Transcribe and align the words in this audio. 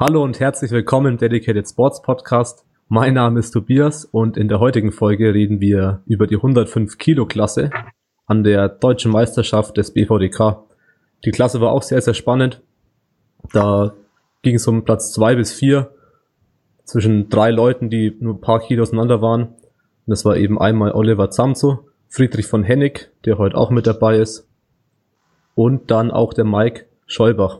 Hallo 0.00 0.22
und 0.22 0.38
herzlich 0.38 0.70
willkommen 0.70 1.14
im 1.14 1.18
Dedicated 1.18 1.68
Sports 1.68 2.02
Podcast. 2.02 2.64
Mein 2.86 3.14
Name 3.14 3.40
ist 3.40 3.50
Tobias 3.50 4.04
und 4.04 4.36
in 4.36 4.46
der 4.46 4.60
heutigen 4.60 4.92
Folge 4.92 5.34
reden 5.34 5.60
wir 5.60 6.02
über 6.06 6.28
die 6.28 6.36
105 6.36 6.98
Kilo 6.98 7.26
Klasse 7.26 7.70
an 8.24 8.44
der 8.44 8.68
deutschen 8.68 9.10
Meisterschaft 9.10 9.76
des 9.76 9.92
BVDK. 9.92 10.58
Die 11.24 11.32
Klasse 11.32 11.60
war 11.60 11.72
auch 11.72 11.82
sehr, 11.82 12.00
sehr 12.00 12.14
spannend. 12.14 12.62
Da 13.52 13.92
ging 14.42 14.54
es 14.54 14.68
um 14.68 14.84
Platz 14.84 15.12
zwei 15.12 15.34
bis 15.34 15.52
vier 15.52 15.90
zwischen 16.84 17.28
drei 17.28 17.50
Leuten, 17.50 17.90
die 17.90 18.16
nur 18.20 18.34
ein 18.34 18.40
paar 18.40 18.60
Kilo 18.60 18.82
auseinander 18.82 19.20
waren. 19.20 19.48
Und 19.48 19.56
das 20.06 20.24
war 20.24 20.36
eben 20.36 20.60
einmal 20.60 20.92
Oliver 20.92 21.30
Zamzo, 21.30 21.88
Friedrich 22.08 22.46
von 22.46 22.62
Hennig, 22.62 23.10
der 23.24 23.38
heute 23.38 23.56
auch 23.56 23.70
mit 23.70 23.88
dabei 23.88 24.18
ist, 24.18 24.48
und 25.56 25.90
dann 25.90 26.12
auch 26.12 26.34
der 26.34 26.44
Mike 26.44 26.84
Scheubach. 27.06 27.58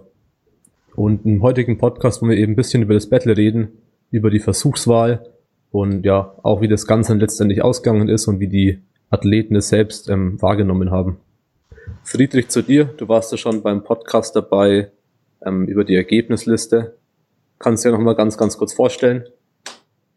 Und 0.98 1.24
im 1.26 1.42
heutigen 1.42 1.78
Podcast 1.78 2.20
wollen 2.20 2.32
wir 2.32 2.38
eben 2.38 2.54
ein 2.54 2.56
bisschen 2.56 2.82
über 2.82 2.94
das 2.94 3.08
Battle 3.08 3.36
reden, 3.36 3.68
über 4.10 4.30
die 4.30 4.40
Versuchswahl 4.40 5.32
und 5.70 6.04
ja, 6.04 6.34
auch 6.42 6.60
wie 6.60 6.66
das 6.66 6.88
Ganze 6.88 7.14
letztendlich 7.14 7.62
ausgegangen 7.62 8.08
ist 8.08 8.26
und 8.26 8.40
wie 8.40 8.48
die 8.48 8.80
Athleten 9.08 9.54
es 9.54 9.68
selbst 9.68 10.08
ähm, 10.08 10.42
wahrgenommen 10.42 10.90
haben. 10.90 11.18
Friedrich, 12.02 12.48
zu 12.48 12.62
dir. 12.62 12.86
Du 12.86 13.06
warst 13.06 13.30
ja 13.30 13.38
schon 13.38 13.62
beim 13.62 13.84
Podcast 13.84 14.34
dabei 14.34 14.90
ähm, 15.46 15.68
über 15.68 15.84
die 15.84 15.94
Ergebnisliste. 15.94 16.96
Kannst 17.60 17.84
du 17.84 17.90
ja 17.90 17.96
noch 17.96 18.02
mal 18.02 18.16
ganz, 18.16 18.36
ganz 18.36 18.58
kurz 18.58 18.72
vorstellen? 18.72 19.24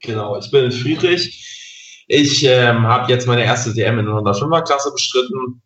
Genau, 0.01 0.35
ich 0.39 0.49
bin 0.49 0.71
Friedrich. 0.71 2.05
Ich 2.07 2.43
ähm, 2.43 2.87
habe 2.87 3.11
jetzt 3.11 3.27
meine 3.27 3.43
erste 3.43 3.71
DM 3.71 3.99
in 3.99 4.07
der 4.07 4.15
105er 4.15 4.63
Klasse 4.63 4.91
bestritten. 4.91 5.61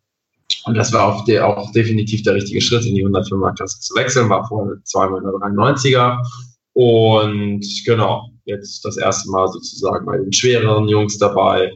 Und 0.64 0.76
das 0.76 0.92
war 0.92 1.06
auch, 1.06 1.24
der, 1.24 1.46
auch 1.46 1.70
definitiv 1.72 2.22
der 2.22 2.34
richtige 2.34 2.60
Schritt, 2.60 2.84
in 2.86 2.94
die 2.94 3.06
105er 3.06 3.54
Klasse 3.54 3.80
zu 3.80 3.94
wechseln. 3.94 4.28
War 4.28 4.46
vorher 4.48 4.76
zweimal 4.84 5.20
in 5.20 5.24
der 5.24 5.34
93er. 5.34 6.18
Und 6.72 7.64
genau, 7.84 8.28
jetzt 8.44 8.84
das 8.84 8.96
erste 8.96 9.30
Mal 9.30 9.48
sozusagen 9.48 10.04
bei 10.06 10.18
den 10.18 10.32
schwereren 10.32 10.88
Jungs 10.88 11.18
dabei. 11.18 11.72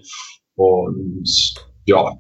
Und 0.57 1.55
ja, 1.87 2.17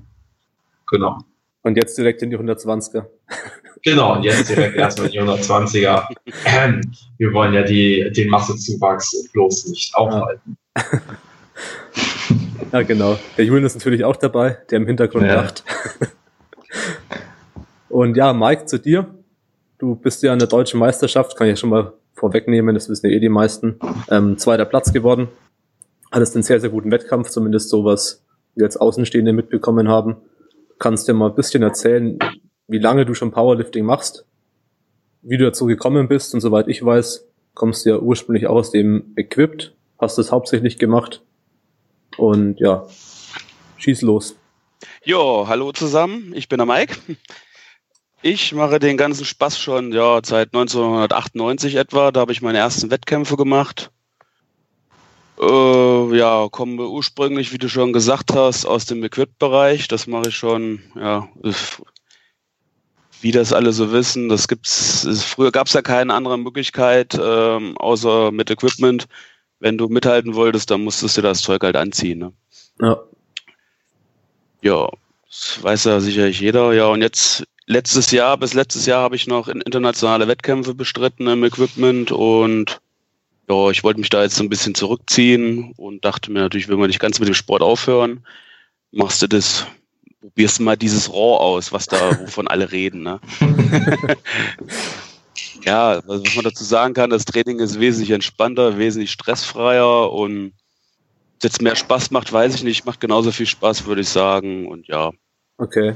genau. 0.90 1.18
Und 1.62 1.76
jetzt 1.76 1.98
direkt 1.98 2.22
in 2.22 2.30
die 2.30 2.38
120er. 2.38 3.06
Genau, 3.82 4.16
und 4.16 4.24
jetzt 4.24 4.50
direkt 4.50 4.76
erstmal 4.76 5.06
in 5.06 5.12
die 5.12 5.20
120er. 5.20 6.04
Ähm, 6.44 6.82
wir 7.16 7.32
wollen 7.32 7.54
ja 7.54 7.62
die, 7.62 8.12
den 8.14 8.28
Massezuwachs 8.28 9.30
bloß 9.32 9.68
nicht 9.68 9.94
aufhalten. 9.94 10.58
Ja. 10.76 10.84
ja, 12.72 12.82
genau. 12.82 13.18
Der 13.38 13.46
Julian 13.46 13.64
ist 13.64 13.76
natürlich 13.76 14.04
auch 14.04 14.16
dabei, 14.16 14.58
der 14.70 14.76
im 14.80 14.86
Hintergrund 14.86 15.24
ja. 15.24 15.36
lacht. 15.36 15.64
Und 17.88 18.16
ja, 18.16 18.32
Mike, 18.32 18.66
zu 18.66 18.78
dir. 18.78 19.14
Du 19.78 19.94
bist 19.94 20.22
ja 20.22 20.32
an 20.32 20.38
der 20.38 20.48
deutschen 20.48 20.78
Meisterschaft, 20.78 21.36
kann 21.36 21.46
ich 21.46 21.52
ja 21.52 21.56
schon 21.56 21.70
mal 21.70 21.94
vorwegnehmen, 22.14 22.74
das 22.74 22.88
wissen 22.88 23.06
ja 23.06 23.16
eh 23.16 23.20
die 23.20 23.28
meisten. 23.28 23.78
Ähm, 24.10 24.36
zweiter 24.36 24.66
Platz 24.66 24.92
geworden. 24.92 25.28
Hattest 26.12 26.34
einen 26.34 26.42
sehr, 26.42 26.60
sehr 26.60 26.70
guten 26.70 26.90
Wettkampf, 26.90 27.30
zumindest 27.30 27.70
so 27.70 27.84
was 27.84 28.22
wir 28.54 28.66
als 28.66 28.76
Außenstehende 28.76 29.32
mitbekommen 29.32 29.88
haben. 29.88 30.16
Kannst 30.78 31.08
dir 31.08 31.14
mal 31.14 31.30
ein 31.30 31.34
bisschen 31.34 31.62
erzählen, 31.62 32.18
wie 32.68 32.78
lange 32.78 33.06
du 33.06 33.14
schon 33.14 33.30
Powerlifting 33.30 33.84
machst, 33.84 34.26
wie 35.22 35.36
du 35.38 35.44
dazu 35.44 35.66
gekommen 35.66 36.08
bist 36.08 36.34
und 36.34 36.40
soweit 36.40 36.68
ich 36.68 36.84
weiß, 36.84 37.26
kommst 37.54 37.84
du 37.84 37.90
ja 37.90 37.98
ursprünglich 37.98 38.46
auch 38.46 38.56
aus 38.56 38.70
dem 38.70 39.12
Equipped, 39.16 39.74
hast 39.98 40.18
es 40.18 40.32
hauptsächlich 40.32 40.78
gemacht 40.78 41.22
und 42.16 42.60
ja, 42.60 42.86
schieß 43.76 44.02
los. 44.02 44.36
Jo, 45.04 45.46
hallo 45.48 45.72
zusammen, 45.72 46.32
ich 46.34 46.48
bin 46.48 46.58
der 46.58 46.66
Mike. 46.66 46.96
Ich 48.22 48.52
mache 48.52 48.78
den 48.78 48.98
ganzen 48.98 49.24
Spaß 49.24 49.58
schon 49.58 49.92
ja, 49.92 50.20
seit 50.22 50.48
1998 50.54 51.76
etwa. 51.76 52.12
Da 52.12 52.20
habe 52.20 52.32
ich 52.32 52.42
meine 52.42 52.58
ersten 52.58 52.90
Wettkämpfe 52.90 53.36
gemacht. 53.36 53.90
Äh, 55.40 56.16
ja, 56.16 56.48
komme 56.50 56.86
ursprünglich, 56.86 57.52
wie 57.54 57.58
du 57.58 57.70
schon 57.70 57.94
gesagt 57.94 58.34
hast, 58.34 58.66
aus 58.66 58.84
dem 58.84 59.02
Equip-Bereich. 59.02 59.88
Das 59.88 60.06
mache 60.06 60.28
ich 60.28 60.36
schon, 60.36 60.82
ja, 60.94 61.28
wie 63.22 63.32
das 63.32 63.54
alle 63.54 63.72
so 63.72 63.90
wissen. 63.90 64.28
Das 64.28 64.48
gibt's. 64.48 65.06
Früher 65.24 65.50
gab 65.50 65.68
es 65.68 65.72
ja 65.72 65.80
keine 65.80 66.12
andere 66.12 66.38
Möglichkeit, 66.38 67.18
ähm, 67.18 67.76
außer 67.78 68.32
mit 68.32 68.50
Equipment. 68.50 69.06
Wenn 69.60 69.78
du 69.78 69.88
mithalten 69.88 70.34
wolltest, 70.34 70.70
dann 70.70 70.82
musstest 70.84 71.16
du 71.16 71.22
das 71.22 71.40
Zeug 71.40 71.62
halt 71.62 71.76
anziehen. 71.76 72.18
Ne? 72.18 72.32
Ja. 72.80 73.00
Ja, 74.62 74.88
das 75.26 75.62
weiß 75.62 75.84
ja 75.84 76.00
sicherlich 76.00 76.40
jeder. 76.40 76.72
Ja, 76.72 76.86
und 76.86 77.02
jetzt 77.02 77.44
letztes 77.66 78.10
Jahr, 78.10 78.36
bis 78.36 78.52
letztes 78.52 78.86
Jahr 78.86 79.02
habe 79.02 79.16
ich 79.16 79.26
noch 79.26 79.48
in 79.48 79.60
internationale 79.60 80.28
Wettkämpfe 80.28 80.74
bestritten 80.74 81.28
im 81.28 81.44
Equipment 81.44 82.10
und 82.12 82.80
ja, 83.48 83.70
ich 83.70 83.82
wollte 83.82 84.00
mich 84.00 84.10
da 84.10 84.22
jetzt 84.22 84.36
so 84.36 84.44
ein 84.44 84.48
bisschen 84.48 84.74
zurückziehen 84.74 85.72
und 85.76 86.04
dachte 86.04 86.30
mir 86.30 86.40
natürlich, 86.40 86.68
wenn 86.68 86.78
wir 86.78 86.86
nicht 86.86 87.00
ganz 87.00 87.18
mit 87.18 87.28
dem 87.28 87.34
Sport 87.34 87.62
aufhören, 87.62 88.24
machst 88.92 89.22
du 89.22 89.28
das, 89.28 89.66
probierst 90.20 90.58
du 90.58 90.62
mal 90.64 90.76
dieses 90.76 91.08
Raw 91.12 91.38
aus, 91.38 91.72
was 91.72 91.86
da, 91.86 92.20
wovon 92.20 92.48
alle 92.48 92.70
reden, 92.70 93.02
ne? 93.02 93.20
ja, 95.64 96.00
was 96.06 96.34
man 96.34 96.44
dazu 96.44 96.64
sagen 96.64 96.94
kann, 96.94 97.10
das 97.10 97.24
Training 97.24 97.58
ist 97.60 97.80
wesentlich 97.80 98.10
entspannter, 98.10 98.78
wesentlich 98.78 99.10
stressfreier 99.10 100.12
und 100.12 100.52
jetzt 101.44 101.62
mehr 101.62 101.76
Spaß 101.76 102.10
macht, 102.10 102.32
weiß 102.32 102.54
ich 102.54 102.62
nicht, 102.62 102.84
macht 102.86 103.00
genauso 103.00 103.32
viel 103.32 103.46
Spaß, 103.46 103.86
würde 103.86 104.02
ich 104.02 104.08
sagen 104.08 104.68
und 104.68 104.88
ja. 104.88 105.10
Okay. 105.58 105.94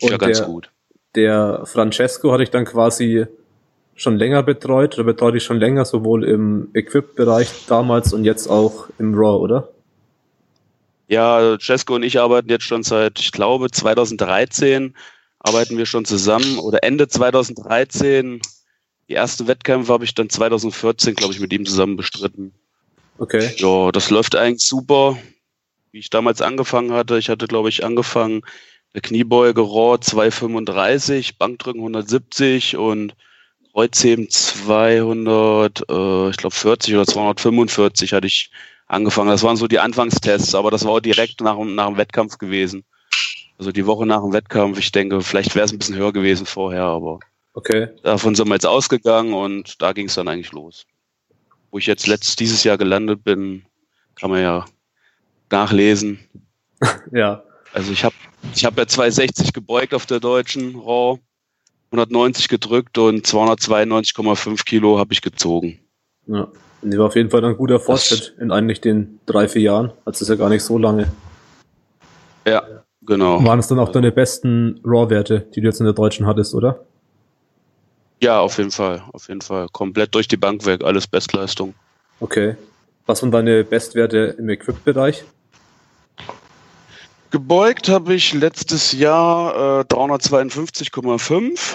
Und 0.00 0.10
ja, 0.10 0.16
ganz 0.16 0.38
der, 0.38 0.46
gut. 0.46 0.70
Der 1.14 1.62
Francesco 1.66 2.32
hatte 2.32 2.42
ich 2.42 2.50
dann 2.50 2.64
quasi 2.64 3.26
schon 3.94 4.16
länger 4.16 4.42
betreut 4.42 4.94
oder 4.94 5.04
betreut 5.04 5.34
ich 5.34 5.44
schon 5.44 5.58
länger, 5.58 5.84
sowohl 5.84 6.24
im 6.24 6.70
Equip-Bereich 6.72 7.66
damals 7.66 8.12
und 8.12 8.24
jetzt 8.24 8.48
auch 8.48 8.88
im 8.98 9.14
Raw, 9.14 9.42
oder? 9.42 9.68
Ja, 11.08 11.58
Cesco 11.58 11.96
und 11.96 12.04
ich 12.04 12.20
arbeiten 12.20 12.48
jetzt 12.48 12.64
schon 12.64 12.82
seit, 12.82 13.18
ich 13.18 13.32
glaube, 13.32 13.70
2013 13.70 14.94
arbeiten 15.40 15.76
wir 15.76 15.86
schon 15.86 16.04
zusammen 16.04 16.58
oder 16.58 16.84
Ende 16.84 17.08
2013. 17.08 18.40
Die 19.08 19.14
ersten 19.14 19.48
Wettkämpfe 19.48 19.92
habe 19.92 20.04
ich 20.04 20.14
dann 20.14 20.30
2014, 20.30 21.16
glaube 21.16 21.34
ich, 21.34 21.40
mit 21.40 21.52
ihm 21.52 21.66
zusammen 21.66 21.96
bestritten. 21.96 22.54
Okay. 23.20 23.52
Ja, 23.58 23.92
das 23.92 24.08
läuft 24.08 24.34
eigentlich 24.34 24.66
super. 24.66 25.18
Wie 25.92 25.98
ich 25.98 26.08
damals 26.08 26.40
angefangen 26.40 26.92
hatte, 26.92 27.18
ich 27.18 27.28
hatte, 27.28 27.46
glaube 27.46 27.68
ich, 27.68 27.84
angefangen, 27.84 28.40
der 28.94 29.02
Kniebeuge 29.02 29.60
Raw 29.60 30.00
235, 30.00 31.36
Bankdrücken 31.36 31.80
170 31.80 32.78
und 32.78 33.14
Kreuzheben 33.72 34.30
200, 34.30 35.82
äh, 35.90 36.30
ich 36.30 36.36
glaube 36.38 36.54
40 36.54 36.94
oder 36.94 37.06
245 37.06 38.14
hatte 38.14 38.26
ich 38.26 38.50
angefangen. 38.86 39.28
Das 39.28 39.42
waren 39.42 39.56
so 39.56 39.68
die 39.68 39.78
Anfangstests, 39.78 40.54
aber 40.54 40.70
das 40.70 40.86
war 40.86 40.92
auch 40.92 41.00
direkt 41.00 41.42
nach, 41.42 41.58
nach 41.58 41.88
dem 41.88 41.98
Wettkampf 41.98 42.38
gewesen. 42.38 42.84
Also 43.58 43.70
die 43.70 43.84
Woche 43.84 44.06
nach 44.06 44.22
dem 44.22 44.32
Wettkampf, 44.32 44.78
ich 44.78 44.92
denke, 44.92 45.20
vielleicht 45.20 45.54
wäre 45.54 45.66
es 45.66 45.72
ein 45.72 45.78
bisschen 45.78 45.96
höher 45.96 46.14
gewesen 46.14 46.46
vorher, 46.46 46.84
aber 46.84 47.20
okay. 47.52 47.88
davon 48.02 48.34
sind 48.34 48.48
wir 48.48 48.54
jetzt 48.54 48.66
ausgegangen 48.66 49.34
und 49.34 49.82
da 49.82 49.92
ging 49.92 50.06
es 50.06 50.14
dann 50.14 50.28
eigentlich 50.28 50.52
los. 50.52 50.86
Wo 51.70 51.78
ich 51.78 51.86
jetzt 51.86 52.06
letztes 52.06 52.36
dieses 52.36 52.64
Jahr 52.64 52.78
gelandet 52.78 53.24
bin, 53.24 53.64
kann 54.14 54.30
man 54.30 54.42
ja 54.42 54.64
nachlesen. 55.50 56.18
ja. 57.12 57.42
Also 57.72 57.92
ich 57.92 58.04
habe 58.04 58.14
ich 58.54 58.64
hab 58.64 58.76
ja 58.76 58.86
260 58.86 59.52
gebeugt 59.52 59.94
auf 59.94 60.06
der 60.06 60.20
deutschen 60.20 60.74
Raw 60.76 61.20
190 61.92 62.48
gedrückt 62.48 62.98
und 62.98 63.26
292,5 63.26 64.64
Kilo 64.64 64.98
habe 64.98 65.12
ich 65.12 65.22
gezogen. 65.22 65.78
Ja, 66.26 66.48
das 66.82 66.98
war 66.98 67.06
auf 67.06 67.16
jeden 67.16 67.30
Fall 67.30 67.44
ein 67.44 67.56
guter 67.56 67.80
Fortschritt 67.80 68.34
in 68.38 68.52
eigentlich 68.52 68.80
den 68.80 69.18
drei, 69.26 69.48
vier 69.48 69.62
Jahren. 69.62 69.92
Also 70.04 70.22
ist 70.22 70.28
ja 70.28 70.36
gar 70.36 70.48
nicht 70.48 70.62
so 70.62 70.78
lange. 70.78 71.10
Ja, 72.46 72.62
genau. 73.02 73.44
Waren 73.44 73.58
es 73.58 73.68
dann 73.68 73.78
auch 73.78 73.90
deine 73.90 74.12
besten 74.12 74.80
Raw-Werte, 74.84 75.46
die 75.54 75.60
du 75.60 75.66
jetzt 75.66 75.80
in 75.80 75.84
der 75.84 75.94
Deutschen 75.94 76.26
hattest, 76.26 76.54
oder? 76.54 76.86
Ja, 78.20 78.40
auf 78.40 78.58
jeden 78.58 78.70
Fall, 78.70 79.02
auf 79.12 79.28
jeden 79.28 79.40
Fall. 79.40 79.68
Komplett 79.72 80.14
durch 80.14 80.28
die 80.28 80.36
Bank 80.36 80.66
weg, 80.66 80.84
alles 80.84 81.06
Bestleistung. 81.06 81.74
Okay. 82.20 82.56
Was 83.06 83.22
waren 83.22 83.32
deine 83.32 83.64
Bestwerte 83.64 84.36
im 84.38 84.48
Equip-Bereich? 84.50 85.24
Gebeugt 87.30 87.88
habe 87.88 88.14
ich 88.14 88.34
letztes 88.34 88.92
Jahr 88.92 89.80
äh, 89.80 89.84
352,5. 89.84 91.74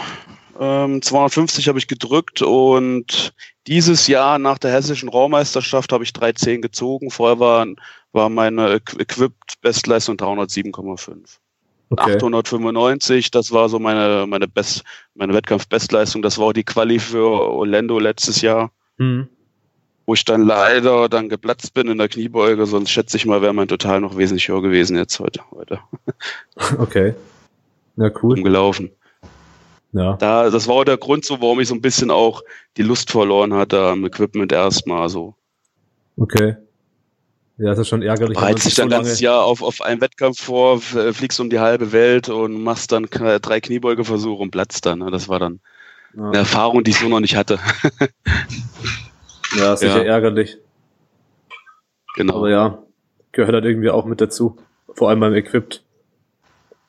Ähm, 0.60 1.02
250 1.02 1.68
habe 1.68 1.80
ich 1.80 1.88
gedrückt 1.88 2.42
und 2.42 3.34
dieses 3.68 4.08
Jahr 4.08 4.38
nach 4.38 4.58
der 4.58 4.72
hessischen 4.72 5.10
Raumeisterschaft 5.10 5.92
habe 5.92 6.04
ich 6.04 6.14
310 6.14 6.62
gezogen. 6.62 7.10
Vorher 7.10 7.40
war, 7.40 7.66
war 8.12 8.30
meine 8.30 8.74
Equipped 8.74 9.60
Bestleistung 9.62 10.16
307,5. 10.16 11.38
Okay. 11.90 12.16
895, 12.16 13.32
das 13.32 13.52
war 13.52 13.70
so 13.70 13.80
meine, 13.80 14.26
meine 14.28 14.48
Best, 14.48 14.84
meine 15.14 15.34
Wettkampf-Bestleistung. 15.34 16.22
Das 16.22 16.38
war 16.38 16.48
auch 16.48 16.54
die 16.54 16.64
Quali 16.64 17.00
für 17.00 17.26
Orlando 17.30 18.00
letztes 18.00 18.42
Jahr. 18.42 18.72
Mhm 18.98 19.28
wo 20.06 20.14
ich 20.14 20.24
dann 20.24 20.44
leider 20.44 21.10
dann 21.10 21.30
geplatzt 21.30 21.74
bin 21.74 21.88
in 21.88 21.98
der 21.98 22.10
Kniebeuge, 22.10 22.66
sonst 22.66 22.92
schätze 22.92 23.18
ich 23.18 23.26
mal, 23.26 23.42
wäre 23.42 23.54
mein 23.54 23.68
Total 23.68 24.00
noch 24.00 24.18
wesentlich 24.18 24.48
höher 24.48 24.62
gewesen 24.62 24.96
jetzt 24.96 25.20
heute. 25.20 25.42
heute. 25.52 25.80
Okay. 26.78 27.16
Na 27.96 28.12
cool. 28.22 28.38
Umgelaufen. 28.38 28.92
Ja. 29.94 30.18
Da, 30.18 30.50
das 30.50 30.68
war 30.68 30.76
auch 30.76 30.84
der 30.84 30.98
Grund, 30.98 31.26
so, 31.26 31.42
warum 31.42 31.60
ich 31.60 31.68
so 31.70 31.76
ein 31.76 31.82
bisschen 31.82 32.12
auch 32.12 32.42
die 32.78 32.84
Lust 32.84 33.12
verloren 33.12 33.54
hatte 33.54 33.80
am 33.82 34.06
Equipment 34.06 34.52
erstmal 34.52 35.08
so. 35.10 35.36
Okay. 36.18 36.56
Ja, 37.58 37.68
das 37.68 37.80
ist 37.80 37.88
schon 37.88 38.02
ärgerlich. 38.02 38.38
Bereitest 38.38 38.66
dich 38.66 38.76
dann 38.76 38.90
so 38.90 38.96
ganzes 38.96 39.22
Jahr 39.22 39.46
auf, 39.46 39.62
auf 39.62 39.82
einen 39.82 40.02
Wettkampf 40.02 40.42
vor, 40.42 40.82
fliegst 40.82 41.40
um 41.40 41.50
die 41.50 41.60
halbe 41.60 41.94
Welt 41.94 42.28
und 42.28 42.62
machst 42.62 42.92
dann 42.92 43.08
drei 43.10 43.62
Kniebeugeversuche 43.62 44.42
und 44.42 44.52
platzt 44.52 44.86
dann. 44.86 45.00
Ne? 45.00 45.12
Das 45.12 45.30
war 45.30 45.40
dann 45.40 45.62
ja. 46.16 46.28
eine 46.28 46.38
Erfahrung, 46.40 46.84
die 46.84 46.92
ich 46.92 47.00
so 47.00 47.08
noch 47.08 47.22
nicht 47.22 47.38
hatte. 47.38 47.60
ja, 49.58 49.78
sicher 49.78 50.04
ja. 50.04 50.14
ärgerlich. 50.14 50.58
Genau. 52.16 52.38
Aber 52.38 52.50
ja, 52.50 52.84
gehört 53.32 53.54
halt 53.54 53.66
irgendwie 53.66 53.90
auch 53.90 54.06
mit 54.06 54.20
dazu. 54.20 54.58
Vor 54.94 55.10
allem 55.10 55.22
beim 55.22 55.34
Equipped. 55.34 55.84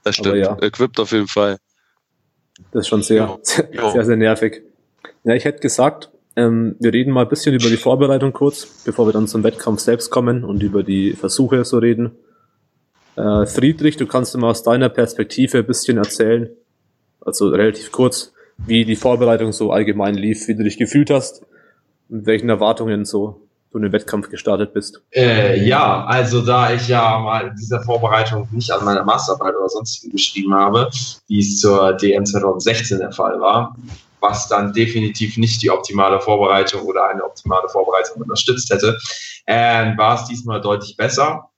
Das 0.02 0.16
stimmt. 0.16 0.36
Ja. 0.36 0.56
Equipped 0.60 0.98
auf 0.98 1.12
jeden 1.12 1.28
Fall. 1.28 1.58
Das 2.72 2.82
ist 2.82 2.88
schon 2.88 3.02
sehr, 3.02 3.38
sehr, 3.42 3.68
sehr, 3.92 4.04
sehr 4.04 4.16
nervig. 4.16 4.62
Ja, 5.24 5.34
ich 5.34 5.44
hätte 5.44 5.60
gesagt, 5.60 6.10
ähm, 6.36 6.76
wir 6.78 6.92
reden 6.92 7.12
mal 7.12 7.22
ein 7.22 7.28
bisschen 7.28 7.54
über 7.54 7.68
die 7.68 7.78
Vorbereitung 7.78 8.32
kurz, 8.32 8.66
bevor 8.84 9.08
wir 9.08 9.12
dann 9.12 9.26
zum 9.26 9.42
Wettkampf 9.42 9.80
selbst 9.80 10.10
kommen 10.10 10.44
und 10.44 10.62
über 10.62 10.82
die 10.82 11.12
Versuche 11.12 11.64
so 11.64 11.78
reden. 11.78 12.12
Äh, 13.16 13.46
Friedrich, 13.46 13.96
du 13.96 14.06
kannst 14.06 14.36
mal 14.36 14.50
aus 14.50 14.62
deiner 14.62 14.90
Perspektive 14.90 15.58
ein 15.58 15.66
bisschen 15.66 15.96
erzählen, 15.96 16.50
also 17.22 17.48
relativ 17.48 17.90
kurz, 17.90 18.32
wie 18.58 18.84
die 18.84 18.96
Vorbereitung 18.96 19.52
so 19.52 19.72
allgemein 19.72 20.14
lief, 20.14 20.46
wie 20.48 20.54
du 20.54 20.62
dich 20.62 20.76
gefühlt 20.76 21.10
hast 21.10 21.42
und 22.10 22.26
welchen 22.26 22.50
Erwartungen 22.50 23.06
so 23.06 23.40
du 23.72 23.78
in 23.78 23.82
den 23.84 23.92
Wettkampf 23.92 24.28
gestartet 24.28 24.74
bist. 24.74 25.02
Äh, 25.10 25.66
ja, 25.66 26.04
also 26.04 26.44
da 26.44 26.72
ich 26.72 26.86
ja 26.88 27.18
mal 27.18 27.48
in 27.48 27.56
dieser 27.56 27.82
Vorbereitung 27.82 28.46
nicht 28.52 28.70
an 28.70 28.84
meiner 28.84 29.04
Masterarbeit 29.04 29.54
oder 29.56 29.68
sonst 29.68 30.06
geschrieben 30.10 30.54
habe, 30.54 30.88
wie 31.26 31.40
es 31.40 31.58
zur 31.60 31.94
DM 31.94 32.24
2016 32.24 32.98
der 32.98 33.12
Fall 33.12 33.40
war, 33.40 33.74
was 34.20 34.48
dann 34.48 34.72
definitiv 34.72 35.36
nicht 35.36 35.62
die 35.62 35.70
optimale 35.70 36.20
Vorbereitung 36.20 36.82
oder 36.82 37.08
eine 37.08 37.24
optimale 37.24 37.68
Vorbereitung 37.68 38.22
unterstützt 38.22 38.70
hätte, 38.70 38.98
äh, 39.46 39.96
war 39.96 40.20
es 40.20 40.28
diesmal 40.28 40.60
deutlich 40.60 40.96
besser. 40.96 41.50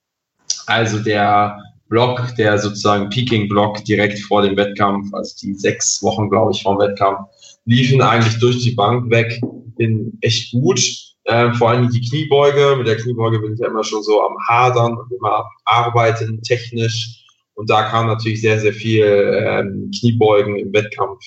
Also 0.66 0.98
der 0.98 1.58
Block, 1.88 2.34
der 2.36 2.58
sozusagen 2.58 3.08
Peaking-Block 3.08 3.84
direkt 3.84 4.18
vor 4.20 4.42
dem 4.42 4.56
Wettkampf, 4.56 5.12
also 5.14 5.34
die 5.40 5.54
sechs 5.54 6.02
Wochen, 6.02 6.28
glaube 6.28 6.52
ich, 6.52 6.62
vor 6.62 6.76
dem 6.76 6.88
Wettkampf, 6.88 7.20
liefen 7.64 8.02
eigentlich 8.02 8.38
durch 8.38 8.58
die 8.58 8.72
Bank 8.72 9.10
weg 9.10 9.40
in 9.78 10.18
echt 10.20 10.52
gut. 10.52 10.80
Ähm, 11.26 11.54
vor 11.54 11.70
allem 11.70 11.90
die 11.90 12.00
Kniebeuge. 12.00 12.76
Mit 12.76 12.86
der 12.86 12.96
Kniebeuge 12.96 13.38
bin 13.40 13.54
ich 13.54 13.60
ja 13.60 13.68
immer 13.68 13.84
schon 13.84 14.02
so 14.02 14.22
am 14.22 14.34
Hadern 14.48 14.96
und 14.96 15.12
immer 15.12 15.36
am 15.36 15.46
Arbeiten 15.64 16.42
technisch. 16.42 17.24
Und 17.54 17.68
da 17.68 17.82
kam 17.84 18.06
natürlich 18.06 18.40
sehr, 18.40 18.60
sehr 18.60 18.72
viel 18.72 19.04
ähm, 19.04 19.90
Kniebeugen 19.98 20.56
im 20.56 20.72
Wettkampf 20.72 21.20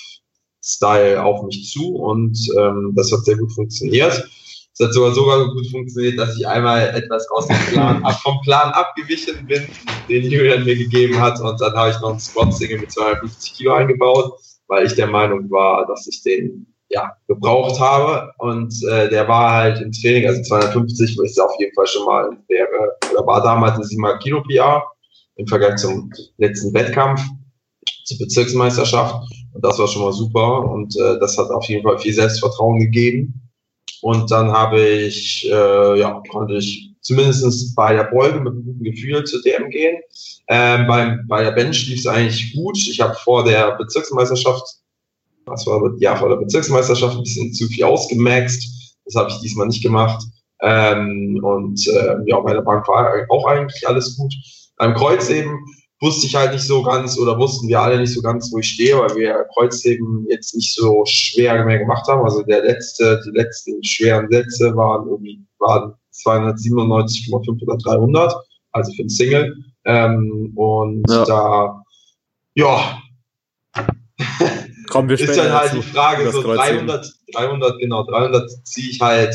Style 0.64 1.24
auf 1.24 1.44
mich 1.44 1.72
zu 1.72 1.96
und 1.96 2.38
ähm, 2.58 2.94
das 2.96 3.12
hat 3.12 3.26
sehr 3.26 3.38
gut 3.38 3.52
funktioniert. 3.52 4.30
Es 4.74 4.86
hat 4.86 4.94
sogar 4.94 5.14
sogar 5.14 5.48
gut 5.54 5.70
funktioniert, 5.70 6.18
dass 6.18 6.38
ich 6.38 6.48
einmal 6.48 6.90
etwas 6.96 7.30
aus 7.32 7.48
dem 7.48 7.58
Plan, 7.72 8.04
ab, 8.04 8.20
vom 8.22 8.40
Plan 8.42 8.72
abgewichen 8.72 9.46
bin, 9.46 9.68
den 10.08 10.24
Julian 10.24 10.64
mir 10.64 10.76
gegeben 10.76 11.20
hat 11.20 11.40
und 11.42 11.60
dann 11.60 11.74
habe 11.74 11.92
ich 11.92 12.00
noch 12.00 12.12
einen 12.12 12.20
Squat 12.20 12.54
Single 12.54 12.80
mit 12.80 12.92
250 12.92 13.54
Kilo 13.54 13.74
eingebaut, 13.74 14.34
weil 14.68 14.86
ich 14.86 14.96
der 14.96 15.08
Meinung 15.08 15.50
war, 15.52 15.86
dass 15.88 16.08
ich 16.08 16.24
den 16.24 16.68
ja, 16.90 17.12
gebraucht 17.28 17.80
habe 17.80 18.32
und 18.38 18.74
äh, 18.90 19.10
der 19.10 19.28
war 19.28 19.52
halt 19.52 19.82
im 19.82 19.92
Training, 19.92 20.28
also 20.28 20.42
250, 20.44 21.18
wo 21.18 21.24
ich 21.24 21.40
auf 21.42 21.54
jeden 21.60 21.74
Fall 21.74 21.88
schon 21.88 22.06
mal 22.06 22.30
wäre, 22.48 22.98
oder 23.12 23.26
war 23.26 23.42
damals 23.42 23.78
ein 23.78 23.84
7 23.84 24.20
Kilo 24.20 24.44
PR 24.44 24.84
im 25.38 25.48
Vergleich 25.48 25.78
zum 25.78 26.12
letzten 26.38 26.74
Wettkampf 26.74 27.22
zur 28.06 28.18
Bezirksmeisterschaft 28.20 29.16
und 29.54 29.64
das 29.64 29.80
war 29.80 29.88
schon 29.88 30.04
mal 30.04 30.14
super 30.14 30.70
und 30.72 30.96
äh, 30.98 31.20
das 31.20 31.38
hat 31.38 31.50
auf 31.50 31.66
jeden 31.66 31.84
Fall 31.84 32.00
viel 32.00 32.14
Selbstvertrauen 32.14 32.80
gegeben. 32.80 33.42
Und 34.02 34.32
dann 34.32 34.52
habe 34.52 34.82
ich, 34.82 35.48
äh, 35.48 36.00
ja, 36.00 36.22
konnte 36.30 36.56
ich 36.56 36.92
zumindest 37.02 37.76
bei 37.76 37.94
der 37.94 38.06
Beuge 38.06 38.40
mit 38.40 38.54
guten 38.66 38.84
Gefühl 38.84 39.24
zur 39.24 39.42
DM 39.42 39.70
gehen. 39.70 39.98
Ähm, 40.48 40.88
beim, 40.88 41.28
bei 41.28 41.44
der 41.44 41.52
Bench 41.52 41.88
lief 41.88 42.00
es 42.00 42.08
eigentlich 42.08 42.54
gut. 42.54 42.78
Ich 42.78 43.00
habe 43.00 43.14
vor 43.16 43.44
der 43.44 43.76
Bezirksmeisterschaft, 43.78 44.64
das 45.46 45.68
war 45.68 45.82
ja 46.00 46.16
vor 46.16 46.30
der 46.30 46.38
Bezirksmeisterschaft 46.38 47.18
ein 47.18 47.24
bisschen 47.24 47.54
zu 47.54 47.68
viel 47.68 47.84
ausgemaxt. 47.84 48.98
Das 49.06 49.16
habe 49.16 49.30
ich 49.30 49.40
diesmal 49.40 49.68
nicht 49.68 49.84
gemacht. 49.84 50.24
Ähm, 50.62 51.40
und 51.44 51.88
äh, 51.88 52.16
ja, 52.26 52.40
bei 52.40 52.54
der 52.54 52.62
Bank 52.62 52.88
war 52.88 53.26
auch 53.30 53.46
eigentlich 53.46 53.88
alles 53.88 54.16
gut. 54.16 54.34
Beim 54.78 54.94
Kreuz 54.96 55.30
eben 55.30 55.60
wusste 56.02 56.28
ich 56.28 56.36
halt 56.36 56.52
nicht 56.52 56.66
so 56.66 56.82
ganz 56.84 57.18
oder 57.18 57.38
wussten 57.38 57.68
wir 57.68 57.80
alle 57.80 58.00
nicht 58.00 58.14
so 58.14 58.22
ganz, 58.22 58.52
wo 58.52 58.58
ich 58.58 58.70
stehe, 58.70 58.98
weil 58.98 59.16
wir 59.16 59.46
Kreuzheben 59.54 60.26
jetzt 60.30 60.56
nicht 60.56 60.74
so 60.74 61.04
schwer 61.06 61.64
mehr 61.64 61.80
gemacht 61.80 62.08
haben. 62.08 62.24
Also 62.24 62.42
der 62.44 62.64
letzte, 62.64 63.22
die 63.26 63.38
letzten 63.38 63.84
schweren 63.84 64.30
Sätze 64.30 64.76
waren 64.76 65.08
irgendwie 65.08 65.46
waren 65.60 65.94
297,5 66.12 67.62
oder 67.62 67.78
300, 67.78 68.34
also 68.72 68.92
für 68.94 69.04
ein 69.04 69.10
Single. 69.10 69.56
Ähm, 69.86 70.52
und 70.56 71.04
ja. 71.10 71.26
da, 71.26 71.84
ja, 72.56 73.02
Kommen 74.90 75.08
wir 75.08 75.20
ist 75.20 75.38
dann 75.38 75.54
halt 75.54 75.74
die 75.74 75.82
Frage, 75.82 76.30
so 76.32 76.42
300, 76.42 77.14
300, 77.34 77.80
genau, 77.80 78.04
300 78.06 78.50
ziehe 78.66 78.90
ich 78.90 79.00
halt 79.00 79.34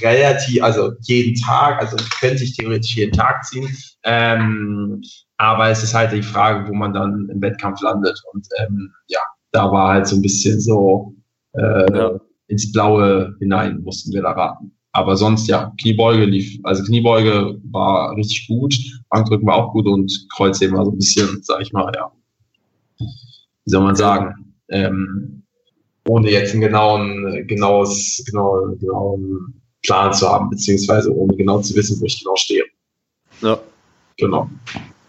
relativ, 0.00 0.62
also 0.62 0.92
jeden 1.02 1.34
Tag, 1.38 1.80
also 1.80 1.96
könnte 2.18 2.44
ich 2.44 2.56
theoretisch 2.56 2.96
jeden 2.96 3.12
Tag 3.12 3.44
ziehen. 3.44 3.76
Ähm, 4.04 5.02
aber 5.36 5.68
es 5.68 5.82
ist 5.82 5.94
halt 5.94 6.12
die 6.12 6.22
Frage, 6.22 6.68
wo 6.68 6.74
man 6.74 6.92
dann 6.92 7.28
im 7.28 7.40
Wettkampf 7.40 7.80
landet. 7.82 8.20
Und 8.32 8.46
ähm, 8.58 8.92
ja, 9.08 9.20
da 9.52 9.70
war 9.70 9.94
halt 9.94 10.06
so 10.06 10.16
ein 10.16 10.22
bisschen 10.22 10.60
so 10.60 11.14
äh, 11.52 11.96
ja. 11.96 12.20
ins 12.48 12.70
Blaue 12.72 13.36
hinein, 13.40 13.82
mussten 13.82 14.12
wir 14.12 14.22
da 14.22 14.32
raten. 14.32 14.72
Aber 14.92 15.16
sonst 15.16 15.48
ja, 15.48 15.72
Kniebeuge 15.80 16.24
lief, 16.24 16.60
also 16.62 16.84
Kniebeuge 16.84 17.60
war 17.70 18.14
richtig 18.16 18.46
gut, 18.46 18.76
Bankdrücken 19.08 19.46
war 19.46 19.56
auch 19.56 19.72
gut 19.72 19.86
und 19.86 20.28
Kreuzheben 20.32 20.76
war 20.76 20.84
so 20.84 20.92
ein 20.92 20.98
bisschen, 20.98 21.42
sag 21.42 21.60
ich 21.62 21.72
mal, 21.72 21.90
ja, 21.96 22.12
wie 22.98 23.70
soll 23.70 23.82
man 23.82 23.96
sagen, 23.96 24.54
ähm, 24.68 25.42
ohne 26.06 26.30
jetzt 26.30 26.52
einen 26.52 26.60
genauen, 26.60 27.44
genaues, 27.48 28.22
genau, 28.26 28.76
genauen 28.78 29.60
Plan 29.82 30.12
zu 30.12 30.28
haben, 30.28 30.50
beziehungsweise 30.50 31.12
ohne 31.12 31.34
genau 31.34 31.60
zu 31.60 31.74
wissen, 31.74 32.00
wo 32.00 32.04
ich 32.04 32.20
genau 32.20 32.36
stehe. 32.36 32.64
Ja. 33.40 33.58
Genau. 34.16 34.48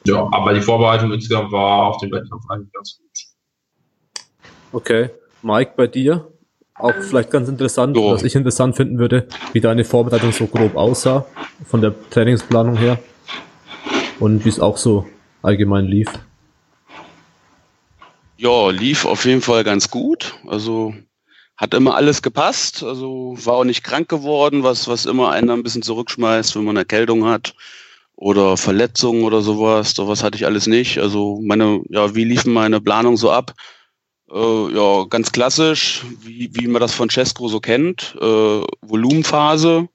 Ja, 0.05 0.27
aber 0.31 0.53
die 0.53 0.61
Vorbereitung 0.61 1.11
insgesamt 1.11 1.51
war 1.51 1.87
auf 1.87 1.97
den 1.97 2.11
Wettkampf 2.11 2.43
eigentlich 2.49 2.71
ganz 2.71 2.97
gut. 2.97 3.05
Okay. 4.71 5.09
Mike, 5.41 5.73
bei 5.75 5.87
dir? 5.87 6.27
Auch 6.75 6.93
vielleicht 6.93 7.31
ganz 7.31 7.47
interessant, 7.47 7.95
so. 7.95 8.11
was 8.11 8.23
ich 8.23 8.35
interessant 8.35 8.75
finden 8.75 8.99
würde, 8.99 9.27
wie 9.53 9.61
deine 9.61 9.85
Vorbereitung 9.85 10.31
so 10.31 10.45
grob 10.45 10.75
aussah, 10.75 11.25
von 11.65 11.81
der 11.81 11.93
Trainingsplanung 12.09 12.75
her. 12.77 12.99
Und 14.19 14.45
wie 14.45 14.49
es 14.49 14.59
auch 14.59 14.77
so 14.77 15.05
allgemein 15.41 15.85
lief. 15.85 16.09
Ja, 18.37 18.69
lief 18.69 19.05
auf 19.05 19.25
jeden 19.25 19.41
Fall 19.41 19.63
ganz 19.63 19.89
gut. 19.89 20.35
Also 20.47 20.93
hat 21.57 21.73
immer 21.73 21.95
alles 21.95 22.21
gepasst. 22.21 22.83
Also 22.83 23.35
war 23.43 23.55
auch 23.55 23.63
nicht 23.63 23.83
krank 23.83 24.09
geworden, 24.09 24.63
was, 24.63 24.87
was 24.87 25.05
immer 25.05 25.31
einen 25.31 25.49
ein 25.49 25.63
bisschen 25.63 25.81
zurückschmeißt, 25.81 26.55
wenn 26.55 26.65
man 26.65 26.77
Erkältung 26.77 27.25
hat 27.25 27.55
oder 28.15 28.57
Verletzungen 28.57 29.23
oder 29.23 29.41
sowas. 29.41 29.91
Sowas 29.91 30.23
hatte 30.23 30.37
ich 30.37 30.45
alles 30.45 30.67
nicht. 30.67 30.99
Also 30.99 31.39
meine, 31.43 31.81
ja, 31.89 32.15
wie 32.15 32.23
liefen 32.23 32.53
meine 32.53 32.81
Planung 32.81 33.17
so 33.17 33.31
ab? 33.31 33.53
Äh, 34.31 34.73
ja, 34.73 35.05
ganz 35.05 35.31
klassisch, 35.31 36.03
wie, 36.21 36.49
wie 36.53 36.67
man 36.67 36.81
das 36.81 36.93
von 36.93 37.09
Cesco 37.09 37.47
so 37.47 37.59
kennt. 37.59 38.15
Äh, 38.19 38.61
Volumenphase, 38.81 39.87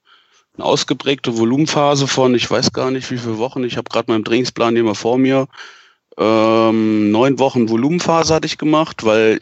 eine 0.54 0.64
ausgeprägte 0.64 1.36
Volumenphase 1.36 2.06
von, 2.06 2.34
ich 2.34 2.50
weiß 2.50 2.72
gar 2.72 2.90
nicht 2.90 3.10
wie 3.10 3.18
viele 3.18 3.38
Wochen, 3.38 3.64
ich 3.64 3.76
habe 3.76 3.90
gerade 3.90 4.10
meinen 4.10 4.24
Trainingsplan 4.24 4.74
hier 4.74 4.84
mal 4.84 4.94
vor 4.94 5.18
mir. 5.18 5.48
Ähm, 6.18 7.10
neun 7.10 7.38
Wochen 7.38 7.68
Volumenphase 7.68 8.34
hatte 8.34 8.46
ich 8.46 8.58
gemacht, 8.58 9.04
weil 9.04 9.40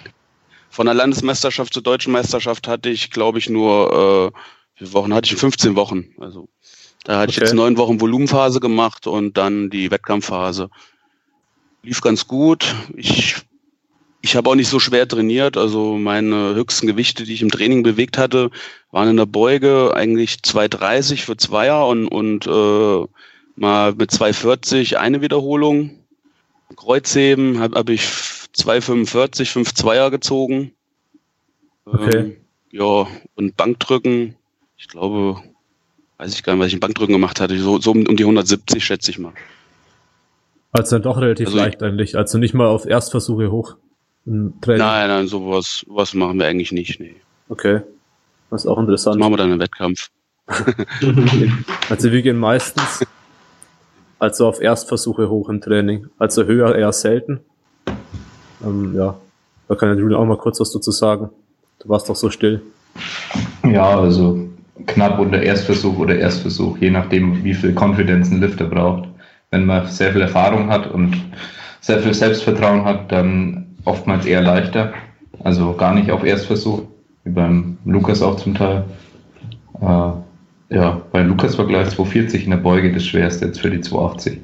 von 0.70 0.86
der 0.86 0.94
Landesmeisterschaft 0.94 1.74
zur 1.74 1.82
deutschen 1.82 2.12
Meisterschaft 2.12 2.68
hatte 2.68 2.88
ich, 2.88 3.10
glaube 3.10 3.38
ich, 3.38 3.48
nur, 3.48 4.32
äh, 4.34 4.38
wie 4.76 4.84
viele 4.84 4.92
Wochen 4.92 5.14
hatte 5.14 5.32
ich? 5.32 5.38
15 5.38 5.76
Wochen. 5.76 6.14
Also 6.18 6.48
da 7.08 7.20
hatte 7.20 7.30
okay. 7.30 7.30
ich 7.30 7.36
jetzt 7.38 7.54
neun 7.54 7.78
Wochen 7.78 8.02
Volumenphase 8.02 8.60
gemacht 8.60 9.06
und 9.06 9.38
dann 9.38 9.70
die 9.70 9.90
Wettkampfphase. 9.90 10.68
Lief 11.82 12.02
ganz 12.02 12.28
gut. 12.28 12.74
Ich, 12.96 13.36
ich 14.20 14.36
habe 14.36 14.50
auch 14.50 14.54
nicht 14.54 14.68
so 14.68 14.78
schwer 14.78 15.08
trainiert. 15.08 15.56
Also 15.56 15.96
meine 15.96 16.54
höchsten 16.54 16.86
Gewichte, 16.86 17.24
die 17.24 17.32
ich 17.32 17.40
im 17.40 17.50
Training 17.50 17.82
bewegt 17.82 18.18
hatte, 18.18 18.50
waren 18.90 19.08
in 19.08 19.16
der 19.16 19.24
Beuge 19.24 19.94
eigentlich 19.94 20.40
2,30 20.44 21.24
für 21.24 21.38
Zweier 21.38 21.86
und, 21.86 22.08
und 22.08 22.46
äh, 22.46 23.06
mal 23.56 23.94
mit 23.94 24.10
2,40 24.10 24.96
eine 24.96 25.22
Wiederholung. 25.22 26.00
Kreuzheben 26.76 27.58
habe 27.58 27.78
hab 27.78 27.88
ich 27.88 28.02
2,45, 28.02 29.46
5 29.46 29.72
Zweier 29.72 30.10
gezogen. 30.10 30.72
Okay. 31.86 32.18
Ähm, 32.18 32.36
ja, 32.70 33.06
und 33.34 33.56
Bankdrücken, 33.56 34.36
ich 34.76 34.88
glaube, 34.88 35.42
weiß 36.18 36.34
ich 36.34 36.42
gar 36.42 36.54
nicht, 36.54 36.60
was 36.60 36.68
ich 36.68 36.74
in 36.74 36.80
Bankdrücken 36.80 37.14
gemacht 37.14 37.40
hatte, 37.40 37.58
so, 37.58 37.80
so 37.80 37.92
um, 37.92 38.04
die 38.04 38.24
170 38.24 38.84
schätze 38.84 39.10
ich 39.10 39.18
mal. 39.18 39.32
Also 40.72 40.96
dann 40.96 41.02
doch 41.02 41.16
relativ 41.16 41.46
also 41.46 41.58
leicht 41.58 41.76
ich, 41.76 41.82
eigentlich, 41.82 42.16
also 42.16 42.38
nicht 42.38 42.54
mal 42.54 42.66
auf 42.66 42.84
Erstversuche 42.84 43.50
hoch 43.50 43.76
Training? 44.60 44.78
Nein, 44.78 45.08
nein, 45.08 45.26
sowas, 45.26 45.84
sowas 45.86 46.12
machen 46.12 46.38
wir 46.38 46.46
eigentlich 46.46 46.72
nicht, 46.72 47.00
nee. 47.00 47.16
Okay. 47.48 47.80
Das 48.50 48.64
ist 48.64 48.70
auch 48.70 48.78
interessant. 48.78 49.16
Das 49.16 49.20
machen 49.20 49.32
wir 49.32 49.36
dann 49.38 49.52
im 49.52 49.58
Wettkampf. 49.58 50.10
also 51.90 52.12
wir 52.12 52.22
gehen 52.22 52.38
meistens 52.38 53.04
also 54.18 54.46
auf 54.46 54.60
Erstversuche 54.60 55.28
hoch 55.28 55.48
im 55.48 55.60
Training. 55.60 56.08
Also 56.18 56.44
höher 56.44 56.74
eher 56.74 56.92
selten. 56.92 57.40
Ähm, 58.64 58.94
ja, 58.94 59.18
da 59.68 59.74
kann 59.74 59.90
der 59.90 59.98
Julian 59.98 60.20
auch 60.20 60.26
mal 60.26 60.38
kurz 60.38 60.60
was 60.60 60.72
dazu 60.72 60.90
sagen. 60.90 61.30
Du 61.78 61.88
warst 61.88 62.08
doch 62.08 62.16
so 62.16 62.30
still. 62.30 62.62
Ja, 63.64 63.98
also 63.98 64.48
knapp 64.86 65.18
unter 65.18 65.42
Erstversuch 65.42 65.98
oder 65.98 66.18
Erstversuch, 66.18 66.78
je 66.78 66.90
nachdem, 66.90 67.44
wie 67.44 67.54
viel 67.54 67.74
Confidence 67.74 68.30
ein 68.30 68.40
Lifter 68.40 68.64
braucht. 68.64 69.08
Wenn 69.50 69.66
man 69.66 69.86
sehr 69.86 70.12
viel 70.12 70.20
Erfahrung 70.20 70.70
hat 70.70 70.90
und 70.90 71.16
sehr 71.80 72.00
viel 72.00 72.14
Selbstvertrauen 72.14 72.84
hat, 72.84 73.10
dann 73.10 73.76
oftmals 73.84 74.26
eher 74.26 74.42
leichter. 74.42 74.92
Also 75.42 75.72
gar 75.74 75.94
nicht 75.94 76.10
auf 76.10 76.24
Erstversuch, 76.24 76.82
wie 77.24 77.30
beim 77.30 77.78
Lukas 77.84 78.22
auch 78.22 78.36
zum 78.36 78.54
Teil. 78.54 78.84
Äh, 79.80 80.10
ja, 80.70 81.00
bei 81.12 81.22
Lukas 81.22 81.56
war 81.56 81.66
gleich 81.66 81.88
240 81.90 82.44
in 82.44 82.50
der 82.50 82.58
Beuge 82.58 82.92
das 82.92 83.06
schwerste 83.06 83.46
jetzt 83.46 83.60
für 83.60 83.70
die 83.70 83.80
280. 83.80 84.40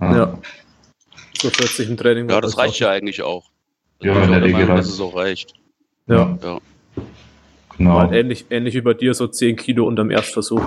Ja. 0.00 0.16
ja. 0.16 0.38
240 1.38 1.88
im 1.88 1.96
Training. 1.96 2.28
Ja, 2.28 2.40
das 2.40 2.58
reicht 2.58 2.78
ja 2.80 2.90
eigentlich 2.90 3.22
auch. 3.22 3.44
Ja, 4.02 4.22
in 4.22 4.30
der 4.30 4.42
Regel 4.42 4.64
reicht. 4.64 4.78
Dass 4.78 4.88
es 4.88 5.00
auch 5.00 5.16
reicht. 5.16 5.54
Ja. 6.06 6.38
ja. 6.42 6.58
Genau. 7.78 8.00
Halt 8.00 8.12
ähnlich, 8.12 8.46
ähnlich 8.50 8.74
wie 8.74 8.80
bei 8.80 8.94
dir, 8.94 9.14
so 9.14 9.28
10 9.28 9.56
Kilo 9.56 9.86
unterm 9.86 10.10
Erstversuch. 10.10 10.62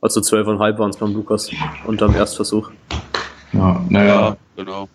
Also 0.00 0.20
12,5 0.20 0.78
waren 0.78 0.90
es 0.90 0.96
beim 0.96 1.14
Lukas 1.14 1.50
unterm 1.86 2.14
Erstversuch. 2.14 2.70
Ja, 3.52 3.84
naja. 3.88 4.14
Ja, 4.14 4.36
genau. 4.56 4.88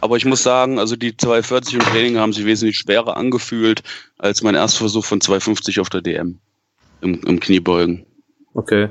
Aber 0.00 0.16
ich 0.16 0.24
muss 0.24 0.42
sagen, 0.42 0.80
also 0.80 0.96
die 0.96 1.16
240 1.16 1.74
im 1.74 1.80
Training 1.80 2.16
haben 2.18 2.32
sich 2.32 2.44
wesentlich 2.44 2.78
schwerer 2.78 3.16
angefühlt 3.16 3.82
als 4.18 4.42
mein 4.42 4.56
Erstversuch 4.56 5.04
von 5.04 5.20
250 5.20 5.78
auf 5.78 5.90
der 5.90 6.00
DM 6.00 6.38
im, 7.02 7.20
im 7.24 7.38
Kniebeugen. 7.38 8.04
Okay. 8.54 8.88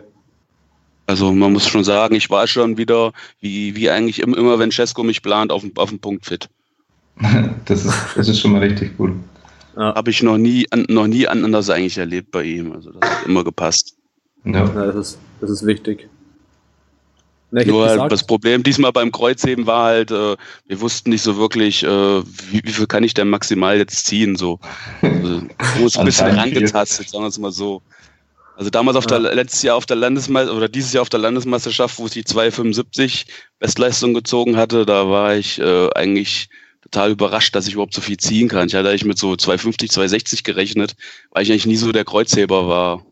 Also 1.08 1.34
man 1.34 1.52
muss 1.52 1.68
schon 1.68 1.84
sagen, 1.84 2.16
ich 2.16 2.30
war 2.30 2.48
schon 2.48 2.78
wieder, 2.78 3.12
wie, 3.42 3.76
wie 3.76 3.90
eigentlich 3.90 4.20
immer, 4.20 4.60
wenn 4.60 4.72
Cesco 4.72 5.04
mich 5.04 5.22
plant, 5.22 5.52
auf, 5.52 5.64
auf 5.76 5.90
den 5.90 6.00
Punkt 6.00 6.26
fit. 6.26 6.48
das, 7.66 7.86
ist, 7.86 7.96
das 8.16 8.30
ist 8.30 8.40
schon 8.40 8.54
mal 8.54 8.62
richtig 8.62 8.96
gut. 8.96 9.12
Ja. 9.76 9.96
Habe 9.96 10.12
ich 10.12 10.22
noch 10.22 10.38
nie, 10.38 10.66
noch 10.90 11.08
nie 11.08 11.28
anders 11.28 11.70
eigentlich 11.70 11.98
erlebt 11.98 12.32
bei 12.32 12.44
ihm. 12.44 12.74
Also 12.74 12.92
das 12.92 13.10
hat 13.10 13.26
immer 13.26 13.44
gepasst. 13.44 13.96
Ja, 14.44 14.66
ja 14.66 14.86
das, 14.88 14.96
ist, 14.96 15.20
das 15.40 15.50
ist 15.50 15.66
wichtig. 15.66 16.10
Na, 17.52 17.66
Nur 17.66 17.88
halt 17.88 18.12
das 18.12 18.26
Problem 18.26 18.64
diesmal 18.64 18.94
beim 18.94 19.12
Kreuzheben 19.12 19.68
war 19.68 19.86
halt, 19.86 20.10
äh, 20.10 20.38
wir 20.68 20.82
wussten 20.82 21.10
nicht 21.10 21.22
so 21.22 21.38
wirklich, 21.38 21.84
äh, 21.84 21.88
wie, 21.88 22.62
wie, 22.64 22.72
viel 22.72 22.88
kann 22.88 23.04
ich 23.04 23.14
denn 23.14 23.30
maximal 23.30 23.78
jetzt 23.78 24.06
ziehen. 24.06 24.38
So. 24.38 24.60
Also, 25.02 25.42
wo 25.78 25.86
ist 25.86 25.98
ein 25.98 26.06
bisschen 26.06 26.28
rangetastet, 26.28 27.10
sagen 27.10 27.26
wir 27.26 27.28
es 27.28 27.38
mal 27.38 27.52
so. 27.52 27.82
Also 28.56 28.70
damals 28.70 28.96
auf 28.96 29.06
ja. 29.10 29.20
der 29.20 29.34
letztes 29.34 29.64
Jahr 29.64 29.76
auf 29.76 29.86
der 29.86 29.98
Landesmeisterschaft 29.98 30.58
oder 30.58 30.70
dieses 30.70 30.94
Jahr 30.94 31.02
auf 31.02 31.10
der 31.10 31.20
Landesmeisterschaft, 31.20 32.00
wo 32.00 32.06
ich 32.06 32.12
die 32.12 32.24
275 32.24 33.26
Bestleistung 33.60 34.14
gezogen 34.14 34.56
hatte, 34.56 34.86
da 34.86 35.10
war 35.10 35.36
ich 35.36 35.60
äh, 35.60 35.90
eigentlich 35.96 36.50
total 36.82 37.12
überrascht, 37.12 37.56
dass 37.56 37.68
ich 37.68 37.74
überhaupt 37.74 37.94
so 37.94 38.02
viel 38.02 38.18
ziehen 38.18 38.48
kann. 38.48 38.68
Ich 38.68 38.76
hatte 38.76 38.90
eigentlich 38.90 39.06
mit 39.06 39.18
so 39.18 39.36
250, 39.36 39.92
260 39.92 40.44
gerechnet, 40.44 40.96
weil 41.32 41.44
ich 41.44 41.52
eigentlich 41.52 41.66
nie 41.66 41.76
so 41.76 41.92
der 41.92 42.06
Kreuzheber 42.06 42.68
war. 42.68 43.06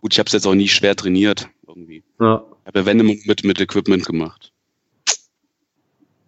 Gut, 0.00 0.12
ich 0.12 0.18
habe 0.18 0.26
es 0.28 0.32
jetzt 0.32 0.46
auch 0.46 0.54
nie 0.54 0.68
schwer 0.68 0.96
trainiert 0.96 1.48
irgendwie. 1.66 2.02
Ja. 2.20 2.44
Ich 2.62 2.66
habe 2.66 2.78
ja 2.80 2.86
Wände 2.86 3.04
mit, 3.04 3.44
mit 3.44 3.60
Equipment 3.60 4.06
gemacht. 4.06 4.52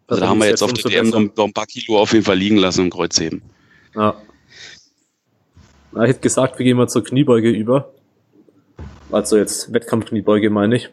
Also, 0.06 0.22
da 0.22 0.28
haben 0.28 0.38
wir 0.38 0.48
jetzt 0.48 0.62
auf 0.62 0.72
der 0.72 0.90
DM 0.90 1.10
noch 1.10 1.44
ein 1.44 1.52
paar 1.52 1.66
Kilo 1.66 1.98
auf 1.98 2.12
jeden 2.12 2.24
Fall 2.24 2.38
liegen 2.38 2.56
lassen 2.56 2.82
im 2.82 2.90
Kreuzheben. 2.90 3.42
Ja. 3.94 4.20
Ich 5.92 5.98
hätte 5.98 6.20
gesagt, 6.20 6.58
wir 6.58 6.64
gehen 6.64 6.76
mal 6.76 6.88
zur 6.88 7.04
Kniebeuge 7.04 7.50
über. 7.50 7.92
Also 9.10 9.36
jetzt 9.36 9.72
Wettkampfkniebeuge 9.72 10.50
meine 10.50 10.76
ich. 10.76 10.90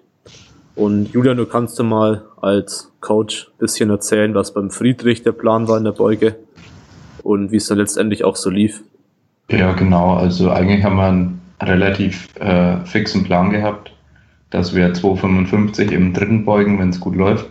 Und 0.75 1.13
Julian, 1.13 1.38
du 1.38 1.46
kannst 1.46 1.79
du 1.79 1.84
mal 1.84 2.25
als 2.41 2.91
Coach 3.00 3.50
bisschen 3.58 3.89
erzählen, 3.89 4.36
was 4.36 4.53
beim 4.53 4.70
Friedrich 4.70 5.24
der 5.24 5.32
Plan 5.32 5.67
war 5.67 5.77
in 5.77 5.86
der 5.86 5.94
Beuge 5.94 6.36
und 7.24 7.51
wie 7.51 7.58
es 7.58 7.67
dann 7.67 7.77
letztendlich 7.77 8.24
auch 8.24 8.36
so 8.36 8.50
lief. 8.50 8.84
Ja, 9.50 9.74
genau. 9.74 10.15
Also 10.15 10.51
eigentlich 10.51 10.84
haben 10.84 10.98
wir 10.98 11.08
einen 11.08 11.41
relativ 11.62 12.27
äh, 12.39 12.84
fixen 12.86 13.24
Plan 13.24 13.51
gehabt, 13.51 13.91
dass 14.50 14.75
wir 14.75 14.94
2,55 14.94 15.91
im 15.91 16.13
dritten 16.13 16.46
beugen, 16.46 16.77
wenn 16.79 16.89
es 16.89 17.00
gut 17.00 17.15
läuft. 17.15 17.50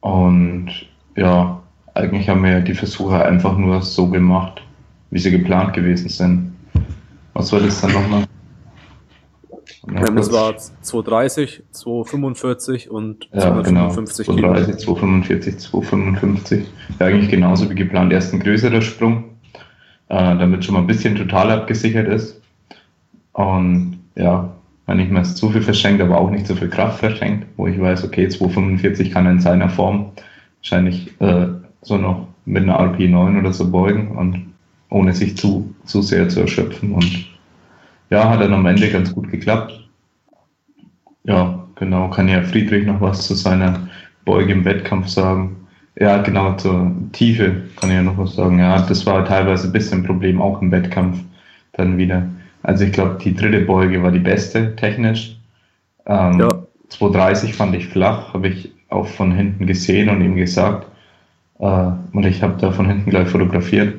Und 0.00 0.70
ja, 1.16 1.62
eigentlich 1.94 2.28
haben 2.28 2.44
wir 2.44 2.60
die 2.60 2.74
Versuche 2.74 3.24
einfach 3.24 3.58
nur 3.58 3.82
so 3.82 4.08
gemacht, 4.08 4.62
wie 5.10 5.18
sie 5.18 5.30
geplant 5.30 5.74
gewesen 5.74 6.08
sind. 6.08 6.52
Was 7.34 7.52
war 7.52 7.60
das 7.60 7.80
dann 7.80 7.92
nochmal? 7.92 8.27
Ja, 9.86 10.04
das 10.10 10.32
war 10.32 10.56
230, 10.56 11.62
245 11.70 12.90
und 12.90 13.28
ja, 13.32 13.40
255 13.40 14.26
genau. 14.26 14.38
230, 14.54 14.76
245, 14.78 15.58
255. 15.58 16.66
Ja, 16.98 17.06
eigentlich 17.06 17.30
genauso 17.30 17.70
wie 17.70 17.74
geplant. 17.74 18.12
Erst 18.12 18.34
ein 18.34 18.40
größerer 18.40 18.82
Sprung, 18.82 19.24
äh, 20.08 20.16
damit 20.16 20.64
schon 20.64 20.74
mal 20.74 20.80
ein 20.80 20.86
bisschen 20.86 21.16
total 21.16 21.50
abgesichert 21.50 22.08
ist. 22.08 22.40
Und 23.32 24.00
ja, 24.16 24.52
nicht 24.94 25.10
mehr 25.10 25.22
zu 25.22 25.50
viel 25.50 25.62
verschenkt, 25.62 26.02
aber 26.02 26.18
auch 26.18 26.30
nicht 26.30 26.46
zu 26.46 26.56
viel 26.56 26.68
Kraft 26.68 26.98
verschenkt, 26.98 27.46
wo 27.56 27.66
ich 27.66 27.80
weiß, 27.80 28.04
okay, 28.04 28.28
245 28.28 29.12
kann 29.12 29.26
er 29.26 29.32
in 29.32 29.40
seiner 29.40 29.68
Form 29.68 30.12
wahrscheinlich 30.60 31.12
äh, 31.20 31.46
so 31.82 31.96
noch 31.96 32.26
mit 32.46 32.62
einer 32.62 32.80
RP9 32.80 33.38
oder 33.38 33.52
so 33.52 33.70
beugen 33.70 34.16
und 34.16 34.54
ohne 34.90 35.12
sich 35.12 35.36
zu, 35.36 35.74
zu 35.84 36.02
sehr 36.02 36.28
zu 36.28 36.40
erschöpfen. 36.40 36.92
Und 36.92 37.26
ja, 38.10 38.28
hat 38.28 38.40
dann 38.40 38.54
am 38.54 38.66
Ende 38.66 38.90
ganz 38.90 39.14
gut 39.14 39.30
geklappt. 39.30 39.88
Ja, 41.24 41.66
genau, 41.74 42.08
kann 42.08 42.28
ja 42.28 42.42
Friedrich 42.42 42.86
noch 42.86 43.00
was 43.00 43.26
zu 43.26 43.34
seiner 43.34 43.88
Beuge 44.24 44.52
im 44.52 44.64
Wettkampf 44.64 45.08
sagen. 45.08 45.56
Ja, 45.96 46.18
genau, 46.22 46.54
zur 46.54 46.92
Tiefe 47.12 47.64
kann 47.76 47.90
ich 47.90 47.96
ja 47.96 48.02
noch 48.02 48.18
was 48.18 48.34
sagen. 48.34 48.58
Ja, 48.58 48.80
das 48.80 49.04
war 49.04 49.24
teilweise 49.24 49.68
ein 49.68 49.72
bisschen 49.72 50.00
ein 50.00 50.06
Problem, 50.06 50.40
auch 50.40 50.62
im 50.62 50.70
Wettkampf 50.70 51.18
dann 51.72 51.98
wieder. 51.98 52.28
Also 52.62 52.84
ich 52.84 52.92
glaube, 52.92 53.18
die 53.22 53.34
dritte 53.34 53.60
Beuge 53.60 54.02
war 54.02 54.10
die 54.10 54.18
beste 54.18 54.76
technisch. 54.76 55.36
Ähm, 56.06 56.40
ja. 56.40 56.48
230 56.88 57.54
fand 57.54 57.74
ich 57.74 57.88
flach, 57.88 58.32
habe 58.32 58.48
ich 58.48 58.72
auch 58.88 59.06
von 59.06 59.32
hinten 59.32 59.66
gesehen 59.66 60.08
und 60.08 60.22
ihm 60.22 60.36
gesagt. 60.36 60.86
Äh, 61.58 61.90
und 62.12 62.24
ich 62.24 62.42
habe 62.42 62.56
da 62.60 62.72
von 62.72 62.86
hinten 62.86 63.10
gleich 63.10 63.28
fotografiert. 63.28 63.94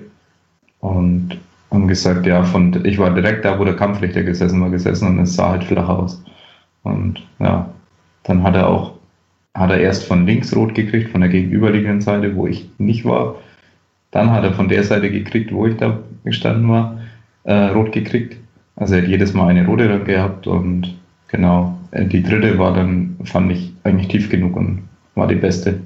Und 0.79 1.37
haben 1.71 1.88
gesagt, 1.88 2.25
ja, 2.25 2.43
von, 2.43 2.83
ich 2.85 2.97
war 2.97 3.13
direkt 3.13 3.45
da, 3.45 3.59
wo 3.59 3.63
der 3.63 3.75
Kampfrichter 3.75 4.23
gesessen 4.23 4.61
war, 4.61 4.69
gesessen 4.69 5.07
und 5.07 5.19
es 5.19 5.35
sah 5.35 5.49
halt 5.51 5.63
flach 5.63 5.88
aus. 5.88 6.23
Und 6.83 7.21
ja, 7.39 7.69
dann 8.23 8.43
hat 8.43 8.55
er 8.55 8.67
auch, 8.67 8.93
hat 9.53 9.69
er 9.71 9.79
erst 9.79 10.05
von 10.05 10.25
links 10.25 10.55
rot 10.55 10.73
gekriegt, 10.73 11.09
von 11.09 11.21
der 11.21 11.29
gegenüberliegenden 11.29 12.01
Seite, 12.01 12.35
wo 12.35 12.47
ich 12.47 12.69
nicht 12.77 13.05
war. 13.05 13.35
Dann 14.11 14.31
hat 14.31 14.43
er 14.43 14.53
von 14.53 14.69
der 14.69 14.83
Seite 14.83 15.11
gekriegt, 15.11 15.51
wo 15.51 15.67
ich 15.67 15.77
da 15.77 15.99
gestanden 16.23 16.69
war, 16.69 16.99
äh, 17.43 17.53
rot 17.53 17.91
gekriegt. 17.91 18.38
Also 18.75 18.95
er 18.95 19.01
hat 19.01 19.09
jedes 19.09 19.33
Mal 19.33 19.49
eine 19.49 19.65
rote 19.65 19.99
gehabt 19.99 20.47
und 20.47 20.95
genau, 21.27 21.77
äh, 21.91 22.05
die 22.05 22.23
dritte 22.23 22.57
war 22.57 22.73
dann, 22.73 23.17
fand 23.25 23.51
ich 23.51 23.73
eigentlich 23.83 24.07
tief 24.07 24.29
genug 24.29 24.55
und 24.55 24.83
war 25.15 25.27
die 25.27 25.35
beste. 25.35 25.81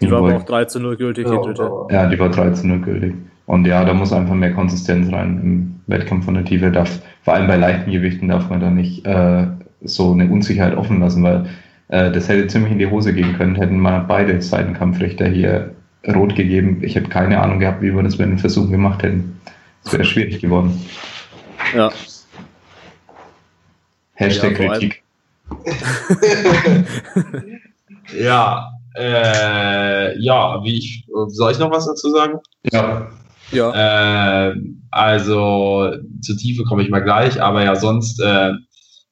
Die 0.00 0.10
war 0.10 0.18
aber 0.18 0.36
auch 0.36 0.44
13-0 0.44 0.96
gültig, 0.96 1.26
die 1.26 1.36
dritte. 1.36 1.70
Ja, 1.90 2.06
die 2.08 2.18
war 2.18 2.30
13-0 2.30 2.80
gültig. 2.80 3.14
Und 3.50 3.66
ja, 3.66 3.84
da 3.84 3.94
muss 3.94 4.12
einfach 4.12 4.36
mehr 4.36 4.52
Konsistenz 4.52 5.12
rein 5.12 5.40
im 5.42 5.80
Wettkampf 5.88 6.24
von 6.24 6.34
der 6.34 6.44
Tiefe. 6.44 6.70
Darf, 6.70 7.00
vor 7.24 7.34
allem 7.34 7.48
bei 7.48 7.56
leichten 7.56 7.90
Gewichten 7.90 8.28
darf 8.28 8.48
man 8.48 8.60
da 8.60 8.70
nicht 8.70 9.04
äh, 9.04 9.48
so 9.82 10.12
eine 10.12 10.30
Unsicherheit 10.30 10.76
offen 10.76 11.00
lassen, 11.00 11.24
weil 11.24 11.46
äh, 11.88 12.12
das 12.12 12.28
hätte 12.28 12.46
ziemlich 12.46 12.70
in 12.70 12.78
die 12.78 12.86
Hose 12.86 13.12
gehen 13.12 13.36
können, 13.36 13.56
hätten 13.56 13.80
mal 13.80 14.04
beide 14.06 14.40
Seitenkampfrichter 14.40 15.26
hier 15.26 15.74
rot 16.06 16.36
gegeben. 16.36 16.78
Ich 16.82 16.94
hätte 16.94 17.08
keine 17.08 17.40
Ahnung 17.40 17.58
gehabt, 17.58 17.82
wie 17.82 17.92
wir 17.92 18.04
das 18.04 18.18
mit 18.18 18.28
den 18.28 18.38
Versuchen 18.38 18.70
gemacht 18.70 19.02
hätten. 19.02 19.40
Es 19.84 19.92
wäre 19.92 20.04
schwierig 20.04 20.40
geworden. 20.40 20.80
Ja. 21.74 21.90
Hashtag 24.14 24.60
ja, 24.60 24.68
Kritik. 24.68 25.02
ja, 28.16 28.70
äh, 28.96 30.16
ja, 30.20 30.62
wie 30.62 30.78
ich, 30.78 31.04
soll 31.26 31.50
ich 31.50 31.58
noch 31.58 31.72
was 31.72 31.86
dazu 31.86 32.10
sagen? 32.10 32.38
Ja. 32.70 33.08
Ja. 33.52 34.50
Äh, 34.50 34.54
also 34.90 35.92
zur 36.20 36.36
Tiefe 36.36 36.64
komme 36.64 36.82
ich 36.82 36.90
mal 36.90 37.00
gleich, 37.00 37.40
aber 37.40 37.64
ja, 37.64 37.76
sonst 37.76 38.20
äh, 38.20 38.52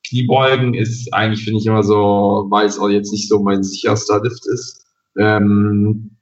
Kniebeugen 0.07 0.75
ist 0.75 1.13
eigentlich, 1.13 1.45
finde 1.45 1.61
ich, 1.61 1.67
immer 1.67 1.83
so, 1.83 2.47
weil 2.51 2.67
es 2.67 2.79
auch 2.79 2.89
jetzt 2.89 3.13
nicht 3.13 3.29
so 3.29 3.41
mein 3.41 3.63
sicherster 3.63 4.23
Lift 4.23 4.47
ist. 4.47 4.87
Ähm, 5.19 6.17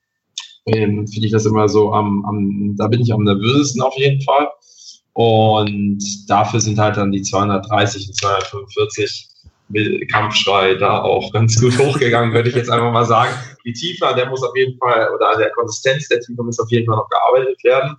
ähm, 0.66 1.06
finde 1.06 1.26
ich 1.26 1.32
das 1.32 1.46
immer 1.46 1.68
so 1.68 1.92
am, 1.92 2.25
am, 2.25 2.75
da 2.76 2.88
bin 2.88 3.00
ich 3.00 3.12
am 3.12 3.23
nervösesten 3.23 3.82
auf 3.82 3.94
jeden 3.96 4.20
Fall. 4.23 4.49
Und 5.12 6.02
dafür 6.28 6.61
sind 6.61 6.78
halt 6.78 6.96
dann 6.96 7.12
die 7.12 7.23
230 7.23 8.08
und 8.08 8.16
245 8.16 9.28
Kampfschrei 10.11 10.75
da 10.75 11.02
auch 11.02 11.32
ganz 11.32 11.61
gut 11.61 11.76
hochgegangen, 11.78 12.32
würde 12.32 12.49
ich 12.49 12.54
jetzt 12.54 12.70
einfach 12.70 12.92
mal 12.92 13.04
sagen. 13.04 13.32
Die 13.64 13.73
Tiefe, 13.73 14.14
der 14.16 14.28
muss 14.28 14.42
auf 14.42 14.56
jeden 14.56 14.78
Fall, 14.78 15.08
oder 15.14 15.30
an 15.30 15.38
der 15.38 15.50
Konsistenz 15.50 16.08
der 16.08 16.20
Tiefe 16.20 16.42
muss 16.42 16.61
auf 16.61 16.70
jeden 16.70 16.87
Fall 16.87 16.96
noch 16.96 17.08
gearbeitet 17.08 17.62
werden. 17.64 17.96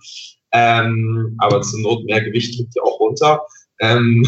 Ähm, 0.52 1.36
aber 1.38 1.60
zur 1.60 1.80
Not 1.80 2.04
mehr 2.04 2.22
Gewicht 2.22 2.58
drückt 2.58 2.74
ja 2.74 2.82
auch 2.82 2.98
runter. 2.98 3.42
Ähm 3.80 4.26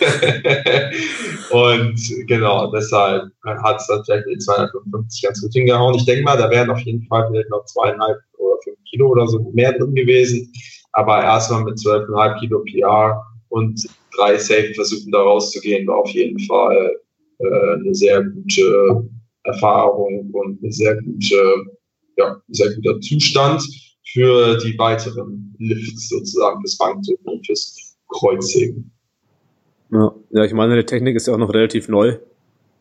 und 1.50 2.26
genau, 2.26 2.70
deshalb 2.70 3.30
hat 3.44 3.80
es 3.80 3.86
dann 3.86 4.04
vielleicht 4.04 4.26
in 4.26 4.40
255 4.40 5.22
ganz 5.22 5.40
gut 5.40 5.52
hingehauen. 5.52 5.94
Ich 5.94 6.04
denke 6.04 6.24
mal, 6.24 6.36
da 6.36 6.50
wären 6.50 6.70
auf 6.70 6.80
jeden 6.80 7.06
Fall 7.06 7.26
vielleicht 7.30 7.50
noch 7.50 7.64
zweieinhalb 7.64 8.18
oder 8.36 8.56
fünf 8.62 8.76
Kilo 8.90 9.08
oder 9.08 9.26
so 9.26 9.50
mehr 9.54 9.72
drin 9.72 9.94
gewesen. 9.94 10.52
Aber 10.92 11.22
erstmal 11.22 11.64
mit 11.64 11.78
12,5 11.78 12.40
Kilo 12.40 12.64
PR 12.64 13.24
und 13.50 13.86
drei 14.16 14.38
Safe-Versuchen 14.38 15.12
da 15.12 15.20
rauszugehen, 15.20 15.86
war 15.86 15.98
auf 15.98 16.10
jeden 16.10 16.38
Fall 16.40 16.96
äh, 17.38 17.74
eine 17.74 17.94
sehr 17.94 18.24
gute 18.24 19.08
Erfahrung 19.44 20.30
und 20.32 20.62
ein 20.62 20.72
sehr 20.72 20.96
gute, 21.02 21.36
ja, 22.16 22.40
sehr 22.48 22.74
guter 22.74 23.00
Zustand 23.00 23.62
für 24.12 24.56
die 24.58 24.76
weiteren 24.78 25.54
Lifts 25.58 26.08
sozusagen 26.08 26.60
fürs 26.60 26.78
Bankdrücken 26.78 27.26
und 27.26 27.46
fürs 27.46 27.96
Kreuzheben. 28.08 28.90
Ja, 29.92 30.14
ja, 30.30 30.44
ich 30.44 30.52
meine, 30.52 30.76
die 30.76 30.86
Technik 30.86 31.16
ist 31.16 31.26
ja 31.26 31.34
auch 31.34 31.38
noch 31.38 31.52
relativ 31.52 31.88
neu. 31.88 32.18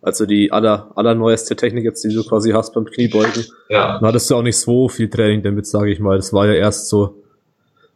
Also 0.02 0.26
die 0.26 0.52
aller, 0.52 0.92
allerneueste 0.96 1.56
Technik 1.56 1.84
jetzt, 1.84 2.04
die 2.04 2.14
du 2.14 2.24
quasi 2.24 2.52
hast 2.52 2.74
beim 2.74 2.86
Kniebeugen. 2.86 3.46
Ja. 3.70 4.00
Da 4.00 4.08
hattest 4.08 4.30
du 4.30 4.36
auch 4.36 4.44
nicht 4.44 4.58
so 4.58 4.88
viel 4.88 5.10
Training 5.10 5.44
damit, 5.44 5.68
sage 5.68 5.92
ich 5.92 6.00
mal. 6.00 6.18
Das 6.18 6.32
war 6.32 6.48
ja 6.48 6.54
erst 6.54 6.88
so, 6.88 7.22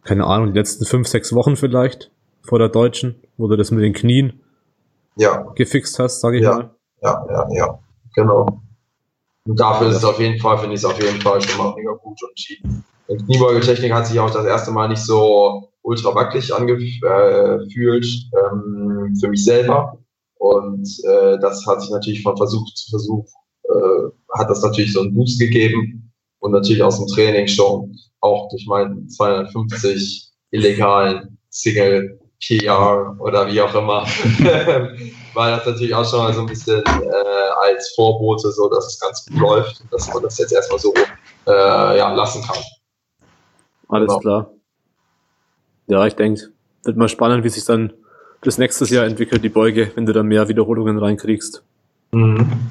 keine 0.04 0.26
Ahnung, 0.26 0.52
die 0.52 0.60
letzten 0.60 0.86
fünf, 0.86 1.08
sechs 1.08 1.34
Wochen 1.34 1.56
vielleicht 1.56 2.12
vor 2.44 2.60
der 2.60 2.70
Deutschen, 2.70 3.16
wo 3.38 3.48
du 3.48 3.56
das 3.56 3.72
mit 3.72 3.84
den 3.84 3.94
Knien 3.94 4.42
ja. 5.16 5.52
gefixt 5.56 5.98
hast, 6.00 6.22
sage 6.22 6.38
ich 6.38 6.44
ja. 6.44 6.54
mal. 6.54 6.76
Ja, 7.02 7.26
ja, 7.30 7.48
ja, 7.52 7.80
genau. 8.16 8.62
Und 9.46 9.60
dafür 9.60 9.90
ist 9.90 9.98
es 9.98 10.06
auf 10.06 10.20
jeden 10.20 10.40
Fall, 10.40 10.58
finde 10.58 10.76
ich 10.76 10.82
es 10.82 10.86
auf 10.86 11.02
jeden 11.02 11.20
Fall 11.22 11.42
schon 11.42 11.64
mal 11.64 11.74
mega 11.76 11.92
gut. 11.92 12.18
Und 12.24 12.32
die 12.38 13.26
Kniebeugetechnik 13.26 13.92
hat 13.92 14.08
sich 14.08 14.20
auch 14.20 14.32
das 14.32 14.46
erste 14.46 14.72
Mal 14.72 14.88
nicht 14.88 15.04
so 15.04 15.70
ultra 15.82 16.16
wackelig 16.16 16.54
angefühlt 16.54 18.06
ähm, 18.34 19.16
für 19.20 19.28
mich 19.28 19.44
selber. 19.44 19.98
Und 20.36 20.88
äh, 21.06 21.38
das 21.40 21.66
hat 21.68 21.82
sich 21.82 21.92
natürlich 21.92 22.24
von 22.24 22.38
Versuch 22.38 22.74
zu 22.74 22.90
Versuch, 22.90 23.26
äh, 23.64 24.38
hat 24.38 24.50
das 24.50 24.62
natürlich 24.62 24.94
so 24.94 25.02
einen 25.02 25.14
Boost 25.14 25.40
gegeben. 25.40 26.12
Und 26.40 26.52
natürlich 26.52 26.84
aus 26.84 26.98
dem 26.98 27.08
Training 27.08 27.48
schon, 27.48 27.98
auch 28.20 28.50
durch 28.50 28.66
meinen 28.68 29.10
250 29.10 30.30
illegalen 30.52 31.38
Single 31.50 32.20
PR 32.48 33.16
oder 33.20 33.48
wie 33.48 33.62
auch 33.62 33.74
immer, 33.74 34.06
war 35.34 35.52
das 35.52 35.66
natürlich 35.66 35.94
auch 35.94 36.10
schon 36.10 36.20
mal 36.20 36.34
so 36.34 36.42
ein 36.42 36.48
bisschen 36.48 36.84
äh, 36.84 37.68
als 37.68 37.94
Vorbote, 37.96 38.52
so 38.52 38.70
dass 38.70 38.88
es 38.88 39.00
ganz 39.00 39.26
gut 39.26 39.40
läuft 39.40 39.82
und 39.82 39.94
dass 39.94 40.14
man 40.14 40.24
das 40.24 40.38
jetzt 40.38 40.52
erstmal 40.52 40.80
so 40.80 40.94
äh, 41.48 41.98
ja, 41.98 42.14
lassen 42.14 42.44
kann. 42.44 42.58
Alles 43.88 44.08
genau. 44.08 44.20
klar. 44.20 44.52
Ja, 45.88 46.06
ich 46.06 46.16
denke, 46.16 46.50
wird 46.84 46.98
mal 46.98 47.10
spannend, 47.10 47.44
wie 47.44 47.50
sich 47.50 47.66
dann 47.66 47.94
das 48.42 48.58
nächstes 48.58 48.90
Jahr 48.90 49.06
entwickelt, 49.06 49.44
die 49.44 49.50
Beuge, 49.50 49.92
wenn 49.96 50.06
du 50.06 50.14
da 50.14 50.24
mehr 50.24 50.48
Wiederholungen 50.48 50.98
reinkriegst. 50.98 51.64
Mhm. 52.12 52.70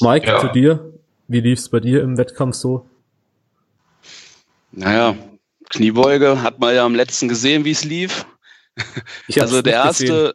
Mike, 0.00 0.26
ja. 0.26 0.40
zu 0.40 0.48
dir. 0.48 0.92
Wie 1.28 1.40
lief 1.40 1.58
es 1.58 1.68
bei 1.68 1.80
dir 1.80 2.02
im 2.02 2.18
Wettkampf 2.18 2.54
so? 2.54 2.86
Naja, 4.70 5.16
Kniebeuge 5.70 6.42
hat 6.42 6.60
man 6.60 6.74
ja 6.74 6.84
am 6.84 6.94
letzten 6.94 7.28
gesehen, 7.28 7.64
wie 7.64 7.72
es 7.72 7.84
lief. 7.84 8.26
also 9.38 9.62
der 9.62 9.72
erste. 9.72 10.34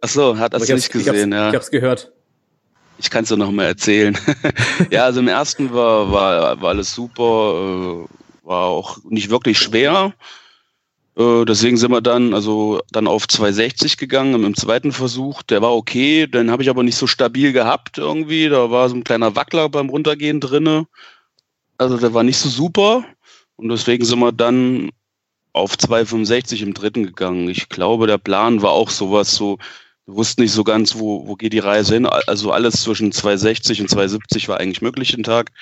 Achso, 0.00 0.36
hat 0.36 0.52
das 0.52 0.68
nicht 0.68 0.92
gesehen, 0.92 1.32
ich 1.32 1.34
ja. 1.34 1.48
Ich 1.48 1.54
hab's 1.54 1.70
gehört. 1.70 2.12
Ich 2.98 3.10
kann 3.10 3.24
es 3.24 3.30
dir 3.30 3.36
noch 3.36 3.50
mal 3.50 3.64
erzählen. 3.64 4.16
ja, 4.90 5.04
also 5.04 5.20
im 5.20 5.28
ersten 5.28 5.72
war, 5.72 6.12
war, 6.12 6.60
war 6.60 6.70
alles 6.70 6.94
super, 6.94 8.04
äh, 8.04 8.46
war 8.46 8.66
auch 8.66 8.98
nicht 9.04 9.30
wirklich 9.30 9.58
schwer. 9.58 10.12
Äh, 11.16 11.44
deswegen 11.44 11.76
sind 11.76 11.90
wir 11.90 12.00
dann 12.00 12.32
also 12.34 12.80
dann 12.90 13.06
auf 13.06 13.28
260 13.28 13.96
gegangen 13.96 14.44
im 14.44 14.54
zweiten 14.54 14.92
Versuch. 14.92 15.42
Der 15.42 15.62
war 15.62 15.74
okay, 15.74 16.26
den 16.26 16.50
habe 16.50 16.62
ich 16.62 16.70
aber 16.70 16.82
nicht 16.82 16.96
so 16.96 17.06
stabil 17.06 17.52
gehabt 17.52 17.98
irgendwie. 17.98 18.48
Da 18.48 18.70
war 18.70 18.88
so 18.88 18.96
ein 18.96 19.04
kleiner 19.04 19.36
Wackler 19.36 19.68
beim 19.68 19.90
Runtergehen 19.90 20.40
drinne. 20.40 20.86
Also 21.78 21.98
der 21.98 22.14
war 22.14 22.22
nicht 22.22 22.38
so 22.38 22.48
super. 22.48 23.04
Und 23.56 23.68
deswegen 23.68 24.04
sind 24.04 24.20
wir 24.20 24.32
dann 24.32 24.90
auf 25.52 25.76
265 25.76 26.62
im 26.62 26.74
dritten 26.74 27.04
gegangen. 27.04 27.48
Ich 27.48 27.68
glaube, 27.68 28.06
der 28.06 28.18
Plan 28.18 28.62
war 28.62 28.70
auch 28.70 28.90
sowas 28.90 29.34
so, 29.34 29.58
wir 30.06 30.16
wussten 30.16 30.42
nicht 30.42 30.52
so 30.52 30.64
ganz, 30.64 30.96
wo, 30.96 31.26
wo 31.26 31.36
geht 31.36 31.52
die 31.52 31.58
Reise 31.58 31.94
hin. 31.94 32.06
Also 32.06 32.50
alles 32.50 32.82
zwischen 32.82 33.12
260 33.12 33.82
und 33.82 33.88
270 33.88 34.48
war 34.48 34.58
eigentlich 34.58 34.82
möglich 34.82 35.12
den 35.12 35.22
Tag. 35.22 35.52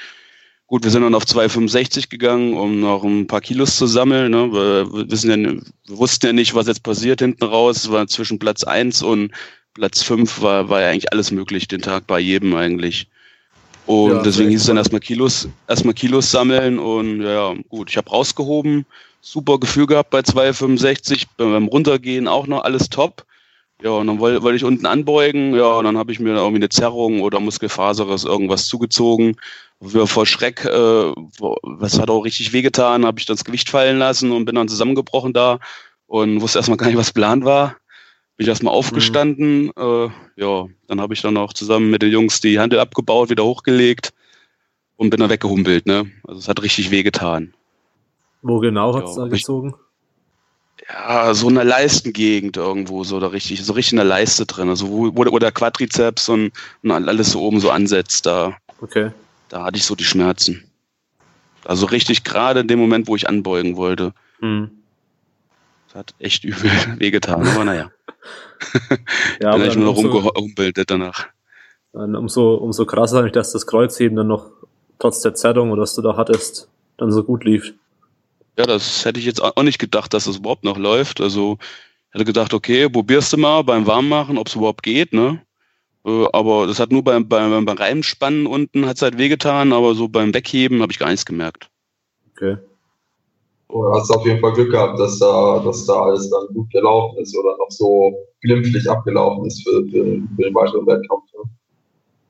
Gut, 0.67 0.85
wir 0.85 0.91
sind 0.93 1.03
dann 1.03 1.17
auf 1.17 1.25
2,65 1.25 2.09
gegangen, 2.09 2.55
um 2.55 2.79
noch 2.79 3.03
ein 3.03 3.27
paar 3.27 3.41
Kilos 3.41 3.77
zu 3.77 3.87
sammeln. 3.87 4.31
Ne? 4.31 4.53
Wir, 4.53 5.11
wissen 5.11 5.31
ja, 5.31 5.37
wir 5.37 5.99
wussten 5.99 6.27
ja 6.27 6.33
nicht, 6.33 6.55
was 6.55 6.69
jetzt 6.69 6.85
passiert 6.85 7.21
hinten 7.21 7.45
raus. 7.45 7.79
Es 7.79 7.91
war 7.91 8.07
zwischen 8.07 8.39
Platz 8.39 8.63
1 8.63 9.03
und 9.03 9.33
Platz 9.75 10.03
5 10.03 10.41
war, 10.43 10.69
war 10.69 10.81
ja 10.81 10.91
eigentlich 10.91 11.13
alles 11.13 11.33
möglich, 11.33 11.67
den 11.67 11.83
Tag 11.83 12.07
bei 12.07 12.21
jedem 12.21 12.55
eigentlich. 12.55 13.09
Und 13.87 14.13
ja, 14.13 14.23
deswegen 14.23 14.51
hieß 14.51 14.61
es 14.61 14.67
dann 14.69 14.77
erstmal 14.77 15.01
Kilos, 15.01 15.49
erstmal 15.67 15.95
Kilos 15.95 16.31
sammeln 16.31 16.79
und 16.79 17.23
ja, 17.23 17.55
gut, 17.69 17.91
ich 17.91 17.97
habe 17.97 18.11
rausgehoben, 18.11 18.87
super 19.21 19.59
Gefühl 19.59 19.87
gehabt 19.87 20.11
bei 20.11 20.21
2,65, 20.21 21.27
beim 21.37 21.67
Runtergehen 21.67 22.29
auch 22.29 22.47
noch 22.47 22.65
alles 22.65 22.89
top. 22.89 23.25
Ja, 23.83 23.91
und 23.93 24.09
dann 24.09 24.19
wollte 24.19 24.43
wollt 24.43 24.57
ich 24.57 24.65
unten 24.65 24.85
anbeugen, 24.85 25.55
ja, 25.55 25.79
und 25.79 25.85
dann 25.87 25.97
habe 25.97 26.13
ich 26.13 26.21
mir 26.21 26.35
irgendwie 26.35 26.57
eine 26.57 26.69
Zerrung 26.69 27.23
oder 27.23 27.41
Muskelfaseres 27.41 28.25
irgendwas 28.25 28.67
zugezogen 28.67 29.37
vor 29.81 30.27
Schreck, 30.27 30.65
äh, 30.65 31.13
was 31.39 31.99
hat 31.99 32.11
auch 32.11 32.25
richtig 32.25 32.53
wehgetan, 32.53 33.07
habe 33.07 33.19
ich 33.19 33.27
dann 33.27 33.37
das 33.37 33.45
Gewicht 33.45 33.71
fallen 33.71 33.99
lassen 33.99 34.31
und 34.31 34.45
bin 34.45 34.55
dann 34.55 34.69
zusammengebrochen 34.69 35.33
da 35.33 35.59
und 36.07 36.41
wusste 36.41 36.59
erstmal 36.59 36.77
gar 36.77 36.87
nicht, 36.87 36.99
was 36.99 37.13
Plan 37.13 37.45
war. 37.45 37.77
Bin 38.37 38.45
ich 38.45 38.49
erstmal 38.49 38.75
aufgestanden, 38.75 39.65
mhm. 39.65 39.73
äh, 39.77 40.09
ja, 40.37 40.67
dann 40.87 41.01
habe 41.01 41.15
ich 41.15 41.23
dann 41.23 41.37
auch 41.37 41.53
zusammen 41.53 41.91
mit 41.91 42.03
den 42.03 42.11
Jungs 42.11 42.41
die 42.41 42.59
Handel 42.59 42.79
abgebaut, 42.79 43.31
wieder 43.31 43.45
hochgelegt 43.45 44.13
und 44.97 45.11
bin 45.11 45.21
dann 45.21 45.31
weggehumpelt, 45.31 45.87
ne? 45.87 46.11
Also 46.27 46.41
es 46.41 46.49
hat 46.49 46.63
richtig 46.63 46.91
wehgetan. 46.91 47.55
Wo 48.43 48.59
genau 48.59 48.95
hat 48.95 49.05
es 49.05 49.15
da 49.15 49.27
gezogen? 49.27 49.75
ja, 50.89 51.35
so 51.35 51.49
in 51.49 51.57
der 51.57 51.65
Leistengegend 51.65 52.57
irgendwo, 52.57 53.05
so 53.05 53.21
da 53.21 53.29
richtig, 53.29 53.65
so 53.65 53.73
richtig 53.73 53.93
in 53.93 53.99
der 53.99 54.07
Leiste 54.07 54.47
drin, 54.47 54.69
also 54.69 54.89
wo, 54.89 55.15
wo 55.15 55.39
der 55.39 55.53
Quadrizeps 55.53 56.29
und, 56.29 56.53
und 56.83 56.91
alles 56.91 57.33
so 57.33 57.43
oben 57.43 57.61
so 57.61 57.71
ansetzt 57.71 58.27
da. 58.27 58.57
Okay. 58.81 59.11
Da 59.49 59.65
hatte 59.65 59.77
ich 59.77 59.85
so 59.85 59.95
die 59.95 60.05
Schmerzen. 60.05 60.65
Also 61.65 61.87
richtig 61.87 62.25
gerade 62.25 62.61
in 62.61 62.69
dem 62.69 62.79
Moment, 62.79 63.09
wo 63.09 63.17
ich 63.17 63.29
anbeugen 63.29 63.77
wollte. 63.77 64.13
Mhm. 64.41 64.71
Das 65.89 65.97
hat 65.97 66.15
echt 66.19 66.45
übel 66.45 66.71
wehgetan, 66.99 67.47
aber 67.47 67.65
naja. 67.65 67.91
ja, 69.41 69.53
dann 69.53 69.63
ich 69.63 69.77
nur 69.77 69.87
noch 69.87 69.97
rumgehumpelt 69.97 70.79
danach. 70.91 71.29
Dann 71.93 72.15
umso, 72.15 72.55
umso 72.55 72.87
krasser, 72.87 73.29
dass 73.31 73.53
das 73.53 73.67
Kreuzheben 73.67 74.17
dann 74.17 74.29
noch 74.29 74.47
trotz 74.99 75.21
der 75.21 75.35
Zerrung 75.35 75.73
oder 75.73 75.83
was 75.83 75.95
du 75.95 76.03
da 76.03 76.17
hattest, 76.17 76.69
dann 76.97 77.11
so 77.11 77.25
gut 77.25 77.45
lief. 77.45 77.75
Ja, 78.61 78.67
das 78.67 79.07
hätte 79.07 79.19
ich 79.19 79.25
jetzt 79.25 79.43
auch 79.43 79.63
nicht 79.63 79.79
gedacht, 79.79 80.13
dass 80.13 80.25
das 80.25 80.37
überhaupt 80.37 80.65
noch 80.65 80.77
läuft. 80.77 81.23
Also 81.23 81.57
ich 81.63 82.15
hätte 82.15 82.27
gedacht, 82.27 82.53
okay, 82.53 82.91
probierst 82.91 83.33
du 83.33 83.39
mal 83.39 83.63
beim 83.65 83.87
Warmmachen, 83.87 84.37
ob 84.37 84.49
es 84.49 84.55
überhaupt 84.55 84.83
geht, 84.83 85.15
ne? 85.15 85.41
Äh, 86.05 86.27
aber 86.35 86.67
das 86.67 86.79
hat 86.79 86.93
nur 86.93 87.03
beim, 87.03 87.27
beim, 87.27 87.65
beim 87.65 87.79
Reimspannen 87.79 88.47
unten 88.47 88.85
hat 88.85 88.97
es 88.97 89.03
halt 89.03 89.17
wehgetan, 89.17 89.73
aber 89.73 89.95
so 89.95 90.09
beim 90.09 90.35
Wegheben 90.35 90.83
habe 90.83 90.93
ich 90.93 90.99
gar 90.99 91.09
nichts 91.09 91.25
gemerkt. 91.25 91.71
Okay. 92.33 92.59
Du 93.71 93.91
hast 93.95 94.11
auf 94.11 94.27
jeden 94.27 94.41
Fall 94.41 94.53
Glück 94.53 94.73
gehabt, 94.73 95.01
dass 95.01 95.19
da, 95.19 95.63
dass 95.65 95.87
da 95.87 95.95
alles 95.95 96.29
dann 96.29 96.55
gut 96.55 96.69
gelaufen 96.69 97.19
ist 97.21 97.35
oder 97.35 97.57
noch 97.57 97.71
so 97.71 98.13
glimpflich 98.43 98.91
abgelaufen 98.91 99.47
ist 99.47 99.63
für, 99.63 99.83
für, 99.85 100.05
für 100.37 100.43
den 100.43 100.55
weiteren 100.55 100.87
Wettkampf. 100.87 101.33
Ne? 101.33 101.51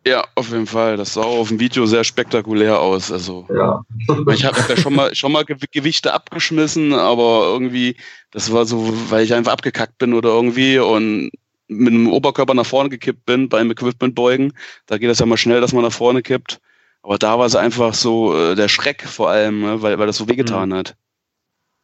Ja, 0.07 0.25
auf 0.35 0.51
jeden 0.51 0.67
Fall. 0.67 0.97
Das 0.97 1.15
sah 1.15 1.23
auf 1.23 1.49
dem 1.49 1.61
Video 1.61 1.85
sehr 1.85 2.05
spektakulär 2.05 2.81
aus. 2.81 3.13
Also, 3.13 3.47
ja. 3.55 3.85
ich 4.33 4.45
habe 4.45 4.59
ja 4.69 4.77
schon 4.77 4.95
mal, 4.95 5.15
schon 5.15 5.33
mal 5.33 5.45
Gewichte 5.45 6.15
abgeschmissen, 6.15 6.95
aber 6.95 7.45
irgendwie, 7.45 7.97
das 8.31 8.51
war 8.51 8.65
so, 8.65 8.95
weil 9.11 9.25
ich 9.25 9.35
einfach 9.35 9.53
abgekackt 9.53 9.99
bin 9.99 10.15
oder 10.15 10.31
irgendwie 10.31 10.79
und 10.79 11.31
mit 11.69 11.93
dem 11.93 12.11
Oberkörper 12.11 12.55
nach 12.55 12.67
vorne 12.67 12.89
gekippt 12.89 13.27
bin 13.27 13.49
beim 13.49 13.71
Equipmentbeugen. 13.71 14.55
Da 14.87 14.99
geht 14.99 15.11
das 15.11 15.19
ja 15.19 15.27
mal 15.27 15.37
schnell, 15.37 15.61
dass 15.61 15.73
man 15.73 15.85
nach 15.85 15.93
vorne 15.93 16.23
kippt. 16.23 16.61
Aber 17.03 17.19
da 17.19 17.39
war 17.39 17.47
es 17.47 17.55
einfach 17.55 17.95
so 17.95 18.37
äh, 18.37 18.55
der 18.55 18.69
Schreck 18.69 19.03
vor 19.07 19.31
allem, 19.31 19.61
ne, 19.61 19.83
weil, 19.83 19.99
weil 19.99 20.07
das 20.07 20.17
so 20.17 20.29
wehgetan 20.29 20.71
mhm. 20.71 20.75
hat. 20.75 20.97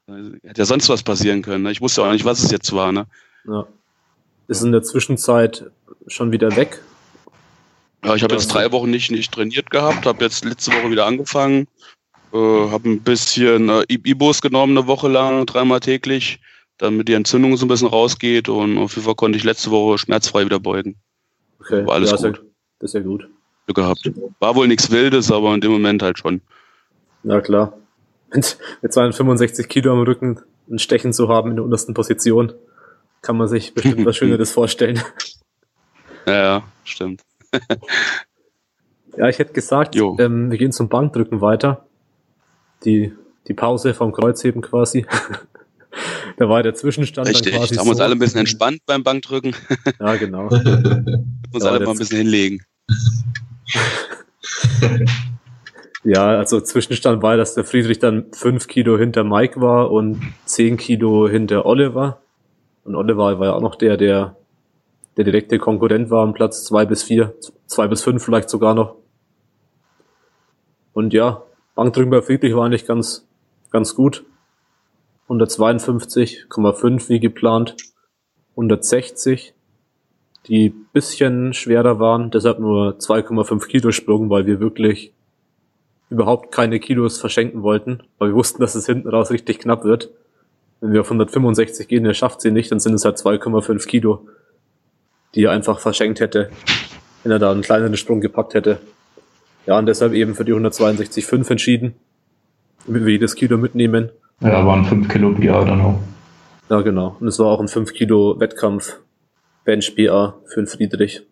Hätte 0.09 0.61
ja 0.61 0.65
sonst 0.65 0.89
was 0.89 1.03
passieren 1.03 1.43
können. 1.43 1.65
Ne? 1.65 1.73
Ich 1.73 1.81
wusste 1.81 2.03
auch 2.03 2.13
nicht, 2.13 2.25
was 2.25 2.43
es 2.43 2.51
jetzt 2.51 2.73
war. 2.73 2.93
Ne? 2.93 3.07
Ja. 3.47 3.67
Ist 4.49 4.63
in 4.63 4.73
der 4.73 4.83
Zwischenzeit 4.83 5.71
schon 6.07 6.33
wieder 6.33 6.55
weg? 6.57 6.81
Ja, 8.07 8.15
ich 8.15 8.23
habe 8.23 8.35
jetzt 8.35 8.49
drei 8.49 8.71
Wochen 8.73 8.91
nicht, 8.91 9.11
nicht 9.11 9.33
trainiert 9.33 9.71
gehabt, 9.71 10.07
habe 10.07 10.25
jetzt 10.25 10.45
letzte 10.45 10.73
Woche 10.73 10.91
wieder 10.91 11.07
angefangen, 11.07 11.67
äh, 12.33 12.37
habe 12.37 12.89
ein 12.89 13.03
bisschen 13.03 13.69
äh, 13.69 13.85
Ibos 13.89 14.41
genommen, 14.41 14.79
eine 14.79 14.87
Woche 14.87 15.09
lang, 15.09 15.45
dreimal 15.47 15.81
täglich 15.81 16.41
damit 16.79 17.09
die 17.09 17.15
Entzündung 17.15 17.57
so 17.57 17.65
ein 17.65 17.69
bisschen 17.69 17.89
rausgeht. 17.89 18.49
Und 18.49 18.79
auf 18.79 18.95
jeden 18.95 19.05
Fall 19.05 19.15
konnte 19.15 19.39
ich 19.39 19.45
letzte 19.45 19.71
Woche 19.71 19.99
schmerzfrei 19.99 20.45
wieder 20.45 20.61
beugen. 20.61 20.97
Okay. 21.61 21.87
War 21.87 21.95
alles 21.95 22.11
ja, 22.11 22.17
gut. 22.17 22.43
Das 22.79 22.91
ist 22.91 22.95
ja 22.95 23.01
gut. 23.01 23.29
Glück 23.67 23.77
gehabt. 23.77 24.11
War 24.39 24.55
wohl 24.55 24.69
nichts 24.69 24.91
Wildes, 24.91 25.33
aber 25.33 25.55
in 25.55 25.61
dem 25.61 25.73
Moment 25.73 26.03
halt 26.03 26.19
schon. 26.19 26.41
Ja, 27.25 27.41
klar. 27.41 27.77
Mit, 28.33 28.59
mit 28.83 28.93
265 28.93 29.69
Kilo 29.69 29.93
am 29.93 30.03
Rücken 30.03 30.41
ein 30.71 30.79
Stechen 30.79 31.13
zu 31.13 31.29
haben 31.29 31.51
in 31.51 31.57
der 31.57 31.65
untersten 31.65 31.95
Position, 31.95 32.53
kann 33.23 33.37
man 33.37 33.49
sich 33.49 33.73
bestimmt 33.73 34.05
was 34.05 34.17
Schöneres 34.17 34.51
vorstellen. 34.53 35.01
Ja, 36.27 36.33
ja, 36.35 36.63
stimmt. 36.85 37.23
Ja, 39.17 39.29
ich 39.29 39.39
hätte 39.39 39.53
gesagt, 39.53 39.97
ähm, 39.97 40.51
wir 40.51 40.59
gehen 40.59 40.73
zum 40.73 40.89
Bankdrücken 40.89 41.41
weiter. 41.41 41.87
Die, 42.85 43.13
die 43.49 43.55
Pause 43.55 43.95
vom 43.95 44.13
Kreuzheben 44.13 44.63
quasi. 44.63 45.07
da 46.37 46.49
war 46.49 46.63
der 46.63 46.75
Zwischenstand 46.75 47.29
Richtig, 47.29 47.53
dann 47.53 47.61
quasi. 47.61 47.75
Da 47.75 47.81
haben 47.81 47.87
wir 47.87 47.93
uns 47.93 48.01
alle 48.01 48.13
ein 48.13 48.19
bisschen 48.19 48.41
entspannt 48.41 48.81
beim 48.87 49.03
Bankdrücken. 49.03 49.55
ja, 50.01 50.17
genau. 50.17 50.49
uns 51.53 51.65
alle 51.65 51.85
mal 51.85 51.93
ein 51.93 51.99
bisschen 51.99 52.19
hinlegen. 52.19 52.63
ja, 56.05 56.39
also 56.39 56.61
Zwischenstand 56.61 57.23
war, 57.23 57.37
dass 57.37 57.55
der 57.55 57.65
Friedrich 57.65 57.99
dann 57.99 58.27
fünf 58.33 58.67
Kilo 58.69 58.99
hinter 58.99 59.25
Mike 59.25 59.61
war 59.61 59.91
und 59.91 60.21
zehn 60.45 60.77
Kilo 60.77 61.29
hinter 61.29 61.67
Oliver. 61.67 62.21
Und 62.85 62.95
Oliver 62.95 63.39
war 63.39 63.47
ja 63.47 63.53
auch 63.55 63.63
noch 63.63 63.75
der, 63.75 63.97
der 63.97 64.37
der 65.17 65.25
direkte 65.25 65.59
Konkurrent 65.59 66.11
war 66.11 66.23
am 66.23 66.35
Platz 66.35 66.65
zwei 66.65 66.85
bis 66.85 67.03
vier, 67.03 67.35
zwei 67.67 67.89
bis 67.89 68.03
fünf 68.03 68.23
vielleicht 68.23 68.51
sogar 68.51 68.75
noch. 68.75 68.97
Und 70.93 71.13
ja, 71.13 71.43
Bankdrücken 71.75 72.11
bei 72.11 72.23
Friedrich 72.23 72.55
war 72.55 72.65
eigentlich 72.65 72.87
ganz, 72.87 73.27
ganz 73.71 73.95
gut. 73.95 74.25
152,5 75.29 77.09
wie 77.09 77.21
geplant. 77.21 77.77
160, 78.53 79.53
die 80.47 80.71
bisschen 80.93 81.53
schwerer 81.53 81.99
waren, 81.99 82.31
deshalb 82.31 82.59
nur 82.59 82.97
2,5 82.97 83.67
Kilo 83.67 83.93
Sprung, 83.93 84.31
weil 84.31 84.47
wir 84.47 84.61
wirklich 84.61 85.13
überhaupt 86.09 86.53
keine 86.53 86.81
Kilos 86.81 87.19
verschenken 87.19 87.63
wollten, 87.63 88.03
weil 88.19 88.31
wir 88.31 88.37
wussten, 88.37 88.61
dass 88.61 88.75
es 88.75 88.87
hinten 88.87 89.09
raus 89.09 89.31
richtig 89.31 89.59
knapp 89.59 89.85
wird. 89.85 90.11
Wenn 90.81 90.93
wir 90.93 91.01
auf 91.01 91.09
165 91.09 91.89
gehen, 91.89 92.05
der 92.05 92.15
schafft 92.15 92.41
sie 92.41 92.51
nicht, 92.51 92.71
dann 92.71 92.81
sind 92.81 92.95
es 92.95 93.05
halt 93.05 93.17
2,5 93.17 93.87
Kilo, 93.87 94.27
die 95.37 95.45
er 95.45 95.53
einfach 95.53 95.79
verschenkt 95.79 96.19
hätte, 96.19 96.51
wenn 97.23 97.31
er 97.31 97.39
da 97.39 97.53
einen 97.53 97.63
kleineren 97.63 97.97
Sprung 97.97 98.21
gepackt 98.21 98.55
hätte. 98.55 98.81
Ja, 99.67 99.79
und 99.79 99.87
deshalb 99.87 100.13
eben 100.15 100.35
für 100.35 100.45
die 100.45 100.55
162,5 100.55 101.51
entschieden, 101.51 101.95
damit 102.87 103.05
wir 103.05 103.13
jedes 103.13 103.35
Kilo 103.35 103.59
mitnehmen. 103.59 104.11
Ja, 104.41 104.67
waren 104.67 104.85
5 104.85 105.09
Kilo 105.09 105.33
BA 105.33 105.65
dann 105.65 105.81
auch. 105.81 106.01
Ja, 106.71 106.81
genau. 106.81 107.17
Und 107.21 107.29
es 107.29 107.39
war 107.39 107.47
auch 107.47 107.61
ein 107.61 107.69
5 107.69 107.93
Kilo 107.93 108.41
Wettkampf 108.41 108.99
Bench 109.65 109.95
BA 109.95 110.37
für 110.47 110.61
den 110.61 110.67
Friedrich. 110.67 111.23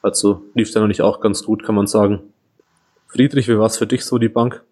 Also 0.00 0.44
lief 0.54 0.72
der 0.72 0.82
noch 0.82 0.88
nicht 0.88 1.02
auch 1.02 1.20
ganz 1.20 1.42
gut, 1.44 1.64
kann 1.64 1.74
man 1.74 1.86
sagen. 1.86 2.20
Friedrich, 3.08 3.48
wie 3.48 3.58
war 3.58 3.66
es 3.66 3.78
für 3.78 3.86
dich 3.86 4.04
so, 4.04 4.18
die 4.18 4.28
Bank? 4.28 4.62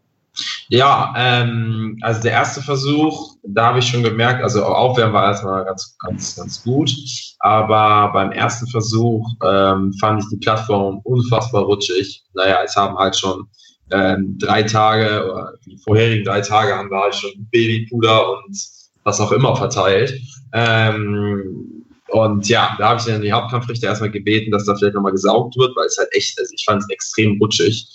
Ja, 0.69 1.13
ähm, 1.17 1.99
also 2.03 2.23
der 2.23 2.33
erste 2.33 2.63
Versuch, 2.63 3.35
da 3.43 3.67
habe 3.67 3.81
ich 3.81 3.87
schon 3.87 4.03
gemerkt, 4.03 4.43
also 4.43 4.65
Aufwärmen 4.65 5.15
war 5.15 5.27
erstmal 5.27 5.65
ganz, 5.65 5.97
ganz, 5.99 6.37
ganz 6.37 6.63
gut, 6.63 6.93
aber 7.41 8.13
beim 8.13 8.31
ersten 8.33 8.67
Versuch 8.69 9.29
ähm, 9.45 9.93
fand 9.95 10.23
ich 10.23 10.29
die 10.31 10.37
Plattform 10.37 11.01
unfassbar 11.05 11.65
rutschig. 11.65 12.23
Naja, 12.35 12.59
es 12.65 12.77
haben 12.77 12.97
halt 12.97 13.17
schon 13.17 13.49
ähm, 13.91 14.37
drei 14.39 14.63
Tage 14.63 15.29
oder 15.31 15.55
die 15.67 15.77
vorherigen 15.79 16.25
drei 16.25 16.41
Tage 16.41 16.75
haben 16.75 16.91
wir 16.91 17.01
halt 17.01 17.15
schon 17.15 17.33
Babypuder 17.51 18.31
und 18.31 18.57
was 19.03 19.21
auch 19.21 19.33
immer 19.33 19.57
verteilt. 19.57 20.15
Ähm, 20.53 21.85
und 22.09 22.49
ja, 22.49 22.75
da 22.79 22.91
habe 22.91 23.01
ich 23.01 23.07
dann 23.07 23.23
die 23.23 23.33
Hauptkampfrichter 23.33 23.89
erstmal 23.89 24.11
gebeten, 24.11 24.51
dass 24.51 24.65
da 24.65 24.75
vielleicht 24.75 24.95
nochmal 24.95 25.13
gesaugt 25.13 25.57
wird, 25.57 25.77
weil 25.77 25.87
es 25.87 25.97
halt 25.99 26.09
echt, 26.13 26.39
also 26.39 26.53
ich 26.55 26.65
fand 26.65 26.83
es 26.83 26.89
extrem 26.91 27.39
rutschig 27.41 27.87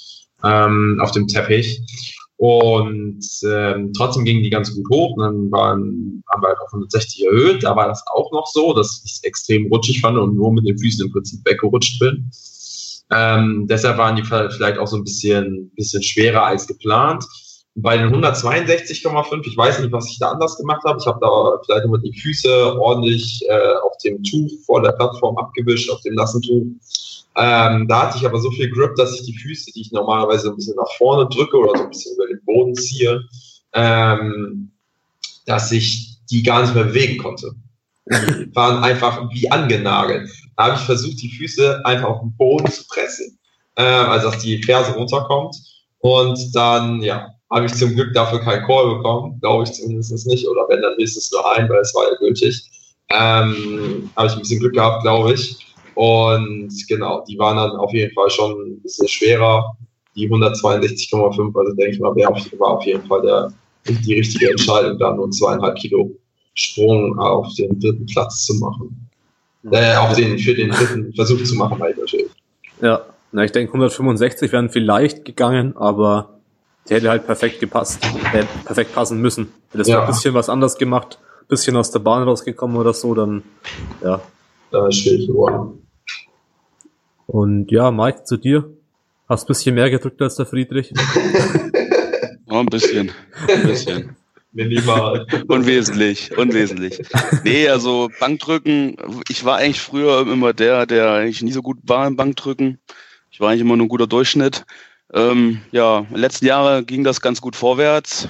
ähm, 0.44 1.00
auf 1.02 1.12
dem 1.12 1.28
Teppich. 1.28 1.82
Und 2.38 3.26
ähm, 3.50 3.94
trotzdem 3.94 4.26
gingen 4.26 4.44
die 4.44 4.50
ganz 4.50 4.74
gut 4.74 4.86
hoch. 4.90 5.16
Und 5.16 5.24
dann 5.24 5.52
waren, 5.52 6.24
haben 6.32 6.42
wir 6.42 6.50
halt 6.50 6.60
auf 6.60 6.74
160 6.74 7.26
erhöht. 7.26 7.64
Da 7.64 7.76
war 7.76 7.88
das 7.88 8.04
auch 8.14 8.32
noch 8.32 8.48
so, 8.48 8.74
dass 8.74 9.02
ich 9.06 9.14
es 9.14 9.24
extrem 9.24 9.68
rutschig 9.68 10.02
fand 10.02 10.18
und 10.18 10.36
nur 10.36 10.52
mit 10.52 10.68
den 10.68 10.78
Füßen 10.78 11.06
im 11.06 11.12
Prinzip 11.12 11.40
weggerutscht 11.46 12.00
bin. 12.00 12.30
Ähm, 13.12 13.68
deshalb 13.70 13.98
waren 13.98 14.16
die 14.16 14.24
vielleicht 14.24 14.78
auch 14.78 14.88
so 14.88 14.98
ein 14.98 15.04
bisschen, 15.04 15.72
bisschen 15.76 16.04
schwerer 16.04 16.46
als 16.46 16.68
geplant. 16.68 17.24
Bei 17.78 17.98
den 17.98 18.10
162,5, 18.10 19.48
ich 19.48 19.58
weiß 19.58 19.80
nicht, 19.80 19.92
was 19.92 20.10
ich 20.10 20.18
da 20.18 20.32
anders 20.32 20.56
gemacht 20.56 20.82
habe. 20.86 20.98
Ich 21.00 21.06
habe 21.06 21.20
da 21.20 21.60
vielleicht 21.66 21.86
immer 21.86 21.98
die 21.98 22.18
Füße 22.18 22.80
ordentlich 22.80 23.44
äh, 23.50 23.76
auf 23.84 23.98
dem 23.98 24.24
Tuch 24.24 24.50
vor 24.66 24.82
der 24.82 24.94
Plattform 24.94 25.38
abgewischt, 25.38 25.90
auf 25.92 26.00
dem 26.02 26.16
nassen 26.16 26.42
Tuch. 26.42 26.68
Ähm, 27.38 27.86
da 27.90 28.04
hatte 28.04 28.18
ich 28.18 28.26
aber 28.26 28.40
so 28.40 28.50
viel 28.52 28.72
Grip, 28.72 28.96
dass 28.96 29.20
ich 29.20 29.26
die 29.26 29.38
Füße, 29.38 29.74
die 29.74 29.82
ich 29.82 29.92
normalerweise 29.92 30.50
ein 30.50 30.56
bisschen 30.56 30.78
nach 30.78 30.92
vorne 30.98 31.28
drücke 31.28 31.58
oder 31.58 31.78
so 31.78 31.84
ein 31.84 31.90
bisschen 31.90 32.16
über 32.16 32.28
den 32.28 32.42
Boden 32.46 32.76
ziehe, 32.76 33.22
ähm, 33.74 34.72
dass 35.46 35.70
ich 35.74 36.18
die 36.30 36.44
gar 36.44 36.62
nicht 36.62 36.74
mehr 36.74 36.86
bewegen 36.86 37.22
konnte. 37.22 37.52
Die 38.06 38.56
waren 38.56 38.84
einfach 38.84 39.30
wie 39.34 39.52
angenagelt. 39.52 40.30
Da 40.56 40.68
habe 40.68 40.76
ich 40.76 40.82
versucht, 40.82 41.22
die 41.22 41.30
Füße 41.30 41.86
einfach 41.86 42.08
auf 42.08 42.22
den 42.22 42.38
Boden 42.38 42.72
zu 42.72 42.88
pressen, 42.88 43.38
äh, 43.76 43.84
also 43.84 44.32
dass 44.32 44.42
die 44.42 44.64
Ferse 44.64 44.94
runterkommt. 44.94 45.58
Und 46.00 46.56
dann, 46.56 47.02
ja, 47.02 47.35
habe 47.52 47.66
ich 47.66 47.74
zum 47.74 47.96
Glück 47.96 48.14
dafür 48.14 48.40
keinen 48.40 48.66
Call 48.66 48.96
bekommen, 48.96 49.40
glaube 49.40 49.64
ich 49.64 49.72
zumindest 49.74 50.28
nicht. 50.28 50.48
Oder 50.48 50.66
wenn, 50.68 50.82
dann 50.82 50.96
höchstens 50.98 51.32
nur 51.32 51.56
ein, 51.56 51.70
weil 51.70 51.80
es 51.80 51.94
war 51.94 52.10
ja 52.10 52.16
gültig. 52.18 52.62
Ähm, 53.10 54.10
habe 54.16 54.28
ich 54.28 54.34
ein 54.34 54.40
bisschen 54.40 54.60
Glück 54.60 54.74
gehabt, 54.74 55.04
glaube 55.04 55.34
ich. 55.34 55.58
Und 55.94 56.74
genau, 56.88 57.24
die 57.28 57.38
waren 57.38 57.58
dann 57.58 57.72
auf 57.78 57.94
jeden 57.94 58.14
Fall 58.14 58.30
schon 58.30 58.52
ein 58.52 58.82
bisschen 58.82 59.08
schwerer. 59.08 59.78
Die 60.16 60.30
162,5, 60.30 61.58
also 61.58 61.74
denke 61.74 61.92
ich 61.92 62.00
mal, 62.00 62.16
war 62.16 62.70
auf 62.70 62.86
jeden 62.86 63.06
Fall 63.06 63.22
der, 63.22 63.54
die 63.88 64.16
richtige 64.16 64.50
Entscheidung, 64.50 64.98
da 64.98 65.14
nur 65.14 65.30
zweieinhalb 65.32 65.76
Kilo 65.76 66.12
Sprung 66.56 67.18
auf 67.20 67.54
den 67.56 67.80
dritten 67.80 68.06
Platz 68.08 68.46
zu 68.46 68.56
machen. 68.56 69.10
Äh, 69.72 69.96
auf 69.96 70.16
den, 70.16 70.38
für 70.38 70.54
den 70.54 70.70
dritten 70.70 71.14
Versuch 71.14 71.44
zu 71.44 71.56
machen, 71.56 71.82
halt 71.82 71.98
natürlich. 71.98 72.30
Ja, 72.82 73.02
na, 73.32 73.44
ich 73.44 73.52
denke 73.52 73.70
165 73.70 74.52
wären 74.52 74.70
vielleicht 74.70 75.26
gegangen, 75.26 75.76
aber 75.76 76.35
der 76.90 76.98
hätte 76.98 77.10
halt 77.10 77.26
perfekt 77.26 77.60
gepasst, 77.60 78.04
äh, 78.34 78.46
perfekt 78.64 78.94
passen 78.94 79.22
müssen. 79.22 79.52
Hätte 79.72 79.82
es 79.82 79.88
ja. 79.88 80.02
ein 80.02 80.08
bisschen 80.08 80.34
was 80.34 80.50
anders 80.50 80.78
gemacht, 80.78 81.20
bisschen 81.48 81.76
aus 81.76 81.92
der 81.92 82.00
Bahn 82.00 82.24
rausgekommen 82.24 82.78
oder 82.78 82.94
so, 82.94 83.14
dann, 83.14 83.44
ja. 84.04 84.22
Da 84.72 84.88
ist 84.88 85.00
schwierig 85.00 85.28
geworden. 85.28 85.88
Und 87.28 87.72
ja, 87.72 87.92
Mike, 87.92 88.24
zu 88.24 88.38
dir. 88.38 88.70
Hast 89.28 89.46
ein 89.46 89.48
bisschen 89.48 89.76
mehr 89.76 89.90
gedrückt 89.90 90.22
als 90.22 90.36
der 90.36 90.46
Friedrich? 90.46 90.94
oh, 92.48 92.60
ein 92.60 92.68
bisschen. 92.68 93.12
Ein 93.48 93.64
bisschen. 93.64 94.16
Minimal. 94.52 95.26
unwesentlich, 95.48 96.38
unwesentlich. 96.38 97.02
Nee, 97.44 97.68
also 97.68 98.10
Bankdrücken, 98.20 98.96
ich 99.28 99.44
war 99.44 99.58
eigentlich 99.58 99.82
früher 99.82 100.22
immer 100.22 100.54
der, 100.54 100.86
der 100.86 101.12
eigentlich 101.12 101.42
nie 101.42 101.52
so 101.52 101.62
gut 101.62 101.78
war 101.84 102.08
im 102.08 102.16
Bankdrücken. 102.16 102.80
Ich 103.32 103.42
war 103.42 103.50
eigentlich 103.50 103.62
immer 103.62 103.76
nur 103.76 103.88
ein 103.88 103.90
guter 103.90 104.08
Durchschnitt. 104.08 104.66
Ähm, 105.14 105.62
ja, 105.72 106.06
letzten 106.14 106.46
Jahren 106.46 106.86
ging 106.86 107.04
das 107.04 107.22
ganz 107.22 107.42
gut 107.42 107.56
vorwärts. 107.56 108.30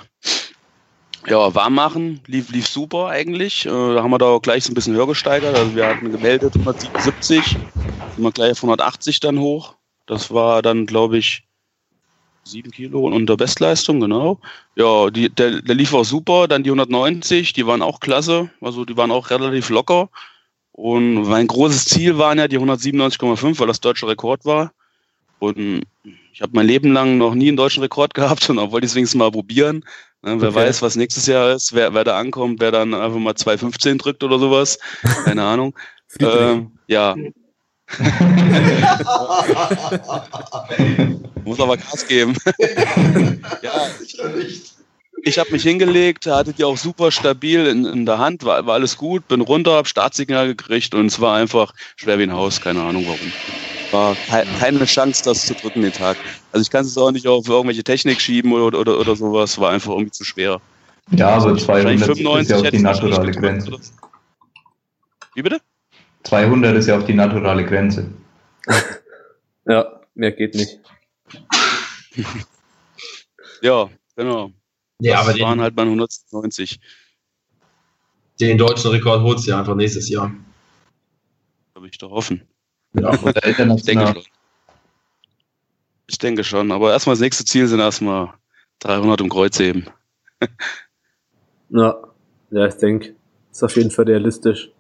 Ja, 1.28 1.56
warm 1.56 1.74
machen, 1.74 2.22
lief, 2.28 2.52
lief 2.52 2.68
super 2.68 3.08
eigentlich. 3.08 3.66
Äh, 3.66 3.70
da 3.70 4.04
haben 4.04 4.12
wir 4.12 4.20
da 4.20 4.26
auch 4.26 4.42
gleich 4.42 4.64
so 4.64 4.72
ein 4.72 4.76
bisschen 4.76 4.94
höher 4.94 5.08
gesteigert. 5.08 5.56
Also 5.56 5.76
wir 5.76 5.88
hatten 5.88 6.12
gemeldet 6.12 6.56
177, 6.56 7.44
sind 7.46 8.24
wir 8.24 8.32
gleich 8.32 8.52
auf 8.52 8.60
180 8.60 9.22
dann 9.22 9.40
hoch. 9.40 9.76
Das 10.06 10.32
war 10.32 10.62
dann, 10.62 10.86
glaube 10.86 11.18
ich, 11.18 11.44
sieben 12.44 12.70
Kilo 12.70 13.08
unter 13.08 13.38
Bestleistung, 13.38 14.00
genau. 14.00 14.40
Ja, 14.76 15.10
die, 15.10 15.30
der, 15.30 15.62
der 15.62 15.76
lief 15.76 15.94
auch 15.96 16.06
super. 16.06 16.48
Dann 16.48 16.64
die 16.64 16.70
190, 16.70 17.54
die 17.54 17.66
waren 17.66 17.82
auch 17.82 18.00
klasse. 18.00 18.52
Also 18.62 18.86
die 18.86 18.96
waren 18.96 19.12
auch 19.12 19.32
relativ 19.32 19.70
locker. 19.70 20.10
Und 20.72 21.24
mein 21.24 21.48
großes 21.48 21.86
Ziel 21.86 22.20
waren 22.20 22.38
ja 22.38 22.48
die 22.48 22.60
197,5, 22.60 23.60
weil 23.60 23.68
das 23.68 23.80
deutsche 23.80 24.08
Rekord 24.08 24.46
war. 24.46 24.74
Und 25.40 25.84
ich 26.36 26.42
habe 26.42 26.52
mein 26.54 26.68
Leben 26.68 26.92
lang 26.92 27.18
noch 27.18 27.34
nie 27.34 27.48
einen 27.48 27.56
deutschen 27.56 27.82
Rekord 27.82 28.14
gehabt 28.14 28.50
und 28.50 28.60
auch 28.60 28.72
wollte 28.72 28.84
ich 28.84 28.92
es 28.92 28.96
wenigstens 28.96 29.18
mal 29.18 29.32
probieren. 29.32 29.86
Ne, 30.22 30.42
wer 30.42 30.50
okay. 30.50 30.58
weiß, 30.58 30.82
was 30.82 30.98
nächstes 30.98 31.28
Jahr 31.28 31.54
ist, 31.54 31.74
wer, 31.74 31.94
wer 31.94 32.04
da 32.04 32.20
ankommt, 32.20 32.60
wer 32.60 32.72
dann 32.72 32.94
einfach 32.94 33.20
mal 33.20 33.36
2,15 33.36 33.98
drückt 33.98 34.22
oder 34.22 34.38
sowas. 34.38 34.78
Keine 35.24 35.44
Ahnung. 35.44 35.74
ähm, 36.20 36.72
ja. 36.88 37.16
Muss 41.46 41.60
aber 41.62 41.78
Gas 41.78 42.06
geben. 42.06 42.36
ja, 43.62 43.72
ich, 44.04 44.74
ich 45.24 45.40
habe 45.40 45.52
mich 45.52 45.64
hingelegt, 45.64 46.26
hattet 46.26 46.60
ihr 46.60 46.68
auch 46.68 46.76
super 46.76 47.12
stabil 47.12 47.66
in, 47.66 47.86
in 47.86 48.06
der 48.06 48.18
Hand, 48.18 48.44
war, 48.44 48.66
war 48.66 48.74
alles 48.74 48.98
gut, 48.98 49.26
bin 49.30 49.40
runter, 49.40 49.72
habe 49.72 49.88
Startsignal 49.88 50.48
gekriegt 50.48 50.96
und 50.96 51.06
es 51.06 51.22
war 51.22 51.38
einfach 51.38 51.74
schwer 51.96 52.20
wie 52.20 52.24
ein 52.24 52.34
Haus, 52.34 52.60
keine 52.60 52.82
Ahnung 52.82 53.06
warum 53.06 53.32
war 53.96 54.16
keine 54.60 54.86
Chance, 54.86 55.24
das 55.24 55.46
zu 55.46 55.54
drücken 55.54 55.82
den 55.82 55.94
Tag. 55.94 56.18
Also 56.52 56.62
ich 56.64 56.70
kann 56.70 56.86
es 56.86 56.98
auch 56.98 57.12
nicht 57.12 57.28
auf 57.28 57.48
irgendwelche 57.48 57.84
Technik 57.84 58.20
schieben 58.20 58.52
oder, 58.52 58.78
oder, 58.78 59.00
oder 59.00 59.16
sowas, 59.16 59.58
war 59.58 59.72
einfach 59.72 59.92
irgendwie 59.92 60.12
zu 60.12 60.26
schwer. 60.26 60.60
Ja, 61.12 61.30
aber 61.30 61.58
200 61.58 62.10
ist 62.10 62.50
ja 62.50 62.58
auch 62.58 62.70
die 62.70 62.80
naturale 62.80 63.32
Grenze. 63.32 63.80
Wie 65.36 65.42
bitte? 65.42 65.62
200 66.24 66.76
ist 66.76 66.88
ja 66.88 66.98
auch 66.98 67.04
die 67.08 67.14
naturale 67.14 67.66
Grenze. 67.66 68.12
ja, 69.66 70.02
mehr 70.16 70.32
geht 70.32 70.56
nicht. 70.56 70.80
ja, 73.62 73.90
genau. 74.16 74.52
Ja, 75.00 75.18
das 75.18 75.30
aber 75.30 75.40
waren 75.40 75.58
den, 75.58 75.62
halt 75.62 75.76
mal 75.76 75.84
190. 75.84 76.80
Den 78.40 78.58
deutschen 78.58 78.92
Rekord 78.92 79.22
holst 79.22 79.48
du 79.48 79.56
einfach 79.56 79.76
nächstes 79.76 80.10
Jahr. 80.10 80.34
Habe 81.76 81.88
ich 81.88 81.98
doch 81.98 82.12
hoffen. 82.12 82.42
Ja, 83.00 83.14
ich 83.14 83.84
denke 83.84 84.08
schon. 84.08 84.24
Ich 86.08 86.18
denke 86.20 86.44
schon, 86.44 86.72
aber 86.72 86.92
erstmal 86.92 87.16
das 87.16 87.22
nächste 87.22 87.46
Ziel 87.46 87.68
sind 87.68 87.80
erstmal 87.80 88.34
300 88.80 89.22
im 89.22 89.30
Kreuzheben. 89.30 89.90
ja, 91.70 91.98
ja, 92.52 92.68
ich 92.68 92.76
denke, 92.76 93.16
ist 93.52 93.64
auf 93.64 93.76
jeden 93.76 93.92
Fall 93.92 94.06
realistisch. 94.06 94.72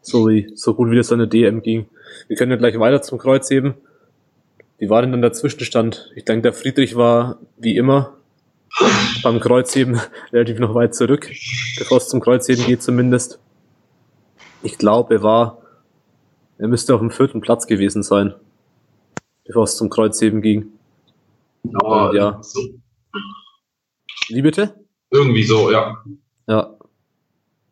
So 0.00 0.28
wie, 0.28 0.52
so 0.54 0.74
gut 0.74 0.90
wie 0.90 0.96
das 0.96 1.10
an 1.10 1.18
der 1.18 1.26
DM 1.26 1.62
ging. 1.62 1.86
Wir 2.28 2.36
können 2.36 2.50
ja 2.50 2.56
gleich 2.56 2.78
weiter 2.78 3.02
zum 3.02 3.18
Kreuzheben. 3.18 3.74
Wie 4.78 4.90
war 4.90 5.02
denn 5.02 5.12
dann 5.12 5.22
der 5.22 5.32
Zwischenstand? 5.32 6.12
Ich 6.14 6.24
denke, 6.24 6.42
der 6.42 6.52
Friedrich 6.52 6.94
war 6.94 7.38
wie 7.56 7.76
immer 7.76 8.14
beim 9.22 9.40
Kreuzheben 9.40 10.00
relativ 10.32 10.58
noch 10.58 10.74
weit 10.74 10.94
zurück, 10.94 11.30
bevor 11.78 11.98
es 11.98 12.08
zum 12.08 12.20
Kreuzheben 12.20 12.64
geht 12.64 12.82
zumindest. 12.82 13.38
Ich 14.62 14.78
glaube, 14.78 15.14
er 15.14 15.22
war, 15.22 15.62
er 16.58 16.68
müsste 16.68 16.94
auf 16.94 17.00
dem 17.00 17.10
vierten 17.10 17.40
Platz 17.40 17.66
gewesen 17.66 18.02
sein, 18.02 18.34
bevor 19.44 19.64
es 19.64 19.76
zum 19.76 19.90
Kreuzheben 19.90 20.42
ging. 20.42 20.72
Ja, 21.64 22.12
ja. 22.12 22.42
So. 22.42 22.60
Wie 24.28 24.42
bitte? 24.42 24.74
Irgendwie 25.10 25.44
so, 25.44 25.70
ja. 25.70 26.02
Ja. 26.46 26.74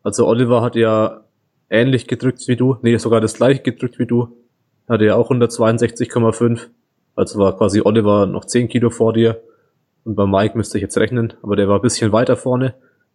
Also 0.02 0.26
Oliver 0.26 0.62
hat 0.62 0.76
ja 0.76 1.24
ähnlich 1.70 2.06
gedrückt 2.06 2.46
wie 2.48 2.56
du, 2.56 2.76
nee, 2.82 2.96
sogar 2.96 3.20
das 3.20 3.34
gleiche 3.34 3.62
gedrückt 3.62 3.98
wie 3.98 4.06
du. 4.06 4.36
Hatte 4.88 5.04
ja 5.04 5.16
auch 5.16 5.30
162,5. 5.30 6.68
Also 7.14 7.38
war 7.38 7.56
quasi 7.56 7.80
Oliver 7.82 8.26
noch 8.26 8.44
10 8.44 8.68
Kilo 8.68 8.90
vor 8.90 9.12
dir. 9.12 9.42
Und 10.04 10.16
bei 10.16 10.26
Mike 10.26 10.56
müsste 10.56 10.78
ich 10.78 10.82
jetzt 10.82 10.98
rechnen, 10.98 11.34
aber 11.42 11.56
der 11.56 11.68
war 11.68 11.76
ein 11.76 11.82
bisschen 11.82 12.12
weiter 12.12 12.36
vorne. 12.36 12.74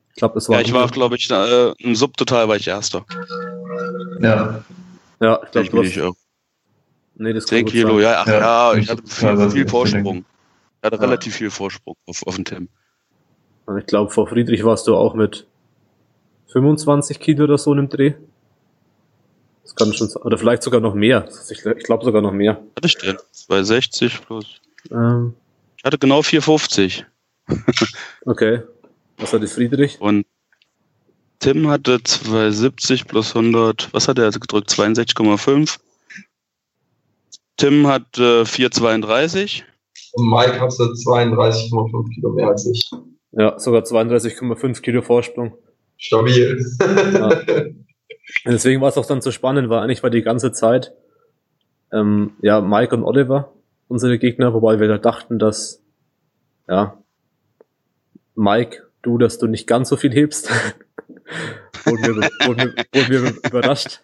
Ich 0.09 0.15
glaube, 0.15 0.35
das 0.35 0.47
war. 0.49 0.55
Ja, 0.55 0.61
ich 0.65 0.73
war, 0.73 0.87
glaube 0.87 1.15
ich, 1.15 1.29
äh, 1.29 1.73
im 1.77 1.95
Subtotal 1.95 2.47
war 2.47 2.55
ich 2.55 2.67
Erster. 2.67 3.05
Ja. 4.21 4.63
Ja, 5.19 5.41
ich 5.43 5.51
glaube, 5.51 5.69
du 5.69 5.77
hast, 5.83 5.97
ich 5.97 6.03
Nee, 7.19 7.33
das 7.33 7.47
10 7.47 7.65
Kilo, 7.65 7.99
ja, 7.99 8.21
ach, 8.21 8.27
ja, 8.27 8.73
ja, 8.73 8.79
ich 8.79 8.89
hatte 8.89 9.01
viel, 9.07 9.49
viel 9.49 9.67
Vorsprung. 9.67 10.25
Ich 10.81 10.85
hatte 10.85 10.97
ja. 10.97 11.01
relativ 11.01 11.35
viel 11.35 11.49
Vorsprung 11.49 11.95
auf, 12.05 12.21
auf 12.27 12.35
den 12.35 12.45
Tim. 12.45 12.69
Ich 13.79 13.87
glaube, 13.87 14.11
vor 14.11 14.27
Friedrich 14.27 14.63
warst 14.63 14.87
du 14.87 14.95
auch 14.95 15.15
mit 15.15 15.47
25 16.47 17.19
Kilo 17.19 17.45
oder 17.45 17.57
so 17.57 17.73
im 17.73 17.89
Dreh. 17.89 18.13
Das 19.63 19.75
kann 19.75 19.93
schon, 19.93 20.09
oder 20.21 20.37
vielleicht 20.37 20.61
sogar 20.61 20.79
noch 20.79 20.93
mehr. 20.93 21.27
Ich, 21.49 21.65
ich 21.65 21.83
glaube 21.83 22.05
sogar 22.05 22.21
noch 22.21 22.31
mehr. 22.31 22.61
Hatte 22.75 22.87
ich 22.87 22.97
denn? 22.97 23.17
260 23.31 24.21
plus. 24.21 24.61
Ähm, 24.91 25.33
ich 25.75 25.83
hatte 25.83 25.97
genau 25.97 26.21
450. 26.21 27.05
okay. 28.25 28.61
Was 29.17 29.33
hatte 29.33 29.47
Friedrich? 29.47 29.99
Und 29.99 30.25
Tim 31.39 31.67
hatte 31.69 32.01
270 32.03 33.07
plus 33.07 33.35
100. 33.35 33.93
Was 33.93 34.07
hat 34.07 34.17
er 34.17 34.25
also 34.25 34.39
gedrückt? 34.39 34.69
62,5. 34.69 35.77
Tim 37.57 37.87
hat 37.87 38.17
äh, 38.17 38.45
432. 38.45 39.63
Und 40.13 40.29
Mike 40.29 40.59
hatte 40.59 40.83
32,5 40.83 42.13
Kilo 42.13 42.29
mehr 42.31 42.47
als 42.47 42.65
ich. 42.65 42.89
Ja, 43.31 43.59
sogar 43.59 43.83
32,5 43.83 44.81
Kilo 44.81 45.01
Vorsprung. 45.01 45.53
Stabil. 45.97 46.63
ja. 47.13 47.41
Deswegen 48.45 48.81
war 48.81 48.89
es 48.89 48.97
auch 48.97 49.05
dann 49.05 49.21
so 49.21 49.31
spannend, 49.31 49.69
weil 49.69 49.79
eigentlich 49.79 50.03
war 50.03 50.09
die 50.09 50.21
ganze 50.21 50.51
Zeit 50.51 50.93
ähm, 51.91 52.33
ja 52.41 52.61
Mike 52.61 52.95
und 52.95 53.03
Oliver 53.03 53.53
unsere 53.87 54.19
Gegner, 54.19 54.53
wobei 54.53 54.79
wir 54.79 54.87
da 54.87 54.97
dachten, 54.97 55.39
dass 55.39 55.81
ja 56.67 57.01
Mike, 58.35 58.86
du, 59.07 59.17
dass 59.17 59.39
du 59.39 59.47
nicht 59.47 59.65
ganz 59.67 59.89
so 59.89 59.95
viel 59.95 60.11
hebst. 60.11 60.51
wurden, 61.85 62.03
wir, 62.03 62.15
wurden, 62.45 62.75
wir, 62.75 62.85
wurden 62.93 63.23
wir 63.23 63.49
überrascht. 63.49 64.01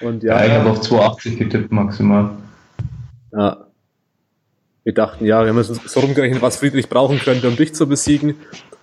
Und 0.00 0.22
ja, 0.22 0.38
ja 0.38 0.46
ich 0.46 0.52
habe 0.52 0.70
auf 0.70 0.80
280 0.80 1.38
getippt 1.38 1.72
maximal. 1.72 2.30
Ja. 3.32 3.66
Wir 4.84 4.94
dachten, 4.94 5.24
ja, 5.26 5.44
wir 5.44 5.52
müssen 5.52 5.78
so 5.84 6.00
rumgerechnet, 6.00 6.42
was 6.42 6.56
Friedrich 6.56 6.88
brauchen 6.88 7.18
könnte, 7.18 7.48
um 7.48 7.56
dich 7.56 7.74
zu 7.74 7.88
besiegen. 7.88 8.34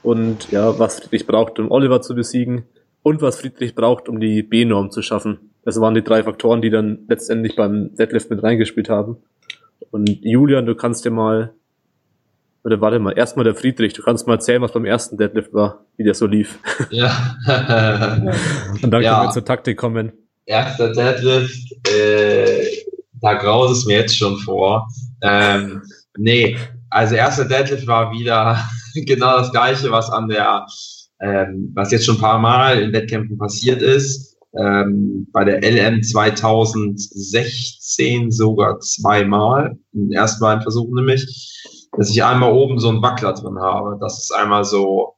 Und 0.01 0.49
ja, 0.51 0.79
was 0.79 0.99
Friedrich 0.99 1.27
braucht, 1.27 1.59
um 1.59 1.71
Oliver 1.71 2.01
zu 2.01 2.15
besiegen 2.15 2.63
und 3.03 3.21
was 3.21 3.39
Friedrich 3.39 3.75
braucht, 3.75 4.07
um 4.07 4.19
die 4.19 4.43
B-Norm 4.43 4.91
zu 4.91 5.01
schaffen. 5.01 5.51
Das 5.63 5.79
waren 5.81 5.95
die 5.95 6.03
drei 6.03 6.23
Faktoren, 6.23 6.61
die 6.61 6.69
dann 6.69 6.99
letztendlich 7.09 7.55
beim 7.55 7.95
Deadlift 7.95 8.29
mit 8.29 8.43
reingespielt 8.43 8.89
haben. 8.89 9.17
Und 9.91 10.09
Julian, 10.23 10.65
du 10.65 10.75
kannst 10.75 11.03
dir 11.03 11.11
mal, 11.11 11.53
oder 12.63 12.81
warte 12.81 12.99
mal, 12.99 13.11
erstmal 13.11 13.45
der 13.45 13.55
Friedrich, 13.55 13.93
du 13.93 14.01
kannst 14.01 14.27
mal 14.27 14.33
erzählen, 14.33 14.61
was 14.61 14.71
beim 14.71 14.85
ersten 14.85 15.17
Deadlift 15.17 15.53
war, 15.53 15.85
wie 15.97 16.03
der 16.03 16.13
so 16.13 16.25
lief. 16.25 16.59
Ja. 16.89 17.35
und 18.81 18.91
dann 18.91 19.01
ja. 19.01 19.15
können 19.15 19.27
wir 19.27 19.31
zur 19.31 19.45
Taktik 19.45 19.77
kommen. 19.77 20.11
Erster 20.45 20.93
Deadlift, 20.93 21.71
äh, 21.87 22.65
da 23.21 23.35
graut 23.35 23.71
es 23.71 23.85
mir 23.85 23.99
jetzt 23.99 24.17
schon 24.17 24.37
vor. 24.37 24.87
Ähm, 25.21 25.81
nee, 26.17 26.57
also 26.89 27.15
erster 27.15 27.45
Deadlift 27.45 27.87
war 27.87 28.11
wieder 28.11 28.59
genau 29.05 29.37
das 29.37 29.51
gleiche, 29.51 29.91
was 29.91 30.09
an 30.09 30.27
der 30.27 30.65
ähm, 31.21 31.71
was 31.75 31.91
jetzt 31.91 32.05
schon 32.05 32.15
ein 32.15 32.21
paar 32.21 32.39
Mal 32.39 32.79
in 32.79 32.93
Wettkämpfen 32.93 33.37
passiert 33.37 33.81
ist. 33.81 34.37
Ähm, 34.57 35.27
bei 35.31 35.43
der 35.43 35.61
LM 35.61 36.01
2016 36.01 38.31
sogar 38.31 38.79
zweimal, 38.79 39.77
im 39.93 40.11
ersten 40.11 40.43
Mal 40.43 40.59
Versuch 40.61 40.89
nämlich, 40.91 41.27
dass 41.97 42.09
ich 42.09 42.23
einmal 42.23 42.51
oben 42.51 42.79
so 42.79 42.89
einen 42.89 43.01
Wackler 43.01 43.33
drin 43.33 43.59
habe. 43.59 43.97
Das 43.99 44.19
ist 44.19 44.31
einmal 44.31 44.63
so, 44.63 45.15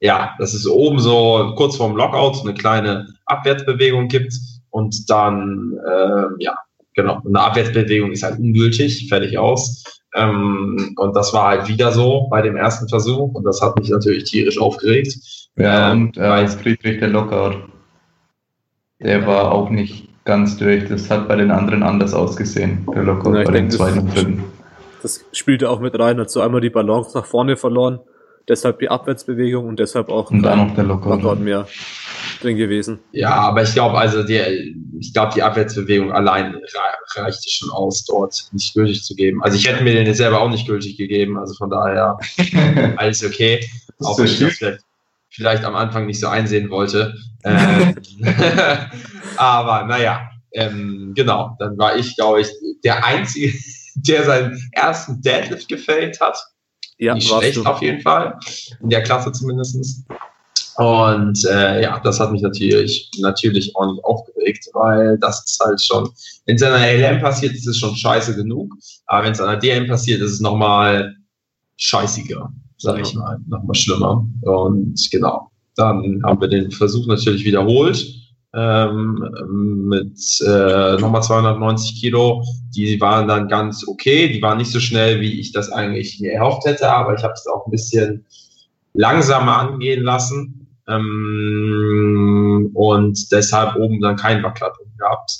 ja, 0.00 0.34
dass 0.38 0.54
es 0.54 0.66
oben 0.66 0.98
so 0.98 1.52
kurz 1.56 1.76
vorm 1.76 1.96
Lockout 1.96 2.40
eine 2.42 2.54
kleine 2.54 3.08
Abwärtsbewegung 3.26 4.08
gibt 4.08 4.34
und 4.70 5.08
dann, 5.10 5.78
äh, 5.86 6.42
ja, 6.42 6.54
genau, 6.94 7.20
eine 7.26 7.40
Abwärtsbewegung 7.40 8.12
ist 8.12 8.22
halt 8.22 8.38
ungültig, 8.38 9.08
fertig 9.08 9.38
aus. 9.38 9.84
Ähm, 10.14 10.94
und 10.96 11.16
das 11.16 11.32
war 11.32 11.48
halt 11.48 11.68
wieder 11.68 11.92
so 11.92 12.26
bei 12.30 12.42
dem 12.42 12.56
ersten 12.56 12.88
Versuch 12.88 13.32
und 13.34 13.44
das 13.44 13.62
hat 13.62 13.78
mich 13.78 13.88
natürlich 13.88 14.24
tierisch 14.24 14.58
aufgeregt. 14.60 15.16
Ja, 15.56 15.92
ähm, 15.92 16.06
und 16.06 16.16
äh, 16.16 16.48
Friedrich 16.48 16.98
der 16.98 17.08
Lockout, 17.08 17.56
der 19.00 19.26
war 19.26 19.52
auch 19.52 19.70
nicht 19.70 20.08
ganz 20.24 20.56
durch. 20.56 20.88
Das 20.88 21.10
hat 21.10 21.28
bei 21.28 21.36
den 21.36 21.50
anderen 21.50 21.82
anders 21.82 22.14
ausgesehen, 22.14 22.86
der 22.94 23.04
Lockout 23.04 23.36
ja, 23.36 23.44
bei 23.44 23.52
den 23.52 23.70
zweiten 23.70 24.00
und 24.00 24.14
dritten. 24.14 24.44
Das 25.02 25.24
spielte 25.32 25.68
auch 25.68 25.80
mit 25.80 25.98
rein, 25.98 26.20
hat 26.20 26.30
so 26.30 26.40
einmal 26.40 26.60
die 26.60 26.70
Balance 26.70 27.16
nach 27.16 27.26
vorne 27.26 27.56
verloren, 27.56 27.98
deshalb 28.48 28.78
die 28.78 28.88
Abwärtsbewegung 28.88 29.66
und 29.66 29.80
deshalb 29.80 30.08
auch 30.08 30.30
und 30.30 30.42
dann 30.42 30.68
noch 30.68 30.74
der 30.74 30.84
Lockout. 30.84 31.22
Lockout 31.22 31.40
mehr 31.40 31.66
drin 32.40 32.56
gewesen. 32.56 33.00
Ja, 33.12 33.34
aber 33.34 33.62
ich 33.62 33.72
glaube, 33.72 33.98
also 33.98 34.22
die, 34.22 34.38
ich 34.98 35.12
glaube, 35.12 35.32
die 35.34 35.42
Abwärtsbewegung 35.42 36.12
allein 36.12 36.56
reichte 37.14 37.50
schon 37.50 37.70
aus, 37.70 38.04
dort 38.04 38.48
nicht 38.52 38.74
gültig 38.74 39.04
zu 39.04 39.14
geben. 39.14 39.42
Also 39.42 39.56
ich 39.56 39.68
hätte 39.68 39.82
mir 39.82 39.94
den 39.94 40.06
jetzt 40.06 40.18
selber 40.18 40.40
auch 40.40 40.50
nicht 40.50 40.66
gültig 40.66 40.96
gegeben, 40.96 41.38
also 41.38 41.54
von 41.54 41.70
daher 41.70 42.16
alles 42.96 43.24
okay. 43.24 43.60
Auch 44.00 44.18
wenn 44.18 44.26
ich 44.26 44.38
das 44.38 44.54
vielleicht, 44.54 44.84
vielleicht, 45.30 45.64
am 45.64 45.76
Anfang 45.76 46.06
nicht 46.06 46.20
so 46.20 46.28
einsehen 46.28 46.70
wollte. 46.70 47.14
Ähm, 47.44 47.96
aber 49.36 49.86
naja, 49.86 50.30
ähm, 50.52 51.12
genau, 51.14 51.56
dann 51.58 51.78
war 51.78 51.96
ich, 51.96 52.16
glaube 52.16 52.40
ich, 52.40 52.48
der 52.84 53.04
Einzige, 53.04 53.52
der 53.94 54.24
seinen 54.24 54.70
ersten 54.72 55.20
Deadlift 55.22 55.68
gefällt 55.68 56.20
hat. 56.20 56.38
Ja, 56.98 57.14
nicht 57.14 57.28
schlecht 57.28 57.56
du. 57.56 57.64
auf 57.64 57.82
jeden 57.82 58.00
Fall. 58.00 58.38
In 58.80 58.90
der 58.90 59.02
Klasse 59.02 59.32
zumindestens. 59.32 60.04
Und 60.76 61.44
äh, 61.44 61.82
ja, 61.82 62.00
das 62.00 62.18
hat 62.18 62.32
mich 62.32 62.42
natürlich, 62.42 63.10
natürlich 63.20 63.74
auch 63.76 63.92
nicht 63.92 64.04
aufgeregt, 64.04 64.66
weil 64.72 65.18
das 65.18 65.44
ist 65.44 65.60
halt 65.62 65.82
schon, 65.82 66.08
wenn 66.46 66.56
es 66.56 66.62
an 66.62 66.72
einer 66.72 66.92
LM 66.92 67.20
passiert, 67.20 67.54
ist 67.54 67.66
es 67.66 67.78
schon 67.78 67.94
scheiße 67.94 68.34
genug. 68.36 68.72
Aber 69.06 69.24
wenn 69.24 69.32
es 69.32 69.40
an 69.40 69.48
einer 69.48 69.60
DM 69.60 69.86
passiert, 69.86 70.22
ist 70.22 70.32
es 70.32 70.40
nochmal 70.40 71.14
scheißiger, 71.76 72.50
sag 72.78 73.00
ich 73.00 73.12
mal, 73.14 73.38
nochmal 73.48 73.74
schlimmer. 73.74 74.26
Und 74.42 75.08
genau, 75.10 75.50
dann 75.76 76.22
haben 76.24 76.40
wir 76.40 76.48
den 76.48 76.70
Versuch 76.70 77.06
natürlich 77.06 77.44
wiederholt 77.44 78.21
ähm, 78.54 79.88
mit 79.88 80.18
äh, 80.46 80.96
nochmal 80.98 81.22
290 81.22 82.00
Kilo. 82.00 82.44
Die 82.74 83.00
waren 83.00 83.28
dann 83.28 83.48
ganz 83.48 83.86
okay. 83.86 84.28
Die 84.28 84.42
waren 84.42 84.58
nicht 84.58 84.70
so 84.70 84.80
schnell, 84.80 85.20
wie 85.20 85.40
ich 85.40 85.52
das 85.52 85.70
eigentlich 85.70 86.20
mir 86.20 86.32
erhofft 86.32 86.66
hätte, 86.66 86.90
aber 86.90 87.14
ich 87.14 87.22
habe 87.22 87.34
es 87.34 87.46
auch 87.46 87.66
ein 87.66 87.70
bisschen 87.70 88.26
langsamer 88.94 89.58
angehen 89.58 90.04
lassen 90.04 90.68
ähm, 90.88 92.70
und 92.74 93.32
deshalb 93.32 93.76
oben 93.76 94.00
dann 94.00 94.16
kein 94.16 94.42
Wackler 94.42 94.72
gehabt. 94.98 95.38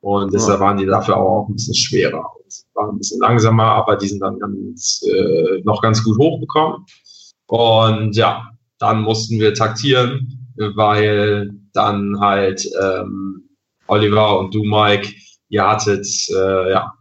Und 0.00 0.32
deshalb 0.32 0.60
waren 0.60 0.78
die 0.78 0.86
dafür 0.86 1.16
auch 1.16 1.48
ein 1.48 1.54
bisschen 1.54 1.74
schwerer. 1.74 2.24
Und 2.36 2.54
waren 2.74 2.94
ein 2.94 2.98
bisschen 2.98 3.20
langsamer, 3.20 3.64
aber 3.64 3.96
die 3.96 4.08
sind 4.08 4.20
dann 4.20 4.38
ganz, 4.38 5.02
äh, 5.06 5.60
noch 5.64 5.82
ganz 5.82 6.02
gut 6.02 6.18
hochbekommen. 6.18 6.84
Und 7.46 8.16
ja, 8.16 8.50
dann 8.78 9.02
mussten 9.02 9.38
wir 9.38 9.52
taktieren, 9.52 10.48
weil 10.56 11.50
dann 11.72 12.18
halt 12.20 12.64
ähm, 12.80 13.48
Oliver 13.86 14.38
und 14.38 14.54
du, 14.54 14.62
Mike, 14.62 15.12
ihr 15.48 15.66
hattet, 15.66 16.06
äh, 16.30 16.70
ja, 16.70 16.92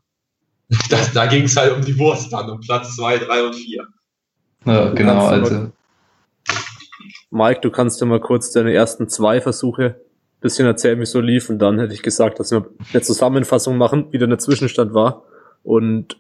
das, 0.90 1.12
da 1.14 1.26
ging 1.26 1.44
es 1.44 1.56
halt 1.56 1.76
um 1.76 1.82
die 1.82 1.98
Wurst 1.98 2.32
dann, 2.34 2.50
um 2.50 2.60
Platz 2.60 2.96
2, 2.96 3.20
3 3.20 3.44
und 3.44 3.56
4. 3.56 3.88
Ja, 4.66 4.90
genau, 4.92 5.28
also. 5.28 5.72
Mike, 7.32 7.62
du 7.62 7.70
kannst 7.70 8.02
ja 8.02 8.08
mal 8.08 8.20
kurz 8.20 8.52
deine 8.52 8.74
ersten 8.74 9.08
zwei 9.08 9.40
Versuche 9.40 9.96
bisschen 10.42 10.66
erzählen, 10.66 10.98
wie 11.00 11.04
es 11.04 11.12
so 11.12 11.20
lief 11.20 11.50
und 11.50 11.60
dann 11.60 11.80
hätte 11.80 11.94
ich 11.94 12.02
gesagt, 12.02 12.40
dass 12.40 12.52
wir 12.52 12.70
eine 12.94 13.02
Zusammenfassung 13.02 13.78
machen, 13.78 14.08
wie 14.12 14.18
der 14.18 14.40
Zwischenstand 14.40 14.94
war 14.94 15.24
und 15.64 16.18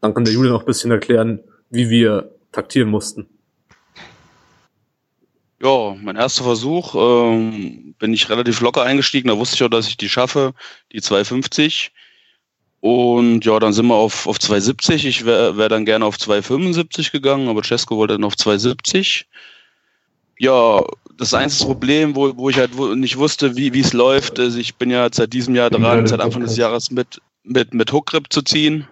dann 0.00 0.14
kann 0.14 0.24
der 0.24 0.34
Julian 0.34 0.54
auch 0.54 0.60
ein 0.60 0.66
bisschen 0.66 0.90
erklären, 0.90 1.40
wie 1.70 1.88
wir 1.88 2.32
taktieren 2.50 2.90
mussten. 2.90 3.28
Ja, 5.62 5.94
mein 5.94 6.16
erster 6.16 6.44
Versuch 6.44 6.94
ähm, 6.96 7.91
bin 8.02 8.12
ich 8.12 8.28
relativ 8.28 8.60
locker 8.60 8.82
eingestiegen. 8.82 9.28
Da 9.28 9.38
wusste 9.38 9.54
ich 9.54 9.62
auch, 9.62 9.68
dass 9.68 9.86
ich 9.86 9.96
die 9.96 10.08
schaffe, 10.08 10.54
die 10.90 11.00
250. 11.00 11.92
Und 12.80 13.44
ja, 13.44 13.60
dann 13.60 13.72
sind 13.72 13.86
wir 13.86 13.94
auf, 13.94 14.26
auf 14.26 14.40
270. 14.40 15.06
Ich 15.06 15.24
wäre 15.24 15.56
wär 15.56 15.68
dann 15.68 15.84
gerne 15.84 16.04
auf 16.04 16.18
275 16.18 17.12
gegangen, 17.12 17.48
aber 17.48 17.62
Cesco 17.62 17.96
wollte 17.96 18.14
dann 18.14 18.24
auf 18.24 18.36
270. 18.36 19.28
Ja, 20.36 20.82
das 21.16 21.32
einzige 21.32 21.66
Problem, 21.66 22.16
wo, 22.16 22.36
wo 22.36 22.50
ich 22.50 22.56
halt 22.56 22.76
nicht 22.96 23.18
wusste, 23.18 23.54
wie 23.54 23.78
es 23.78 23.92
läuft, 23.92 24.40
ist, 24.40 24.56
ich 24.56 24.74
bin 24.74 24.90
ja 24.90 25.08
seit 25.12 25.32
diesem 25.32 25.54
Jahr 25.54 25.70
dran, 25.70 26.08
seit 26.08 26.18
Anfang 26.18 26.42
des 26.42 26.56
Jahres 26.56 26.90
mit, 26.90 27.20
mit, 27.44 27.72
mit 27.72 27.92
Hookgrip 27.92 28.32
zu 28.32 28.42
ziehen. 28.42 28.88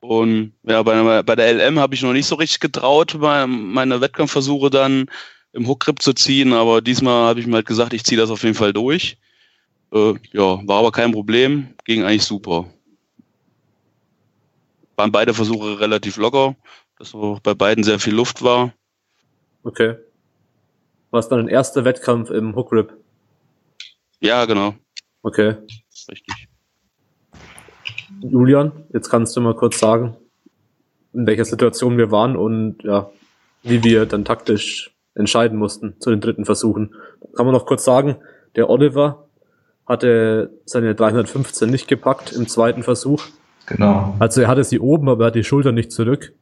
Und 0.00 0.52
ja, 0.64 0.82
bei, 0.82 1.22
bei 1.22 1.34
der 1.34 1.54
LM 1.54 1.78
habe 1.78 1.94
ich 1.94 2.02
noch 2.02 2.12
nicht 2.12 2.26
so 2.26 2.34
richtig 2.34 2.60
getraut, 2.60 3.16
meine 3.18 4.02
Wettkampfversuche 4.02 4.68
dann 4.68 5.06
im 5.54 5.68
Hookgrip 5.68 6.02
zu 6.02 6.12
ziehen, 6.12 6.52
aber 6.52 6.82
diesmal 6.82 7.28
habe 7.28 7.40
ich 7.40 7.46
mir 7.46 7.56
halt 7.56 7.66
gesagt, 7.66 7.92
ich 7.94 8.04
ziehe 8.04 8.20
das 8.20 8.30
auf 8.30 8.42
jeden 8.42 8.56
Fall 8.56 8.72
durch. 8.72 9.16
Äh, 9.92 10.14
ja, 10.32 10.66
war 10.66 10.80
aber 10.80 10.90
kein 10.90 11.12
Problem, 11.12 11.74
ging 11.84 12.02
eigentlich 12.02 12.24
super. 12.24 12.66
Waren 14.96 15.12
beide 15.12 15.32
Versuche 15.32 15.78
relativ 15.78 16.16
locker, 16.16 16.56
dass 16.98 17.14
auch 17.14 17.38
bei 17.40 17.54
beiden 17.54 17.84
sehr 17.84 18.00
viel 18.00 18.14
Luft 18.14 18.42
war. 18.42 18.74
Okay. 19.62 19.94
War 21.10 21.20
es 21.20 21.28
dann 21.28 21.38
ein 21.38 21.48
erster 21.48 21.84
Wettkampf 21.84 22.30
im 22.30 22.56
Hookgrip? 22.56 22.92
Ja, 24.20 24.44
genau. 24.46 24.74
Okay. 25.22 25.54
Richtig. 26.10 26.48
Julian, 28.20 28.72
jetzt 28.92 29.08
kannst 29.08 29.36
du 29.36 29.40
mal 29.40 29.54
kurz 29.54 29.78
sagen, 29.78 30.16
in 31.12 31.26
welcher 31.26 31.44
Situation 31.44 31.96
wir 31.96 32.10
waren 32.10 32.36
und 32.36 32.82
ja, 32.82 33.10
wie 33.62 33.84
wir 33.84 34.06
dann 34.06 34.24
taktisch 34.24 34.93
entscheiden 35.14 35.58
mussten 35.58 35.94
zu 36.00 36.10
den 36.10 36.20
dritten 36.20 36.44
Versuchen. 36.44 36.94
Kann 37.36 37.46
man 37.46 37.54
noch 37.54 37.66
kurz 37.66 37.84
sagen, 37.84 38.16
der 38.56 38.68
Oliver 38.70 39.26
hatte 39.86 40.50
seine 40.64 40.94
315 40.94 41.70
nicht 41.70 41.88
gepackt 41.88 42.32
im 42.32 42.48
zweiten 42.48 42.82
Versuch. 42.82 43.24
Genau. 43.66 44.14
Also 44.18 44.42
er 44.42 44.48
hatte 44.48 44.64
sie 44.64 44.80
oben, 44.80 45.08
aber 45.08 45.24
er 45.24 45.26
hat 45.28 45.34
die 45.34 45.44
Schulter 45.44 45.72
nicht 45.72 45.92
zurück. 45.92 46.32